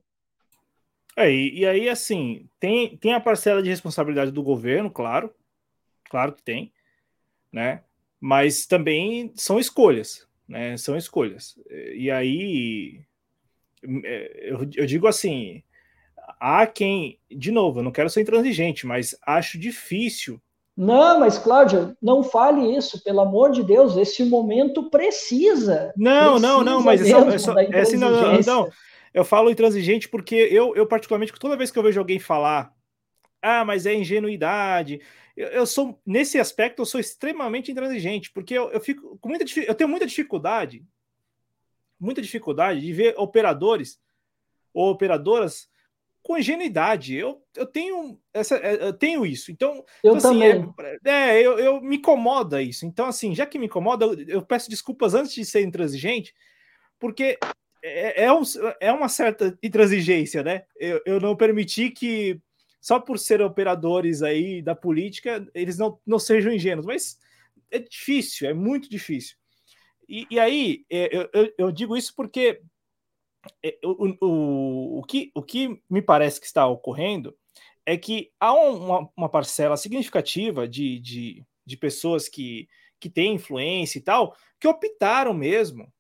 [1.17, 5.35] É, e, e, aí, assim, tem, tem a parcela de responsabilidade do governo, claro,
[6.05, 6.73] claro que tem,
[7.53, 7.83] né?
[8.21, 10.77] Mas também são escolhas, né?
[10.77, 11.59] São escolhas.
[11.69, 13.03] E aí,
[14.05, 15.63] é, eu, eu digo assim,
[16.41, 20.41] há quem, de novo, eu não quero ser intransigente, mas acho difícil.
[20.77, 25.93] Não, mas Cláudia, não fale isso, pelo amor de Deus, esse momento precisa.
[25.95, 28.71] Não, precisa não, não, mas é só, é, é assim, não, não, não,
[29.13, 32.73] eu falo intransigente porque eu, eu, particularmente, toda vez que eu vejo alguém falar,
[33.43, 35.01] ah, mas é ingenuidade,
[35.37, 39.45] eu, eu sou, nesse aspecto, eu sou extremamente intransigente, porque eu, eu fico com muita
[39.61, 40.83] eu tenho muita dificuldade,
[41.99, 44.01] muita dificuldade de ver operadores
[44.73, 45.70] ou operadoras
[46.23, 47.15] com ingenuidade.
[47.15, 49.51] Eu, eu tenho essa, é, eu tenho isso.
[49.51, 50.75] Então, eu então, assim, também.
[51.05, 52.87] É, é, eu, eu me incomoda isso.
[52.87, 56.35] Então, assim, já que me incomoda, eu, eu peço desculpas antes de ser intransigente,
[56.99, 57.39] porque
[57.83, 58.43] é, é, um,
[58.81, 60.65] é uma certa intransigência, né?
[60.77, 62.41] Eu, eu não permiti que,
[62.81, 67.19] só por ser operadores aí da política, eles não, não sejam ingênuos, mas
[67.71, 69.37] é difícil, é muito difícil.
[70.09, 72.61] E, e aí, é, eu, eu, eu digo isso porque é,
[73.85, 77.37] o, o, o, que, o que me parece que está ocorrendo
[77.85, 82.69] é que há uma, uma parcela significativa de, de, de pessoas que,
[82.99, 85.93] que têm influência e tal, que optaram mesmo,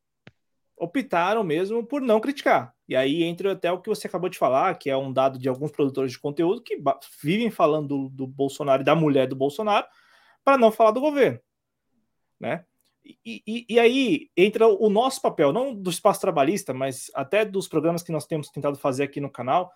[0.77, 2.75] optaram mesmo por não criticar.
[2.89, 5.49] E aí entra até o que você acabou de falar, que é um dado de
[5.49, 6.83] alguns produtores de conteúdo que
[7.23, 9.87] vivem falando do, do Bolsonaro e da mulher do Bolsonaro
[10.45, 11.41] para não falar do governo,
[12.39, 12.65] né?
[13.25, 17.69] E, e, e, aí entra o nosso papel, não do espaço trabalhista, mas até dos
[17.69, 19.73] programas que nós temos tentado fazer aqui no canal.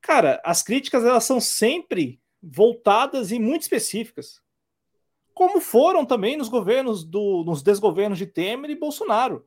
[0.00, 4.40] Cara, as críticas elas são sempre voltadas e muito específicas,
[5.34, 9.46] como foram também nos governos do, nos desgovernos de Temer e Bolsonaro,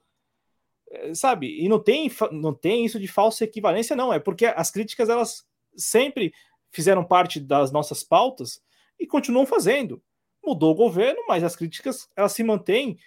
[0.90, 1.60] é, sabe?
[1.60, 4.14] E não tem, não tem isso de falsa equivalência, não.
[4.14, 5.46] É porque as críticas elas
[5.76, 6.34] sempre
[6.72, 8.62] fizeram parte das nossas pautas
[9.00, 10.02] e continuam fazendo
[10.44, 12.98] mudou o governo, mas as críticas elas se mantêm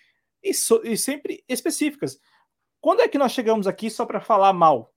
[0.42, 2.18] e, so, e sempre específicas.
[2.80, 4.92] Quando é que nós chegamos aqui só para falar mal?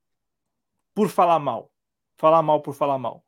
[0.94, 1.72] Por falar mal.
[2.18, 3.24] Falar mal por falar mal.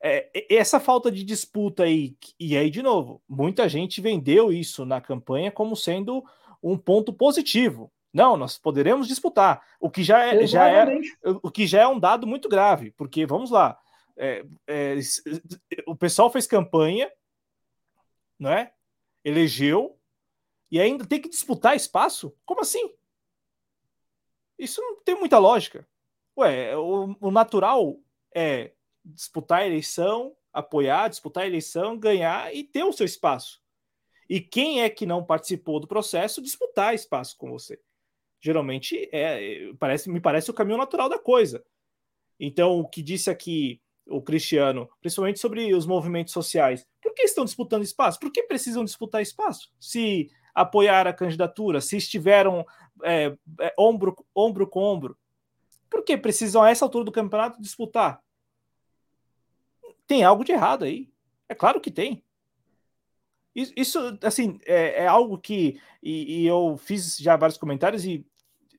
[0.00, 5.00] É, essa falta de disputa aí, e aí, de novo, muita gente vendeu isso na
[5.00, 6.22] campanha como sendo
[6.62, 7.90] um ponto positivo.
[8.12, 10.86] Não, nós poderemos disputar, o que já é, já é,
[11.42, 13.76] o que já é um dado muito grave, porque vamos lá,
[14.16, 14.98] é, é,
[15.86, 17.10] o pessoal fez campanha
[18.38, 18.72] não é?
[19.24, 19.98] Elegeu
[20.70, 22.36] e ainda tem que disputar espaço?
[22.44, 22.92] Como assim?
[24.58, 25.86] Isso não tem muita lógica.
[26.36, 27.96] Ué, o, o natural
[28.34, 28.72] é
[29.04, 33.62] disputar a eleição, apoiar, disputar a eleição, ganhar e ter o seu espaço.
[34.28, 37.80] E quem é que não participou do processo disputar espaço com você?
[38.40, 41.64] Geralmente é, parece, me parece o caminho natural da coisa.
[42.38, 47.44] Então, o que disse aqui o Cristiano, principalmente sobre os movimentos sociais, por que estão
[47.44, 48.18] disputando espaço?
[48.20, 49.72] Por que precisam disputar espaço?
[49.80, 52.66] Se apoiar a candidatura, se estiveram
[53.02, 55.16] é, é, ombro, ombro com ombro,
[55.90, 58.20] por que precisam, a essa altura do campeonato, disputar?
[60.06, 61.08] Tem algo de errado aí.
[61.48, 62.22] É claro que tem.
[63.54, 65.80] Isso, assim, é, é algo que.
[66.02, 68.26] E, e, eu fiz já vários comentários, e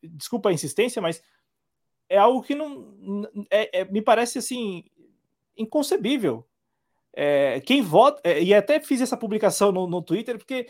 [0.03, 1.23] desculpa a insistência, mas
[2.09, 3.25] é algo que não.
[3.49, 4.83] É, é, me parece, assim,
[5.57, 6.45] inconcebível
[7.15, 10.67] é, quem vota, é, e até fiz essa publicação no, no Twitter, porque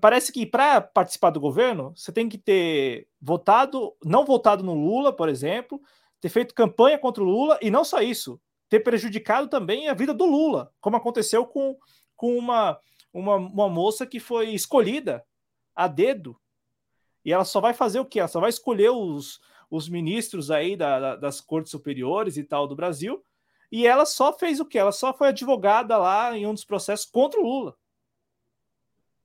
[0.00, 5.14] parece que para participar do governo, você tem que ter votado, não votado no Lula,
[5.14, 5.78] por exemplo,
[6.22, 8.40] ter feito campanha contra o Lula, e não só isso,
[8.70, 11.76] ter prejudicado também a vida do Lula, como aconteceu com,
[12.16, 12.78] com uma,
[13.12, 15.22] uma, uma moça que foi escolhida
[15.76, 16.34] a dedo.
[17.22, 18.20] E ela só vai fazer o quê?
[18.20, 19.38] Ela só vai escolher os,
[19.70, 23.22] os ministros aí da, da, das cortes superiores e tal do Brasil
[23.74, 24.78] e ela só fez o que?
[24.78, 27.76] Ela só foi advogada lá em um dos processos contra o Lula.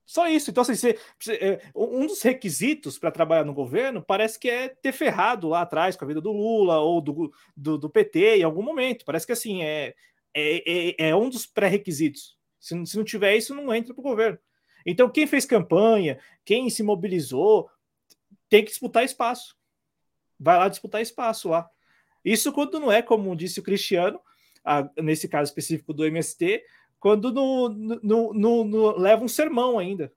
[0.03, 0.49] Só isso.
[0.49, 0.97] Então, assim, você,
[1.33, 5.95] é, um dos requisitos para trabalhar no governo parece que é ter ferrado lá atrás
[5.95, 9.05] com a vida do Lula ou do, do, do PT em algum momento.
[9.05, 9.93] Parece que assim é,
[10.33, 12.35] é, é, é um dos pré-requisitos.
[12.59, 14.39] Se, se não tiver isso, não entra para o governo.
[14.83, 17.69] Então, quem fez campanha, quem se mobilizou,
[18.49, 19.55] tem que disputar espaço.
[20.39, 21.69] Vai lá disputar espaço lá.
[22.25, 24.19] Isso quando não é, como disse o Cristiano,
[24.69, 26.63] a, nesse caso específico do MST,
[26.99, 30.13] quando no, no, no, no, leva um sermão ainda.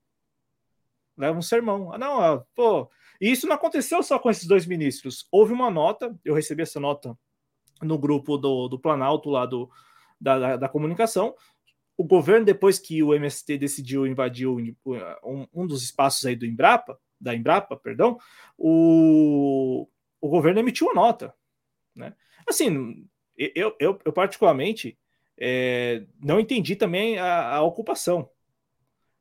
[1.17, 1.91] Leva um sermão.
[1.91, 2.89] Ah, não, ah, pô.
[3.19, 5.27] E isso não aconteceu só com esses dois ministros.
[5.31, 7.17] Houve uma nota, eu recebi essa nota
[7.81, 9.69] no grupo do, do Planalto lá do,
[10.21, 11.33] da, da, da comunicação.
[11.97, 16.99] O governo, depois que o MST decidiu invadir um, um dos espaços aí do Embrapa,
[17.19, 18.19] da Embrapa, perdão,
[18.57, 19.87] o,
[20.21, 21.33] o governo emitiu uma nota.
[21.95, 22.13] Né?
[22.47, 23.07] Assim,
[23.37, 24.97] eu, eu, eu particularmente
[25.37, 28.29] é, não entendi também a, a ocupação,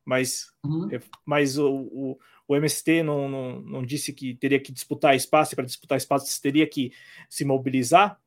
[0.04, 0.88] mas, uhum.
[1.24, 2.18] Mas o, o,
[2.48, 6.42] o, MST não, não, não disse que teria que disputar espaço, e para disputar espaço
[6.42, 6.92] teria que
[7.28, 8.20] se mobilizar.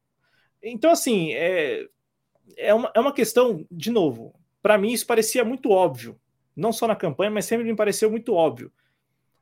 [0.63, 1.87] Então, assim, é,
[2.57, 6.19] é, uma, é uma questão, de novo, para mim isso parecia muito óbvio,
[6.55, 8.71] não só na campanha, mas sempre me pareceu muito óbvio,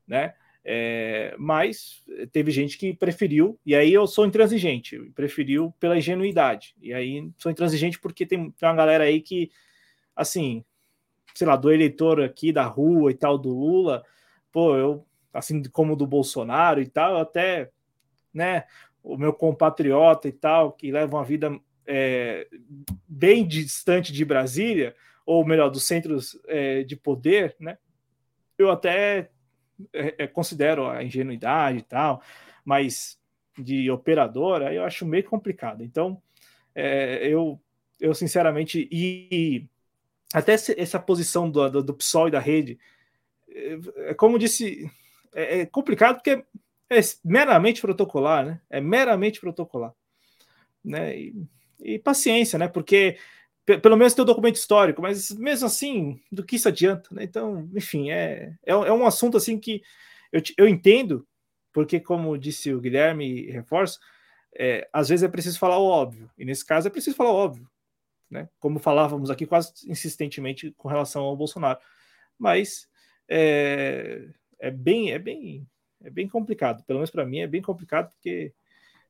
[0.08, 0.34] né?
[0.66, 6.74] É, mas teve gente que preferiu, e aí eu sou intransigente, preferiu pela ingenuidade.
[6.82, 9.52] E aí sou intransigente porque tem, tem uma galera aí que,
[10.16, 10.64] assim,
[11.34, 14.04] sei lá, do eleitor aqui da rua e tal, do Lula,
[14.52, 17.70] pô, eu, assim como do Bolsonaro e tal, até,
[18.34, 18.64] né,
[19.04, 22.48] o meu compatriota e tal, que leva uma vida é,
[23.06, 24.96] bem distante de Brasília,
[25.26, 27.78] ou melhor, dos centros é, de poder, né,
[28.58, 29.33] eu até
[29.92, 32.22] é, é, considero a ingenuidade e tal,
[32.64, 33.20] mas
[33.58, 35.84] de operadora eu acho meio complicado.
[35.84, 36.22] Então,
[36.76, 37.60] é, eu,
[38.00, 39.66] eu sinceramente, e,
[40.34, 42.80] até essa posição do, do, do, PSOL e da rede,
[43.50, 43.80] é,
[44.10, 44.90] é como disse,
[45.34, 46.44] é, é complicado porque
[46.90, 48.62] é, meramente protocolar, né?
[48.70, 49.94] É meramente protocolar,
[50.84, 51.18] né?
[51.18, 51.48] E,
[51.80, 52.68] e paciência, né?
[52.68, 53.18] Porque
[53.66, 57.24] pelo menos tem o documento histórico, mas mesmo assim, do que isso adianta, né?
[57.24, 59.82] Então, enfim, é, é, é um assunto assim que
[60.32, 61.26] eu, eu entendo,
[61.72, 64.00] porque, como disse o Guilherme, reforço,
[64.56, 67.36] é, às vezes é preciso falar o óbvio, e nesse caso é preciso falar o
[67.36, 67.70] óbvio,
[68.30, 68.50] né?
[68.60, 71.80] Como falávamos aqui quase insistentemente com relação ao Bolsonaro.
[72.38, 72.90] Mas
[73.30, 74.28] é,
[74.60, 75.68] é bem, é bem,
[76.04, 78.54] é bem complicado, pelo menos para mim é bem complicado, porque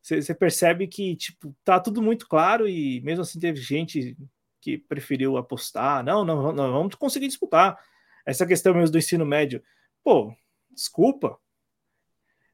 [0.01, 4.17] você percebe que tipo tá tudo muito claro e mesmo assim teve gente
[4.63, 6.01] que preferiu apostar.
[6.05, 7.77] Não, não, não vamos conseguir disputar.
[8.25, 9.61] Essa questão mesmo do ensino médio.
[10.01, 10.33] Pô,
[10.71, 11.37] desculpa.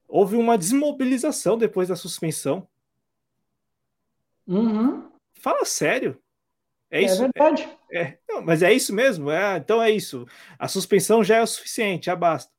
[0.08, 2.66] Houve uma desmobilização depois da suspensão.
[4.44, 5.08] Uhum.
[5.34, 6.20] Fala sério.
[6.90, 7.20] É, é isso.
[7.20, 7.68] verdade.
[7.92, 9.30] É, é, não, mas é isso mesmo.
[9.30, 10.26] É, então é isso.
[10.58, 12.52] A suspensão já é o suficiente, já basta.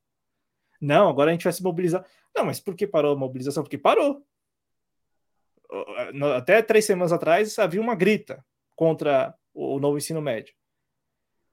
[0.79, 2.05] Não, agora a gente vai se mobilizar.
[2.33, 3.63] Não, mas por que parou a mobilização?
[3.63, 4.25] Porque parou.
[6.37, 8.43] Até três semanas atrás havia uma grita
[8.75, 10.53] contra o novo ensino médio.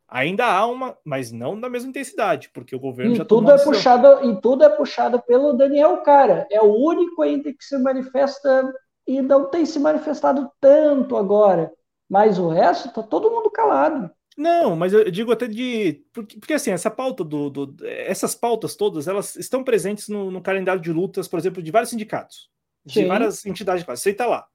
[0.09, 3.63] Ainda há uma, mas não da mesma intensidade, porque o governo e já tudo é
[3.63, 6.47] puxado E tudo é puxado pelo Daniel Cara.
[6.51, 8.73] É o único ainda que se manifesta
[9.07, 11.71] e não tem se manifestado tanto agora.
[12.09, 14.11] Mas o resto tá todo mundo calado.
[14.35, 16.01] Não, mas eu digo até de.
[16.13, 20.41] Porque, porque assim, essa pauta do, do, Essas pautas todas, elas estão presentes no, no,
[20.41, 22.49] calendário de lutas, por exemplo, de vários sindicatos,
[22.85, 23.07] de Sim.
[23.09, 23.85] várias entidades.
[23.85, 24.47] Você está lá.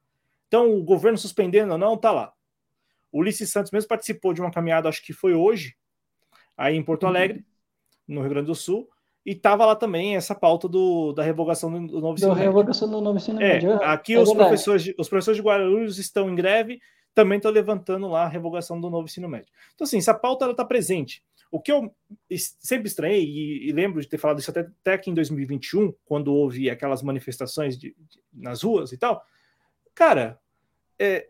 [0.48, 2.32] Então, o governo suspendendo ou não, está lá.
[3.14, 5.76] O Ulisses Santos mesmo participou de uma caminhada, acho que foi hoje,
[6.58, 7.10] aí em Porto uhum.
[7.10, 7.46] Alegre,
[8.08, 8.90] no Rio Grande do Sul,
[9.24, 12.44] e estava lá também essa pauta do, da revogação do, novo ensino médio.
[12.44, 13.74] revogação do novo ensino é, médio.
[13.84, 16.82] Aqui é os, professores de, os professores de Guarulhos estão em greve,
[17.14, 19.54] também estão levantando lá a revogação do novo ensino médio.
[19.76, 21.24] Então, assim, essa pauta está presente.
[21.52, 21.96] O que eu
[22.60, 26.34] sempre estranhei, e, e, lembro de ter falado isso até, até aqui em 2021, quando
[26.34, 29.24] houve aquelas manifestações de, de, nas ruas e tal,
[29.94, 30.40] cara,
[30.98, 31.30] é,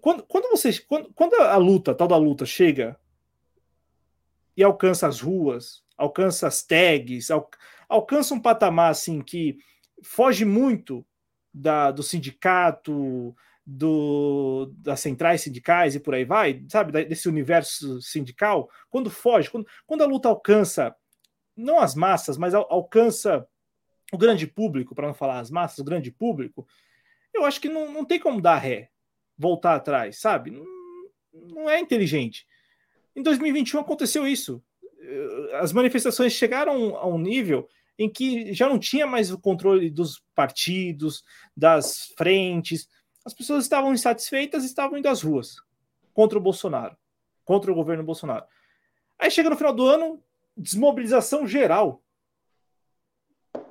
[0.00, 2.98] quando, quando você quando, quando a luta, a tal da luta, chega
[4.56, 7.48] e alcança as ruas, alcança as tags, al,
[7.88, 9.58] alcança um patamar assim que
[10.02, 11.04] foge muito
[11.52, 13.34] da, do sindicato,
[13.66, 19.66] do, das centrais sindicais e por aí vai, sabe, desse universo sindical, quando foge, quando,
[19.86, 20.94] quando a luta alcança
[21.56, 23.46] não as massas, mas al, alcança
[24.12, 26.66] o grande público, para não falar as massas, o grande público,
[27.32, 28.90] eu acho que não, não tem como dar ré
[29.36, 30.62] voltar atrás, sabe?
[31.32, 32.46] Não, é inteligente.
[33.14, 34.62] Em 2021 aconteceu isso.
[35.54, 40.22] As manifestações chegaram a um nível em que já não tinha mais o controle dos
[40.34, 41.22] partidos,
[41.56, 42.88] das frentes.
[43.24, 45.56] As pessoas estavam insatisfeitas e estavam indo às ruas
[46.12, 46.96] contra o Bolsonaro,
[47.44, 48.46] contra o governo Bolsonaro.
[49.18, 50.22] Aí chega no final do ano,
[50.56, 52.02] desmobilização geral.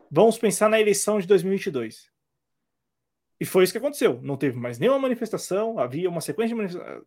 [0.09, 2.12] Vamos pensar na eleição de 2022.
[3.43, 4.21] E foi isso que aconteceu.
[4.21, 7.03] Não teve mais nenhuma manifestação, havia uma sequência de manifestações.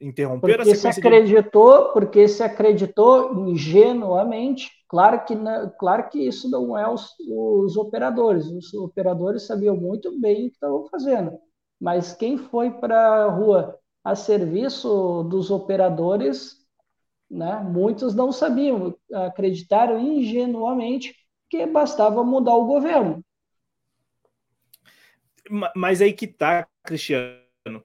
[0.00, 0.92] Interromper porque a sequência.
[0.94, 1.92] Se acreditou, de...
[1.92, 4.70] Porque se acreditou ingenuamente.
[4.88, 5.36] Claro que,
[5.78, 8.46] claro que isso não é os, os operadores.
[8.46, 11.38] Os operadores sabiam muito bem o que estavam fazendo.
[11.78, 16.64] Mas quem foi para a rua a serviço dos operadores,
[17.30, 21.14] né, muitos não sabiam, acreditaram ingenuamente
[21.50, 23.22] que bastava mudar o governo.
[25.74, 27.84] Mas aí que tá, Cristiano.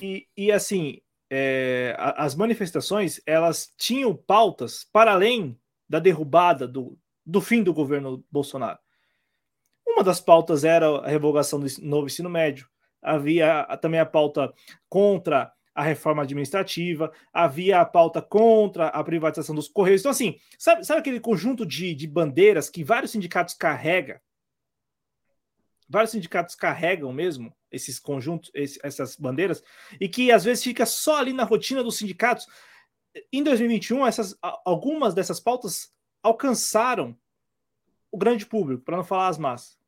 [0.00, 1.00] E, e assim,
[1.30, 5.58] é, as manifestações elas tinham pautas para além
[5.88, 8.78] da derrubada do, do fim do governo Bolsonaro.
[9.86, 12.68] Uma das pautas era a revogação do novo ensino médio.
[13.00, 14.52] Havia também a pauta
[14.88, 20.00] contra a reforma administrativa, havia a pauta contra a privatização dos Correios.
[20.00, 24.18] Então, assim, sabe, sabe aquele conjunto de, de bandeiras que vários sindicatos carregam?
[25.88, 29.62] Vários sindicatos carregam mesmo esses conjuntos, esses, essas bandeiras,
[30.00, 32.48] e que às vezes fica só ali na rotina dos sindicatos.
[33.32, 37.16] Em 2021, essas, algumas dessas pautas alcançaram
[38.10, 39.78] o grande público, para não falar as massas.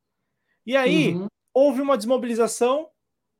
[0.65, 1.27] E aí uhum.
[1.53, 2.89] houve uma desmobilização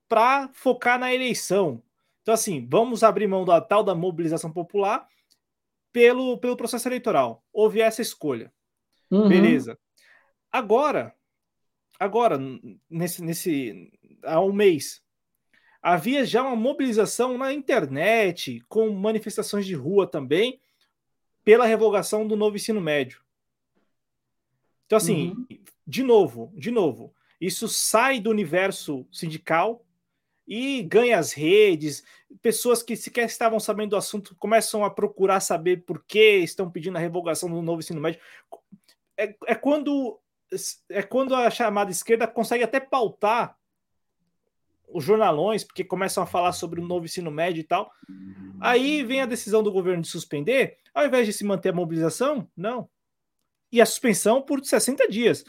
[0.09, 1.81] para focar na eleição.
[2.23, 5.07] Então, assim, vamos abrir mão da tal da mobilização popular
[5.93, 7.45] pelo, pelo processo eleitoral.
[7.53, 8.53] Houve essa escolha.
[9.11, 9.29] Uhum.
[9.29, 9.79] Beleza.
[10.51, 11.15] Agora,
[11.99, 12.39] agora,
[12.89, 13.93] nesse, nesse.
[14.25, 15.03] há um mês,
[15.83, 20.61] havia já uma mobilização na internet, com manifestações de rua também,
[21.45, 23.23] pela revogação do novo ensino médio.
[24.87, 25.47] Então, assim, uhum.
[25.87, 29.85] de novo, de novo, isso sai do universo sindical
[30.51, 32.03] e ganha as redes,
[32.43, 36.97] pessoas que sequer estavam sabendo do assunto começam a procurar saber por que estão pedindo
[36.97, 38.21] a revogação do novo ensino médio.
[39.17, 40.19] É, é quando
[40.89, 43.57] é quando a chamada esquerda consegue até pautar
[44.93, 47.93] os jornalões, porque começam a falar sobre o novo ensino médio e tal.
[48.61, 52.51] Aí vem a decisão do governo de suspender, ao invés de se manter a mobilização,
[52.57, 52.91] não.
[53.71, 55.45] E a suspensão por 60 dias.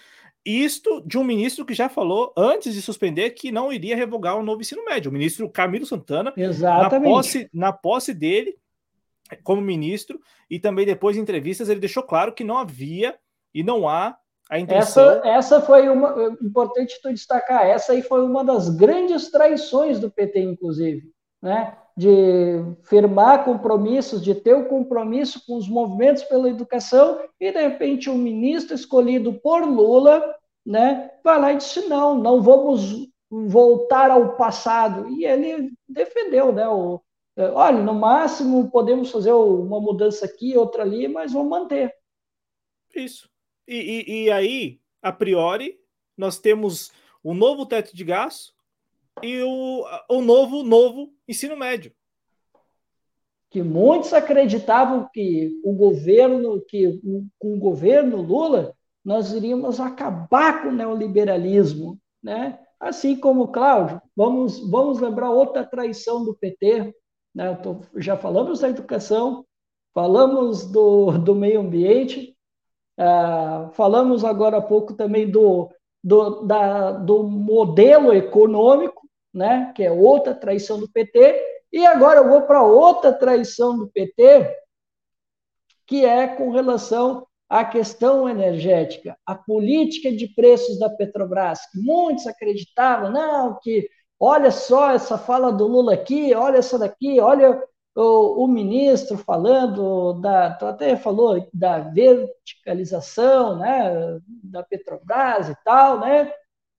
[0.46, 4.44] Isto de um ministro que já falou antes de suspender que não iria revogar o
[4.44, 5.10] novo ensino médio.
[5.10, 7.10] O ministro Camilo Santana, Exatamente.
[7.10, 8.58] Na, posse, na posse dele,
[9.44, 10.20] como ministro,
[10.50, 13.16] e também depois em entrevistas, ele deixou claro que não havia
[13.54, 14.18] e não há
[14.50, 15.12] a intenção.
[15.12, 16.36] Essa, essa foi uma.
[16.42, 21.12] Importante tu destacar, essa aí foi uma das grandes traições do PT, inclusive.
[21.42, 21.76] Né?
[21.96, 27.62] De firmar compromissos, de ter o um compromisso com os movimentos pela educação, e de
[27.62, 30.36] repente o um ministro escolhido por Lula,
[30.66, 35.10] né, vai lá e disse não, não vamos voltar ao passado.
[35.10, 37.02] E ele defendeu, né, o,
[37.38, 41.94] olha, no máximo podemos fazer uma mudança aqui, outra ali, mas vamos manter.
[42.96, 43.30] Isso.
[43.68, 45.80] E, e, e aí, a priori,
[46.18, 46.92] nós temos
[47.24, 48.54] o novo teto de gasto,
[49.22, 51.94] e o, o novo, novo ensino médio.
[53.50, 57.00] Que muitos acreditavam que o governo, que
[57.38, 58.74] com o governo Lula,
[59.04, 62.60] nós iríamos acabar com o neoliberalismo, né?
[62.80, 66.96] Assim como, Cláudio, vamos, vamos lembrar outra traição do PT,
[67.34, 67.54] né?
[67.56, 69.46] Tô, já falamos da educação,
[69.94, 72.36] falamos do, do meio ambiente,
[72.98, 75.70] uh, falamos agora há pouco também do,
[76.04, 81.42] do, da, do modelo econômico, né, que é outra traição do PT,
[81.72, 84.58] e agora eu vou para outra traição do PT,
[85.86, 93.12] que é com relação à questão energética, a política de preços da Petrobras, muitos acreditavam,
[93.12, 93.88] não, que
[94.20, 97.62] olha só essa fala do Lula aqui, olha essa daqui, olha
[97.96, 106.32] o, o ministro falando da, até falou da verticalização, né, da Petrobras e tal, né?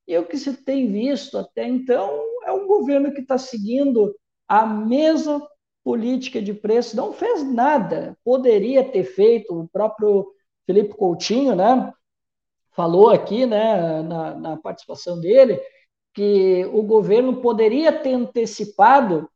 [0.06, 2.10] E o que se tem visto até então
[2.44, 4.14] é um governo que está seguindo
[4.48, 5.46] a mesma
[5.84, 8.16] política de preço, não fez nada.
[8.24, 10.32] Poderia ter feito, o próprio
[10.66, 11.92] Felipe Coutinho, né?
[12.72, 15.60] Falou aqui, né, na, na participação dele,
[16.14, 19.28] que o governo poderia ter antecipado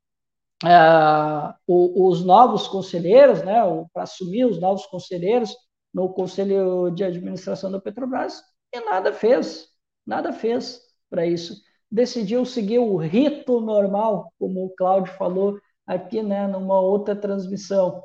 [0.64, 3.60] uh, os novos conselheiros, né,
[3.92, 5.54] para assumir os novos conselheiros
[5.92, 8.42] no Conselho de Administração da Petrobras,
[8.72, 9.76] e nada fez
[10.06, 10.80] nada fez
[11.10, 11.60] para isso.
[11.90, 18.02] Decidiu seguir o rito normal, como o Cláudio falou aqui, né, numa outra transmissão.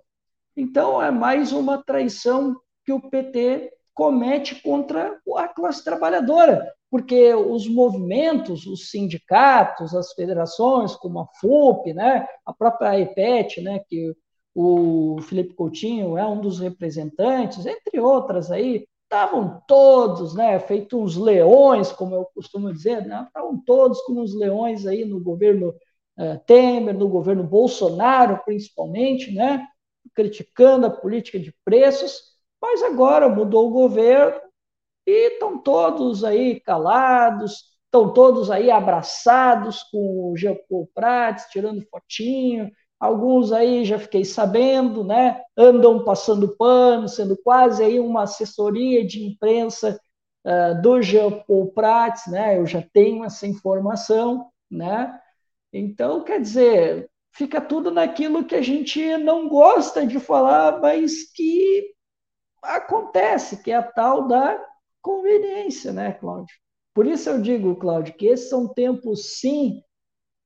[0.58, 6.72] Então, é mais uma traição que o PT comete contra a classe trabalhadora.
[6.92, 13.80] Porque os movimentos, os sindicatos, as federações, como a FUP, né, a própria EPET, né,
[13.88, 14.14] que
[14.54, 21.16] o Felipe Coutinho é um dos representantes, entre outras aí, estavam todos, né, feitos uns
[21.16, 26.40] leões, como eu costumo dizer, né, estavam todos como uns leões aí no governo uh,
[26.46, 29.66] Temer, no governo Bolsonaro, principalmente, né,
[30.14, 32.22] criticando a política de preços,
[32.62, 34.51] mas agora mudou o governo
[35.06, 42.72] e estão todos aí calados, estão todos aí abraçados com o Geopol Prates, tirando fotinho,
[43.00, 49.26] alguns aí já fiquei sabendo, né, andam passando pano, sendo quase aí uma assessoria de
[49.26, 50.00] imprensa
[50.46, 55.20] uh, do Geopol Prates, né, eu já tenho essa informação, né,
[55.74, 61.94] então, quer dizer, fica tudo naquilo que a gente não gosta de falar, mas que
[62.62, 64.60] acontece, que é a tal da
[65.02, 66.56] conveniência, né, Cláudio?
[66.94, 69.82] Por isso eu digo, Cláudio, que esses são tempos, sim,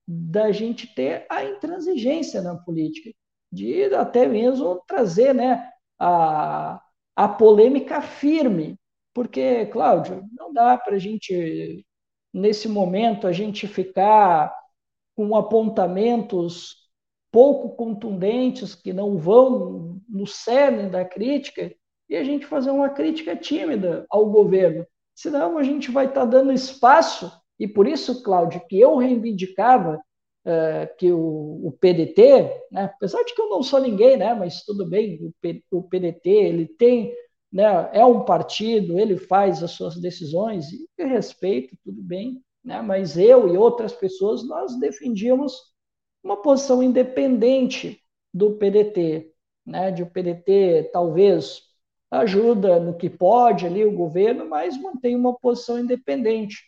[0.08, 3.12] da gente ter a intransigência na política,
[3.52, 5.70] de até mesmo trazer né,
[6.00, 6.82] a,
[7.16, 8.78] a polêmica firme,
[9.14, 11.86] porque, Cláudio, não dá para a gente,
[12.34, 14.54] nesse momento, a gente ficar
[15.16, 16.86] com apontamentos
[17.32, 21.74] pouco contundentes que não vão no cerne da crítica
[22.10, 24.86] e a gente fazer uma crítica tímida ao governo.
[25.14, 30.00] Senão a gente vai estar tá dando espaço, e por isso, Cláudio, que eu reivindicava
[30.46, 34.64] uh, que o, o PDT, né, apesar de que eu não sou ninguém, né, mas
[34.64, 37.14] tudo bem, o, P, o PDT ele tem,
[37.52, 43.18] né, é um partido, ele faz as suas decisões, e respeito, tudo bem, né, mas
[43.18, 45.54] eu e outras pessoas, nós defendíamos
[46.22, 48.02] uma posição independente
[48.34, 49.32] do PDT,
[49.66, 51.62] né, de o PDT talvez
[52.12, 56.64] ajuda no que pode ali o governo, mas mantém uma posição independente.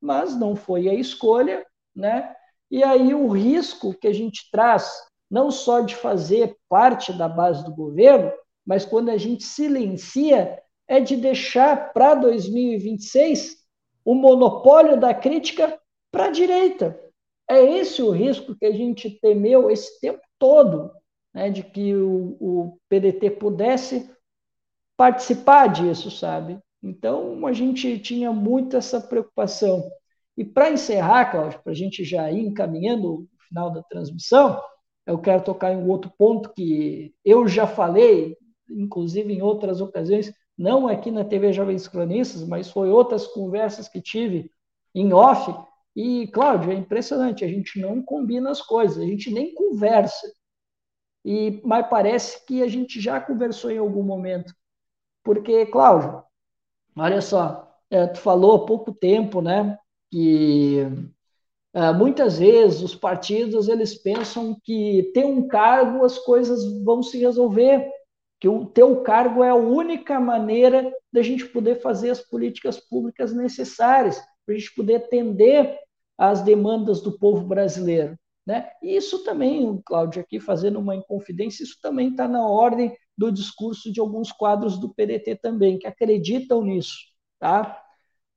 [0.00, 2.34] Mas não foi a escolha, né?
[2.70, 4.90] E aí o risco que a gente traz,
[5.30, 8.32] não só de fazer parte da base do governo,
[8.66, 13.56] mas quando a gente silencia, é de deixar para 2026
[14.04, 15.78] o monopólio da crítica
[16.10, 17.00] para a direita.
[17.48, 20.90] É esse o risco que a gente temeu esse tempo todo,
[21.32, 24.13] né, de que o, o PDT pudesse
[24.96, 26.58] participar disso, sabe?
[26.82, 29.90] Então, a gente tinha muito essa preocupação.
[30.36, 34.60] E para encerrar, Cláudio, para a gente já ir encaminhando o final da transmissão,
[35.06, 38.36] eu quero tocar em um outro ponto que eu já falei,
[38.68, 44.00] inclusive em outras ocasiões, não aqui na TV Jovens Cronistas, mas foi outras conversas que
[44.00, 44.50] tive
[44.94, 45.52] em off.
[45.96, 50.26] E, Cláudio, é impressionante, a gente não combina as coisas, a gente nem conversa.
[51.24, 54.52] E, mas parece que a gente já conversou em algum momento.
[55.24, 56.22] Porque, Cláudio,
[56.96, 59.78] olha só, é, tu falou há pouco tempo, né,
[60.10, 60.86] que
[61.72, 67.18] é, muitas vezes os partidos eles pensam que ter um cargo as coisas vão se
[67.18, 67.90] resolver,
[68.38, 73.34] que o teu cargo é a única maneira da gente poder fazer as políticas públicas
[73.34, 75.78] necessárias, para a gente poder atender
[76.18, 78.18] às demandas do povo brasileiro.
[78.46, 78.68] Né?
[78.82, 83.92] E isso também, Cláudio, aqui fazendo uma inconfidência, isso também está na ordem do discurso
[83.92, 86.96] de alguns quadros do PDT também, que acreditam nisso.
[87.38, 87.80] Tá?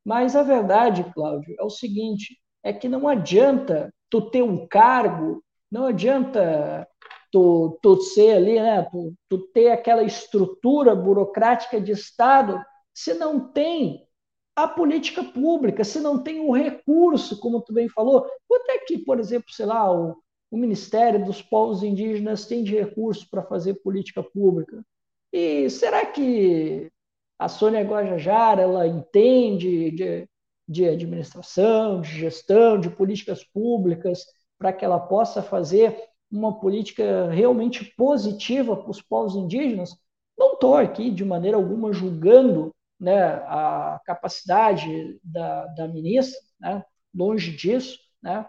[0.05, 5.43] Mas a verdade, Cláudio, é o seguinte: é que não adianta tu ter um cargo,
[5.71, 6.87] não adianta
[7.31, 12.61] tu, tu ser ali, né, tu, tu ter aquela estrutura burocrática de Estado,
[12.93, 14.07] se não tem
[14.55, 18.25] a política pública, se não tem o recurso, como tu bem falou.
[18.47, 20.17] Quanto é que, por exemplo, sei lá, o,
[20.49, 24.83] o Ministério dos Povos Indígenas tem de recursos para fazer política pública?
[25.31, 26.89] E será que
[27.37, 30.29] a Sônia Guajajara ela entende de,
[30.67, 34.25] de administração, de gestão, de políticas públicas,
[34.57, 35.95] para que ela possa fazer
[36.31, 39.95] uma política realmente positiva para os povos indígenas?
[40.37, 46.83] Não estou aqui de maneira alguma julgando né, a capacidade da, da ministra, né,
[47.13, 48.47] longe disso, né,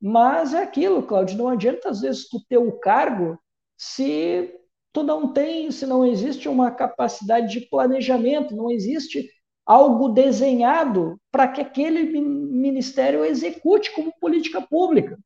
[0.00, 3.38] mas é aquilo, Cláudio, não adianta às vezes tu ter o cargo
[3.76, 4.54] se
[4.92, 9.28] tu não tem, se não existe uma capacidade de planejamento, não existe
[9.64, 15.18] algo desenhado para que aquele ministério execute como política pública.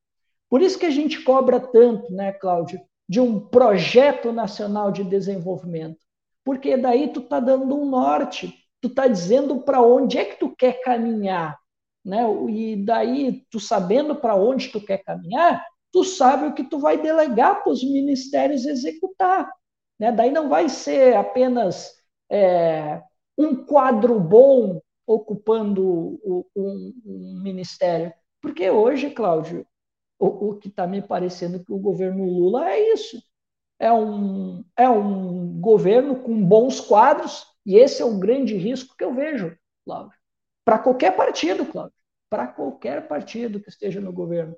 [0.51, 5.99] Por isso que a gente cobra tanto, né, Cláudio, de um projeto nacional de desenvolvimento,
[6.45, 10.55] porque daí tu está dando um norte, tu está dizendo para onde é que tu
[10.55, 11.57] quer caminhar,
[12.05, 12.23] né?
[12.49, 17.01] E daí, tu sabendo para onde tu quer caminhar, tu sabe o que tu vai
[17.01, 19.51] delegar para os ministérios executar.
[19.99, 20.11] Né?
[20.11, 21.93] Daí não vai ser apenas
[22.31, 23.03] é,
[23.37, 28.13] um quadro bom ocupando o, um, um, ministério?
[28.41, 29.67] Porque hoje, Cláudio,
[30.19, 33.23] o, o que está me parecendo que o governo Lula é isso.
[33.79, 39.05] É um, é um governo com bons quadros, e esse é o grande risco que
[39.05, 40.22] eu vejo, Cláudio.
[40.65, 41.95] Para qualquer partido, Cláudio.
[42.31, 44.57] Para qualquer partido que esteja no governo.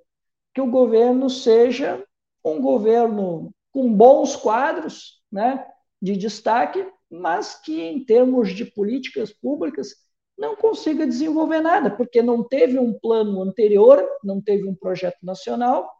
[0.54, 2.04] Que o governo seja
[2.44, 5.66] um governo com bons quadros, né,
[6.00, 9.94] de destaque, mas que em termos de políticas públicas
[10.36, 15.90] não consiga desenvolver nada, porque não teve um plano anterior, não teve um projeto nacional,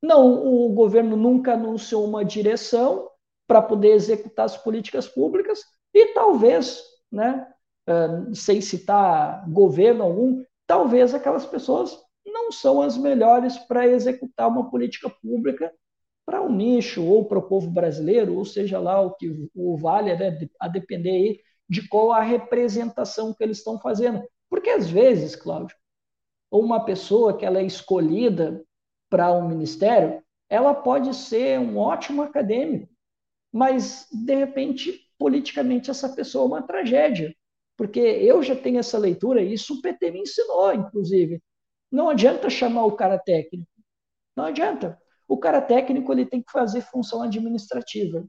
[0.00, 3.08] não o governo nunca anunciou uma direção
[3.46, 5.64] para poder executar as políticas públicas
[5.94, 7.46] e talvez, né,
[8.34, 15.10] sem citar governo algum, talvez aquelas pessoas não são as melhores para executar uma política
[15.10, 15.72] pública
[16.24, 19.76] para o um nicho ou para o povo brasileiro, ou seja lá o que o
[19.76, 24.22] vale, né, a depender aí de qual a representação que eles estão fazendo.
[24.48, 25.76] Porque às vezes, Cláudio,
[26.50, 28.62] uma pessoa que ela é escolhida
[29.10, 32.88] para um ministério, ela pode ser um ótimo acadêmico,
[33.50, 37.34] mas de repente politicamente essa pessoa é uma tragédia,
[37.76, 41.42] porque eu já tenho essa leitura e isso o PT me ensinou, inclusive.
[41.90, 43.70] Não adianta chamar o cara técnico,
[44.36, 44.98] não adianta.
[45.28, 48.26] O cara técnico ele tem que fazer função administrativa,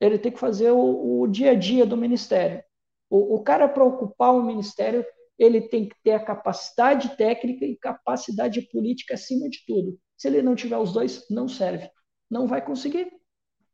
[0.00, 2.62] ele tem que fazer o, o dia a dia do ministério.
[3.10, 5.04] O, o cara para ocupar o ministério
[5.38, 9.98] ele tem que ter a capacidade técnica e capacidade política acima de tudo.
[10.16, 11.90] Se ele não tiver os dois, não serve.
[12.30, 13.10] Não vai conseguir.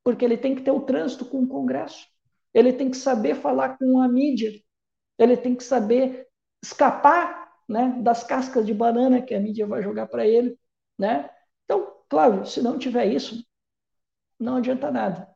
[0.03, 2.07] Porque ele tem que ter o trânsito com o Congresso.
[2.55, 4.53] Ele tem que saber falar com a mídia.
[5.21, 6.27] Ele tem que saber
[6.63, 10.59] escapar né, das cascas de banana que a mídia vai jogar para ele.
[10.99, 11.31] Né?
[11.65, 13.41] Então, Claro, se não tiver isso,
[14.39, 15.29] não adianta nada.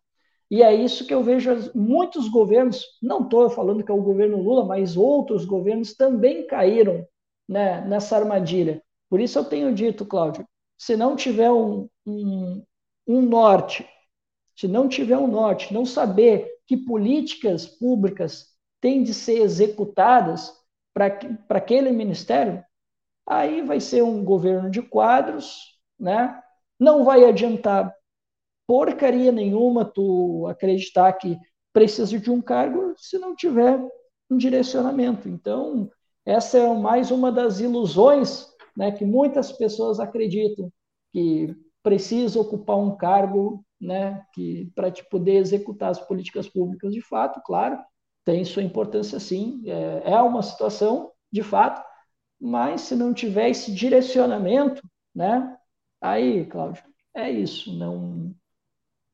[0.51, 4.43] E é isso que eu vejo muitos governos, não estou falando que é o governo
[4.43, 7.07] Lula, mas outros governos também caíram
[7.49, 8.83] né, nessa armadilha.
[9.09, 10.47] Por isso eu tenho dito, Cláudio,
[10.77, 12.65] se não tiver um, um,
[13.07, 13.89] um norte,
[14.57, 18.49] se não tiver um norte, não saber que políticas públicas
[18.85, 20.53] têm de ser executadas
[20.93, 21.07] para
[21.49, 22.63] aquele ministério,
[23.27, 26.39] aí vai ser um governo de quadros, né?
[26.79, 27.97] Não vai adiantar
[28.67, 31.39] porcaria nenhuma tu acreditar que
[31.73, 33.81] precisa de um cargo se não tiver
[34.31, 35.31] um direcionamento.
[35.31, 35.91] Então,
[36.27, 38.47] essa é mais uma das ilusões
[38.77, 40.71] né, que muitas pessoas acreditam
[41.11, 44.23] que precisa ocupar um cargo né,
[44.75, 47.79] para te poder executar as políticas públicas de fato, claro,
[48.25, 51.85] tem sua importância sim, é, é uma situação de fato,
[52.41, 54.83] mas se não tiver esse direcionamento,
[55.15, 55.57] né,
[56.05, 56.85] Aí, Cláudio,
[57.17, 57.75] é isso.
[57.79, 58.37] Não,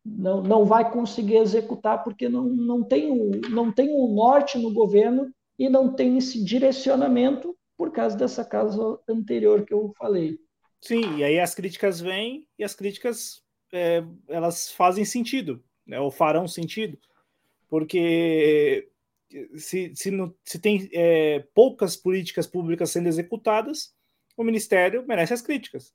[0.04, 4.74] não, não vai conseguir executar porque não, não, tem o, não tem um norte no
[4.74, 10.36] governo e não tem esse direcionamento por causa dessa causa anterior que eu falei.
[10.80, 13.40] Sim, e aí as críticas vêm e as críticas
[13.72, 16.98] é, elas fazem sentido, né, ou farão sentido,
[17.68, 18.89] porque
[19.56, 23.94] se, se, não, se tem é, poucas políticas públicas sendo executadas,
[24.36, 25.94] o Ministério merece as críticas.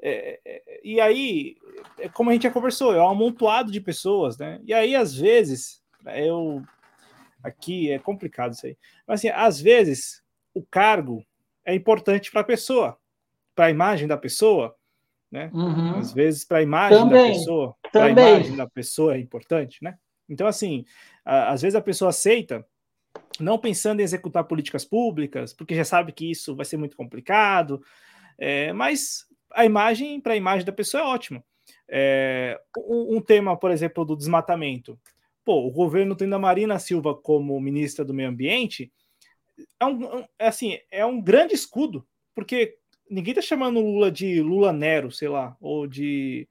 [0.00, 1.56] É, é, e aí,
[1.98, 4.60] é como a gente já conversou, é um amontoado de pessoas, né?
[4.64, 5.82] E aí, às vezes,
[6.16, 6.62] eu.
[7.42, 8.76] Aqui é complicado isso aí.
[9.06, 10.22] Mas, assim, às vezes,
[10.54, 11.24] o cargo
[11.64, 12.96] é importante para a pessoa,
[13.54, 14.76] para a imagem da pessoa,
[15.30, 15.50] né?
[15.52, 15.98] Uhum.
[15.98, 17.32] Às vezes, para a imagem Também.
[17.32, 19.96] da pessoa, para a imagem da pessoa é importante, né?
[20.28, 20.84] Então, assim,
[21.24, 22.66] às vezes a pessoa aceita,
[23.40, 27.82] não pensando em executar políticas públicas, porque já sabe que isso vai ser muito complicado,
[28.38, 31.44] é, mas a imagem para a imagem da pessoa é ótima.
[31.88, 34.98] É, um, um, tema, por exemplo, do desmatamento.
[35.44, 38.92] Pô, o governo tendo a Marina Silva como ministra do Meio Ambiente
[39.78, 42.76] é um, é assim, é um grande escudo, porque
[43.10, 46.48] ninguém tá chamando Lula de Lula Nero, sei lá, ou de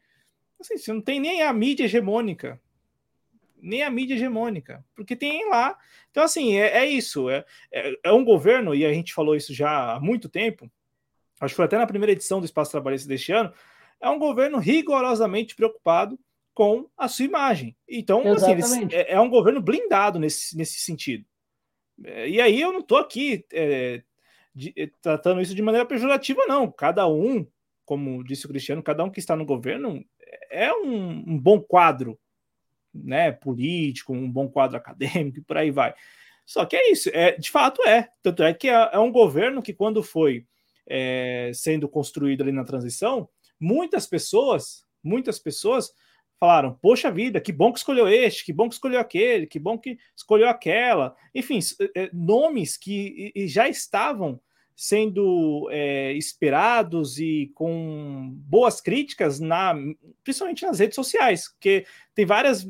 [0.59, 2.61] assim, você não tem nem a mídia hegemônica,
[3.61, 5.77] nem a mídia hegemônica, porque tem lá.
[6.09, 7.29] Então, assim, é, é isso.
[7.29, 10.69] É, é, é, um governo, e a gente falou isso já há muito tempo,
[11.39, 13.53] acho que foi até na primeira edição do Espaço Trabalhista deste ano,
[13.99, 16.19] é um governo rigorosamente preocupado
[16.53, 17.77] com a sua imagem.
[17.87, 21.25] Então, assim, eles, é, é, um governo blindado nesse, nesse sentido.
[22.03, 24.03] É, e aí eu não estou aqui é,
[24.53, 26.69] de, tratando isso de maneira pejorativa, não.
[26.71, 27.45] Cada um,
[27.85, 30.03] como disse o Cristiano, cada um que está no governo
[30.49, 32.19] é um, um bom quadro
[32.93, 35.93] né, político, um bom quadro acadêmico e por aí vai.
[36.45, 38.09] Só que é isso, é, de fato é.
[38.21, 40.45] Tanto é que é, é um governo que, quando foi
[40.87, 45.91] é, sendo construído ali na transição, muitas pessoas, muitas pessoas
[46.39, 49.77] falaram: Poxa vida, que bom que escolheu este, que bom que escolheu aquele, que bom
[49.77, 51.15] que escolheu aquela.
[51.33, 51.59] Enfim,
[51.95, 54.39] é, nomes que já estavam
[54.75, 59.75] sendo é, esperados e com boas críticas, na,
[60.23, 61.85] principalmente nas redes sociais, porque
[62.15, 62.67] tem várias,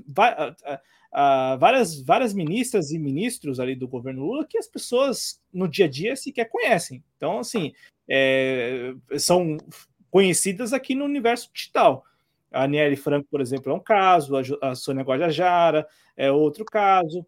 [1.57, 5.89] várias, várias ministras e ministros ali do governo Lula que as pessoas no dia a
[5.89, 7.03] dia sequer conhecem.
[7.15, 7.71] Então, assim,
[8.09, 9.57] é, são
[10.09, 12.03] conhecidas aqui no universo digital.
[12.51, 15.87] A Aniele Franco, por exemplo, é um caso, a, Sônia Guajajara
[16.17, 17.25] é outro caso,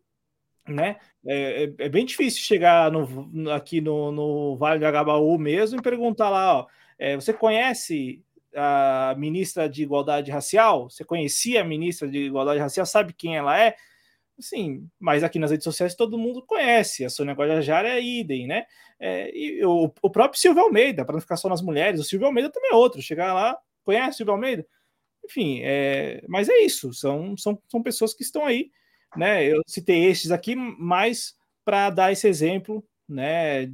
[0.68, 0.98] né?
[1.26, 5.82] É, é, é bem difícil chegar no, aqui no, no, Vale do Agabaú mesmo e
[5.82, 6.68] perguntar lá, ó,
[6.98, 8.24] é, você conhece
[8.56, 10.90] a ministra de Igualdade Racial?
[10.90, 12.86] Você conhecia a ministra de Igualdade Racial?
[12.86, 13.76] Sabe quem ela é?
[14.40, 17.06] Sim, mas aqui nas redes sociais todo mundo conhece.
[17.06, 18.66] A Sônia Guajajara é idem, né?
[19.00, 22.28] É, e o, o, próprio Silvio Almeida, para não ficar só nas mulheres, o Silvio
[22.28, 23.02] Almeida também é outro.
[23.02, 24.66] Chegar lá, conhece o Silvio Almeida?
[25.26, 28.72] Enfim, é, mas é isso, são, são, são pessoas que estão aí,
[29.16, 29.46] né?
[29.46, 33.72] Eu citei estes aqui mais para dar esse exemplo, né?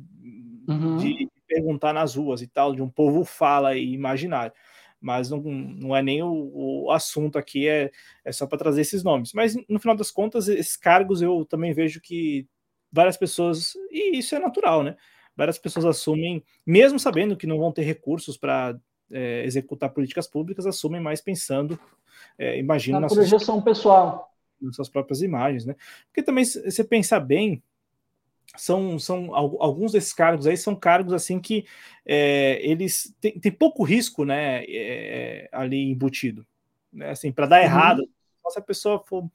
[0.68, 0.98] Uhum.
[0.98, 4.54] De perguntar nas ruas e tal, de um povo fala e imaginário.
[5.02, 7.90] Mas não, não é nem o, o assunto aqui, é,
[8.24, 9.34] é só para trazer esses nomes.
[9.34, 12.48] Mas no final das contas, esses cargos eu também vejo que
[12.92, 14.96] várias pessoas, e isso é natural, né?
[15.36, 18.78] Várias pessoas assumem, mesmo sabendo que não vão ter recursos para
[19.12, 21.80] é, executar políticas públicas assumem mais pensando,
[22.38, 24.34] é, imagino, na projeção suas, pessoal.
[24.62, 25.76] Nas suas próprias imagens, né?
[26.08, 27.64] Porque também, se você pensar bem,
[28.58, 31.66] são, são alguns desses cargos aí são cargos assim que
[32.06, 36.46] é, eles têm, têm, pouco risco, né, é, ali embutido,
[36.92, 37.12] né?
[37.12, 37.66] Assim, para dar uhum.
[37.66, 38.10] errado,
[38.50, 39.30] se a pessoa for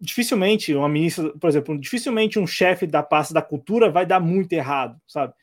[0.00, 4.52] dificilmente uma ministra, por exemplo, dificilmente um chefe da pasta da cultura vai dar muito
[4.52, 5.34] errado, sabe?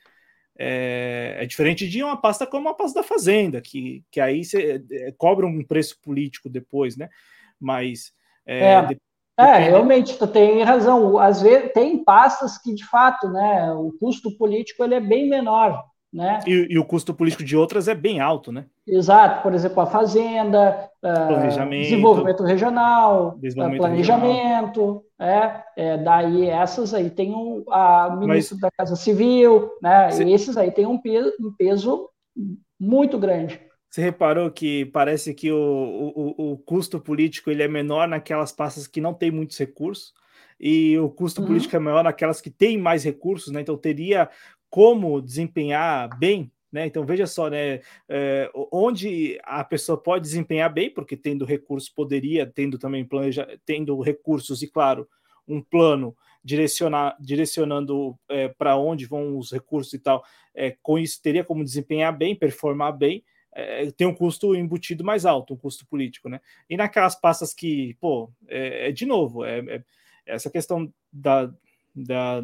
[0.57, 4.83] É, é, diferente de uma pasta como a pasta da Fazenda, que, que aí você
[4.91, 7.09] é, cobra um preço político depois, né?
[7.59, 8.13] Mas.
[8.45, 8.87] É, é,
[9.37, 11.17] é realmente, tu tem razão.
[11.17, 15.83] Às vezes tem pastas que, de fato, né, o custo político ele é bem menor.
[16.13, 16.41] Né?
[16.45, 18.67] E, e, o custo político de outras é bem alto, né?
[18.87, 25.63] Exato, por exemplo, a fazenda, uh, desenvolvimento regional, desenvolvimento planejamento, regional.
[25.75, 30.11] É, é, daí essas aí tem um, a ministro Mas, da Casa Civil, né?
[30.11, 32.07] Cê, e esses aí tem um peso, um peso
[32.79, 33.59] muito grande.
[33.93, 35.55] Você reparou que parece que o,
[36.15, 40.15] o, o custo político ele é menor naquelas pastas que não têm muitos recursos,
[40.59, 41.47] e o custo uhum.
[41.47, 43.61] político é maior naquelas que têm mais recursos, né?
[43.61, 44.31] Então teria
[44.67, 46.87] como desempenhar bem, né?
[46.87, 47.81] Então veja só, né?
[48.09, 54.01] É, onde a pessoa pode desempenhar bem, porque tendo recursos poderia, tendo também planeja, tendo
[54.01, 55.07] recursos e claro
[55.47, 60.23] um plano direcionar, direcionando é, para onde vão os recursos e tal,
[60.55, 63.23] é, com isso teria como desempenhar bem, performar bem.
[63.55, 66.41] É, tem um custo embutido mais alto, um custo político, né?
[66.69, 69.83] E naquelas pastas que, pô, é, é de novo, é, é
[70.25, 71.53] essa questão da,
[71.95, 72.41] da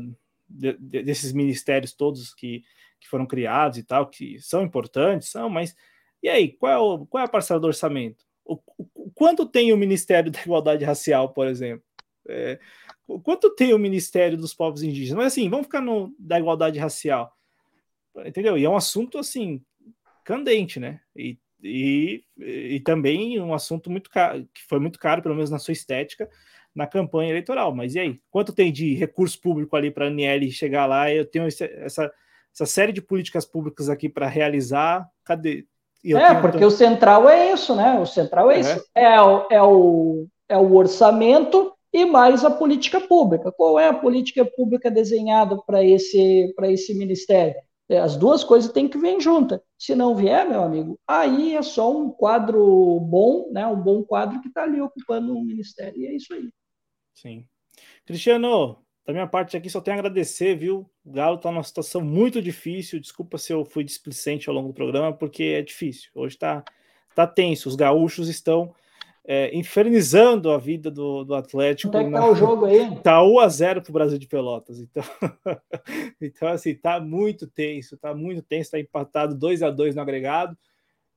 [0.48, 2.64] de, desses ministérios todos que,
[3.00, 5.76] que foram criados e tal, que são importantes, são, mas
[6.22, 8.26] e aí, qual é, o, qual é a parcela do orçamento?
[8.46, 11.84] O, o, quanto tem o Ministério da Igualdade Racial, por exemplo?
[12.28, 12.60] É,
[13.24, 15.18] quanto tem o Ministério dos Povos Indígenas?
[15.18, 17.36] Mas assim, vamos ficar no da igualdade racial,
[18.26, 18.58] entendeu?
[18.58, 19.64] E é um assunto assim
[20.30, 21.00] candente, né?
[21.16, 25.58] E, e, e também um assunto muito caro, que foi muito caro, pelo menos na
[25.58, 26.30] sua estética,
[26.76, 27.74] na campanha eleitoral.
[27.74, 28.20] Mas e aí?
[28.30, 31.12] Quanto tem de recurso público ali para a Aniele chegar lá?
[31.12, 32.12] Eu tenho esse, essa,
[32.54, 35.10] essa série de políticas públicas aqui para realizar.
[35.26, 35.66] Cadê?
[36.06, 38.00] é, porque o central é isso, né?
[38.00, 38.60] O central é, é.
[38.60, 38.86] isso.
[38.94, 43.52] É o, é, o, é o orçamento e mais a política pública.
[43.52, 47.56] Qual é a política pública desenhada para esse, esse ministério?
[47.90, 49.60] É, as duas coisas têm que vir juntas.
[49.76, 53.66] Se não vier, meu amigo, aí é só um quadro bom, né?
[53.66, 56.00] Um bom quadro que está ali ocupando um ministério.
[56.00, 56.50] E é isso aí.
[57.16, 57.48] Sim.
[58.06, 60.88] Cristiano, da minha parte aqui só tenho a agradecer, viu?
[61.04, 63.00] O Galo está numa situação muito difícil.
[63.00, 66.12] Desculpa se eu fui displicente ao longo do programa, porque é difícil.
[66.14, 66.64] Hoje está
[67.16, 67.68] tá tenso.
[67.68, 68.72] Os gaúchos estão
[69.32, 71.92] é, infernizando a vida do, do Atlético.
[71.92, 72.98] Como é que tá o jogo aí?
[73.04, 74.80] Tá 1 a 0 para o Brasil de Pelotas.
[74.80, 75.04] Então,
[76.20, 80.58] então assim, tá muito tenso, tá muito tenso, tá empatado 2 a 2 no agregado.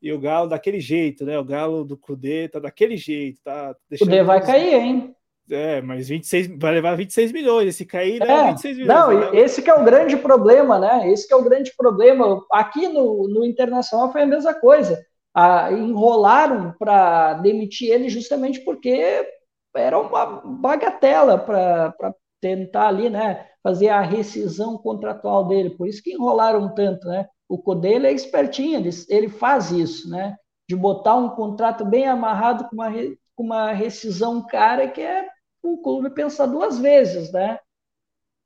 [0.02, 1.38] E o Galo daquele jeito, né?
[1.38, 5.16] O Galo do Cudê tá daquele jeito, tá O Cudê vai cair, hein?
[5.50, 7.76] É, mas 26, vai levar 26 milhões.
[7.76, 8.98] Se cair, leva é, 26 milhões.
[8.98, 9.40] Não, né?
[9.40, 11.10] esse que é o grande problema, né?
[11.10, 12.44] Esse que é o grande problema.
[12.52, 15.02] Aqui no, no Internacional foi a mesma coisa.
[15.34, 19.26] Ah, enrolaram para demitir ele justamente porque
[19.74, 21.94] era uma bagatela para
[22.40, 23.48] tentar ali, né?
[23.62, 25.70] Fazer a rescisão contratual dele.
[25.70, 27.28] Por isso que enrolaram tanto, né?
[27.48, 30.36] O Codele é espertinho, ele, ele faz isso, né?
[30.68, 32.90] De botar um contrato bem amarrado com uma,
[33.34, 35.28] com uma rescisão cara que é
[35.62, 37.58] o clube pensar duas vezes, né?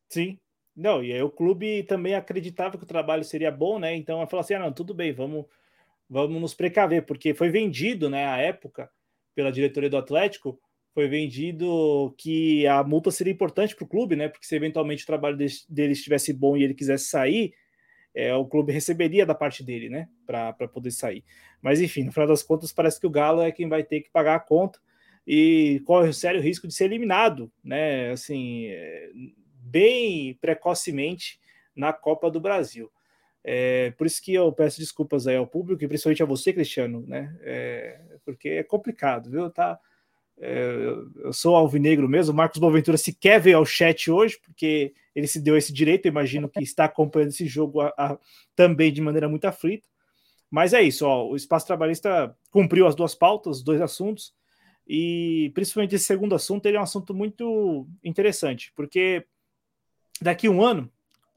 [0.09, 0.39] Sim.
[0.75, 3.95] Não, e aí o clube também acreditava que o trabalho seria bom, né?
[3.97, 5.47] Então eu falou assim: ah, não, tudo bem, vamos,
[6.09, 8.91] vamos nos precaver, porque foi vendido, né, à época,
[9.35, 10.59] pela diretoria do Atlético,
[10.97, 14.31] foi vendido que a multa seria importante para o clube, né?
[14.31, 15.37] Porque se eventualmente o trabalho
[15.69, 17.53] dele estivesse bom e ele quisesse sair,
[18.15, 20.09] é, o clube receberia da parte dele, né?
[20.25, 21.23] Para poder sair.
[21.61, 24.11] Mas enfim, no final das contas, parece que o Galo é quem vai ter que
[24.11, 24.79] pagar a conta
[25.27, 28.13] e corre o sério risco de ser eliminado, né?
[28.13, 29.11] Assim, é,
[29.61, 31.39] bem precocemente
[31.75, 32.91] na Copa do Brasil.
[33.49, 37.05] É, por isso que eu peço desculpas aí ao público e principalmente a você, Cristiano,
[37.07, 37.33] né?
[37.43, 39.49] É, porque é complicado, viu?
[39.49, 39.79] Tá,
[40.37, 40.69] é,
[41.23, 42.35] eu sou alvinegro mesmo.
[42.35, 46.07] Marcos Boaventura se quer ver ao chat hoje, porque ele se deu esse direito.
[46.07, 48.19] Eu imagino que está acompanhando esse jogo a, a,
[48.57, 49.89] também de maneira muito aflita.
[50.51, 54.33] Mas é isso, ó, o espaço trabalhista cumpriu as duas pautas, os dois assuntos,
[54.87, 59.27] e principalmente esse segundo assunto, ele é um assunto muito interessante, porque
[60.21, 60.91] daqui a um ano,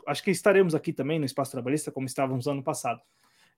[0.10, 3.02] acho que estaremos aqui também no espaço trabalhista, como estávamos no ano passado.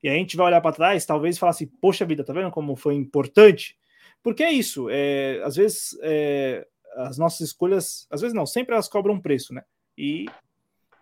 [0.03, 2.75] E a gente vai olhar para trás, talvez, falar assim: poxa vida, tá vendo como
[2.75, 3.77] foi importante?
[4.21, 8.87] Porque é isso, é, às vezes é, as nossas escolhas, às vezes não, sempre elas
[8.87, 9.63] cobram um preço, né?
[9.97, 10.25] E,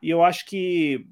[0.01, 1.05] e eu acho que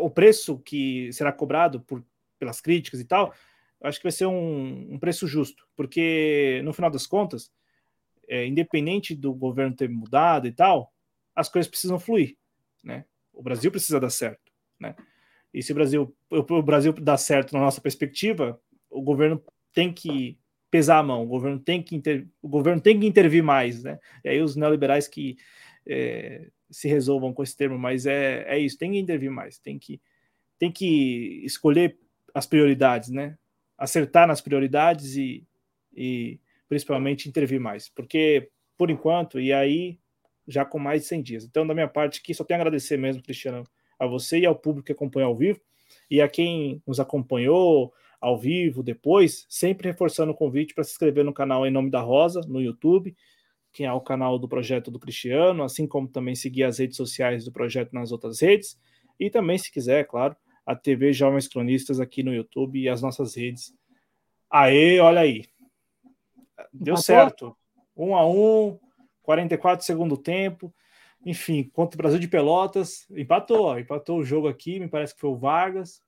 [0.00, 2.04] o preço que será cobrado por,
[2.38, 3.34] pelas críticas e tal,
[3.82, 7.50] acho que vai ser um, um preço justo, porque no final das contas,
[8.28, 10.92] é, independente do governo ter mudado e tal,
[11.34, 12.36] as coisas precisam fluir,
[12.82, 13.04] né?
[13.34, 14.94] O Brasil precisa dar certo, né?
[15.52, 19.42] E se o Brasil, o Brasil dá certo na nossa perspectiva, o governo
[19.72, 20.38] tem que
[20.70, 23.98] pesar a mão, o governo tem que inter, o governo tem que intervir mais, né?
[24.24, 25.36] E aí os neoliberais que
[25.86, 29.78] é, se resolvam com esse termo, mas é, é isso, tem que intervir mais, tem
[29.78, 30.00] que
[30.58, 31.96] tem que escolher
[32.34, 33.38] as prioridades, né?
[33.78, 35.46] Acertar nas prioridades e,
[35.94, 39.98] e principalmente intervir mais, porque por enquanto, e aí
[40.46, 41.44] já com mais de 100 dias.
[41.44, 43.64] Então, da minha parte aqui, só tenho a agradecer mesmo, Cristiano,
[43.98, 45.60] a você e ao público que acompanha ao vivo,
[46.10, 51.24] e a quem nos acompanhou ao vivo depois, sempre reforçando o convite para se inscrever
[51.24, 53.14] no canal Em Nome da Rosa, no YouTube,
[53.72, 57.44] que é o canal do projeto do Cristiano, assim como também seguir as redes sociais
[57.44, 58.78] do projeto nas outras redes,
[59.18, 63.02] e também, se quiser, é claro, a TV Jovens Cronistas aqui no YouTube e as
[63.02, 63.74] nossas redes.
[64.50, 65.44] Aê, olha aí.
[66.72, 67.56] Deu certo.
[67.96, 68.78] Um a um,
[69.24, 70.72] 44 segundo tempo.
[71.26, 75.30] Enfim, contra o Brasil de Pelotas, empatou, empatou o jogo aqui, me parece que foi
[75.30, 76.02] o Vargas.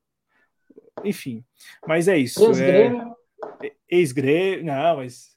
[1.02, 1.44] Enfim,
[1.86, 2.44] mas é isso.
[2.44, 3.16] Ex-Grêmio.
[3.62, 3.72] É...
[3.88, 5.36] Ex-Grêmio, não, mas.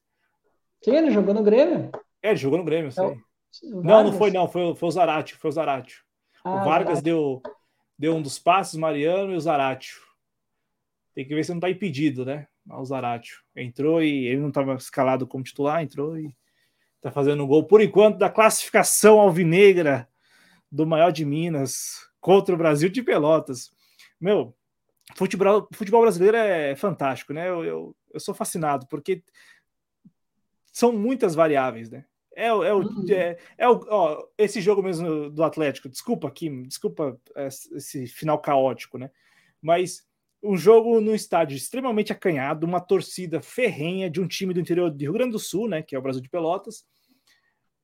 [0.83, 1.91] Sim, ele jogou no Grêmio.
[2.21, 3.03] É, ele jogou no Grêmio, sei.
[3.05, 6.03] Então, não, não foi, não, foi, foi o Zaratio, foi o Zaratio.
[6.43, 7.41] Ah, o Vargas deu,
[7.97, 9.97] deu um dos passes, Mariano e o Zaratio.
[11.15, 12.47] Tem que ver se não tá impedido, né?
[12.69, 13.37] O Zaratio.
[13.55, 16.33] Entrou e ele não estava escalado como titular, entrou e
[16.99, 20.07] Está fazendo um gol, por enquanto, da classificação alvinegra
[20.69, 23.71] do maior de Minas contra o Brasil de Pelotas.
[24.19, 24.53] Meu,
[25.15, 27.47] futebol, futebol brasileiro é fantástico, né?
[27.47, 29.23] Eu, eu, eu sou fascinado, porque
[30.73, 32.05] são muitas variáveis, né?
[32.35, 33.05] É, é, o, uhum.
[33.09, 38.97] é, é o, ó, esse jogo mesmo do Atlético, desculpa aqui, desculpa esse final caótico,
[38.97, 39.09] né?
[39.61, 40.05] Mas
[40.41, 44.99] um jogo no estádio extremamente acanhado, uma torcida ferrenha de um time do interior do
[44.99, 46.85] Rio Grande do Sul, né, que é o Brasil de Pelotas.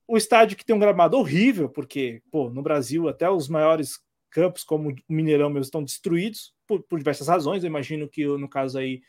[0.08, 4.00] O estádio que tem um gramado horrível, porque, pô, no Brasil até os maiores
[4.30, 7.62] campos, como o Mineirão mesmo, estão destruídos por, por diversas razões.
[7.62, 9.02] Eu imagino que no caso aí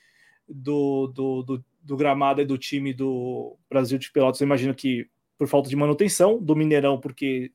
[0.48, 5.08] do, do, do, do gramado e do time do Brasil de Pelotas, eu imagino que
[5.38, 7.52] por falta de manutenção, do Mineirão, porque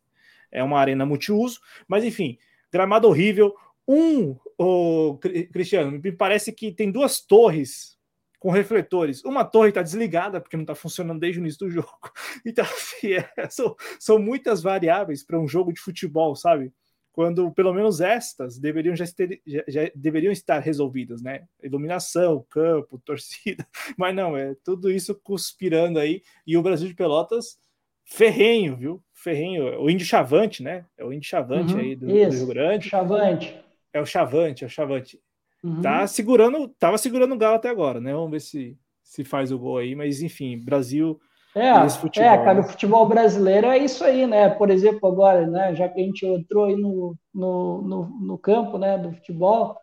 [0.51, 2.39] é uma arena multiuso, mas enfim,
[2.71, 3.55] gramado horrível,
[3.87, 5.19] um, o
[5.53, 7.97] Cristiano, me parece que tem duas torres
[8.39, 9.25] com refletores.
[9.25, 11.89] Uma torre está desligada porque não está funcionando desde o início do jogo.
[12.45, 16.73] Então, assim, é, são, são muitas variáveis para um jogo de futebol, sabe?
[17.13, 21.47] Quando pelo menos estas deveriam já, ter, já, já, deveriam estar resolvidas, né?
[21.63, 26.23] Iluminação, campo, torcida, mas não, é tudo isso conspirando aí.
[26.45, 27.59] E o Brasil de Pelotas
[28.05, 29.05] ferrenho, viu?
[29.13, 30.85] Ferrenho, o Índio Chavante, né?
[30.99, 32.89] É o Índio Chavante uhum, aí do, do Rio Grande.
[32.89, 33.63] Chavante.
[33.93, 35.21] É o Chavante, é o Chavante.
[35.63, 35.81] Uhum.
[35.81, 38.13] Tá segurando, tava segurando o Galo até agora, né?
[38.13, 41.21] Vamos ver se, se faz o gol aí, mas enfim, Brasil.
[41.55, 42.61] É, futebol, é, cara, né?
[42.61, 44.49] o futebol brasileiro é isso aí, né?
[44.49, 45.75] Por exemplo, agora, né?
[45.75, 48.97] Já que a gente entrou aí no, no, no, no campo, né?
[48.97, 49.77] Do futebol,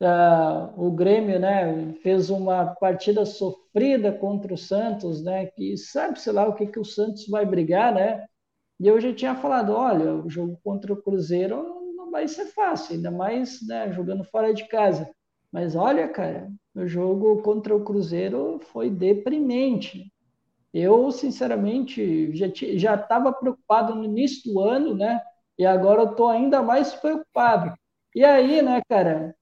[0.00, 1.94] uh, o Grêmio, né?
[2.02, 5.46] Fez uma partida sofrida contra o Santos, né?
[5.46, 8.24] Que sabe, sei lá, o que que o Santos vai brigar, né?
[8.78, 11.76] E eu já tinha falado, olha, o jogo contra o Cruzeiro
[12.10, 15.08] vai ser fácil, ainda mais né, jogando fora de casa.
[15.52, 20.12] Mas olha, cara, o jogo contra o Cruzeiro foi deprimente.
[20.72, 22.30] Eu, sinceramente,
[22.78, 25.20] já estava preocupado no início do ano, né?
[25.58, 27.74] E agora eu estou ainda mais preocupado.
[28.14, 29.34] E aí, né, cara?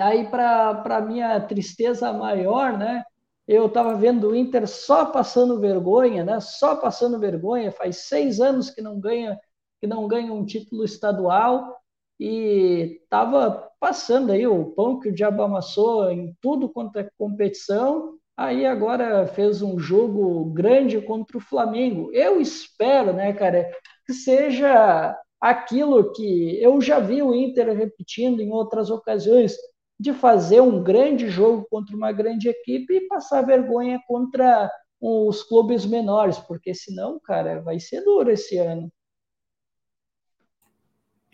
[0.00, 3.04] Aí, para minha tristeza maior, né?
[3.46, 6.40] Eu estava vendo o Inter só passando vergonha, né?
[6.40, 7.70] Só passando vergonha.
[7.70, 9.38] Faz seis anos que não ganha,
[9.80, 11.76] que não ganha um título estadual
[12.24, 18.14] e estava passando aí o pão que o diabo amassou em tudo quanto é competição.
[18.34, 22.10] Aí agora fez um jogo grande contra o Flamengo.
[22.14, 23.70] Eu espero, né, cara,
[24.06, 29.54] que seja aquilo que eu já vi o Inter repetindo em outras ocasiões,
[30.00, 35.84] de fazer um grande jogo contra uma grande equipe e passar vergonha contra os clubes
[35.84, 38.90] menores, porque senão, cara, vai ser duro esse ano.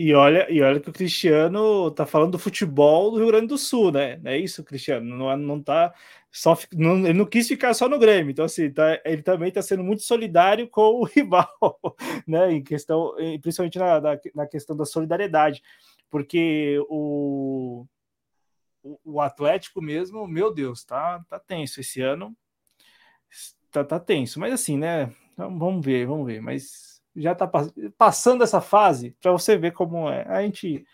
[0.03, 3.59] E olha, e olha que o Cristiano tá falando do futebol do Rio Grande do
[3.59, 4.19] Sul, né?
[4.25, 5.15] É isso, Cristiano?
[5.15, 5.95] Não, não tá
[6.33, 8.31] só não, ele não quis ficar só no Grêmio.
[8.31, 11.51] Então, assim, tá, ele também está sendo muito solidário com o rival,
[12.27, 12.51] né?
[12.51, 15.63] Em questão, principalmente na, na, na questão da solidariedade,
[16.09, 17.85] porque o,
[19.05, 22.35] o, Atlético mesmo, meu Deus, tá, tá tenso esse ano.
[23.71, 25.13] Tá, tá tenso, mas assim, né?
[25.35, 26.41] Então, vamos ver, vamos ver.
[26.41, 27.51] Mas já tá
[27.99, 30.24] passando essa fase para você ver como é.
[30.28, 30.85] A gente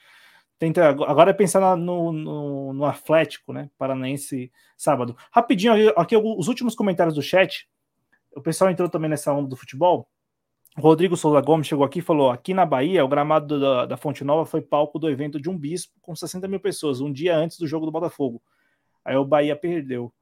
[0.59, 3.71] tenta agora é pensar no, no, no, Atlético, né?
[3.79, 5.17] Paranaense sábado.
[5.31, 7.69] Rapidinho, aqui os últimos comentários do chat.
[8.35, 10.09] O pessoal entrou também nessa onda do futebol.
[10.79, 14.23] Rodrigo Souza Gomes chegou aqui e falou: aqui na Bahia, o gramado da, da, Fonte
[14.23, 17.59] Nova foi palco do evento de um bispo com 60 mil pessoas, um dia antes
[17.59, 18.43] do jogo do Botafogo.
[19.05, 20.13] Aí o Bahia perdeu.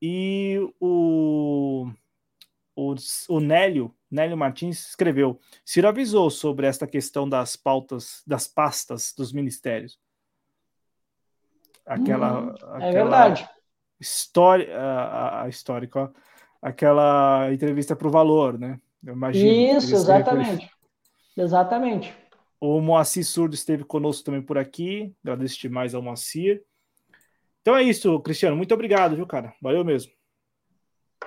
[0.00, 1.90] E o,
[2.76, 2.94] o,
[3.28, 9.32] o Nélio, Nélio Martins escreveu: Ciro avisou sobre esta questão das pautas, das pastas dos
[9.32, 9.98] ministérios.
[11.84, 12.40] Aquela.
[12.40, 13.48] Hum, aquela é verdade.
[13.98, 16.12] História, a, a histórica,
[16.60, 18.78] aquela entrevista para o valor, né?
[19.04, 19.78] Eu imagino.
[19.78, 20.70] Isso, exatamente.
[21.36, 22.14] Exatamente.
[22.60, 25.14] O Moacir Surdo esteve conosco também por aqui.
[25.22, 26.62] Agradeço demais ao Moacir.
[27.60, 28.56] Então é isso, Cristiano.
[28.56, 29.54] Muito obrigado, viu, cara?
[29.60, 30.12] Valeu mesmo.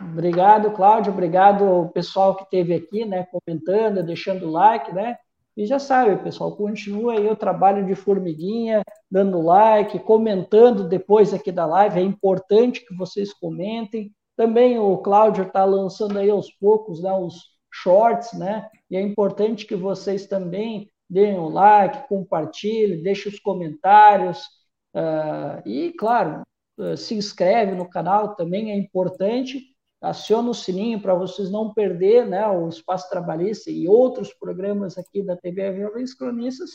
[0.02, 1.12] Obrigado, Cláudio.
[1.12, 5.18] Obrigado ao pessoal que esteve aqui, né, comentando, deixando like, né?
[5.58, 8.82] E já sabe, pessoal, continua aí o trabalho de formiguinha,
[9.12, 12.00] dando like, comentando depois aqui da live.
[12.00, 14.14] É importante que vocês comentem.
[14.38, 17.36] Também o Cláudio está lançando aí aos poucos né, os
[17.70, 18.70] shorts, né?
[18.90, 24.46] E é importante que vocês também deem o like, compartilhem, deixem os comentários.
[24.94, 26.44] Uh, e, claro,
[26.78, 29.62] uh, se inscreve no canal também é importante.
[30.02, 35.22] Aciona o sininho para vocês não perder né, o Espaço Trabalhista e outros programas aqui
[35.22, 36.72] da TV Jovens Cronistas.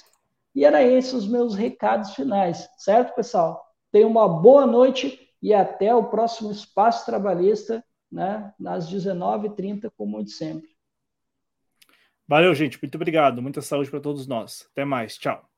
[0.54, 3.64] E era esses os meus recados finais, certo, pessoal?
[3.90, 10.30] Tenham uma boa noite e até o próximo Espaço Trabalhista, né, nas 19h30, como de
[10.30, 10.68] sempre.
[12.26, 12.78] Valeu, gente.
[12.80, 13.42] Muito obrigado.
[13.42, 14.66] Muita saúde para todos nós.
[14.72, 15.16] Até mais.
[15.18, 15.53] Tchau.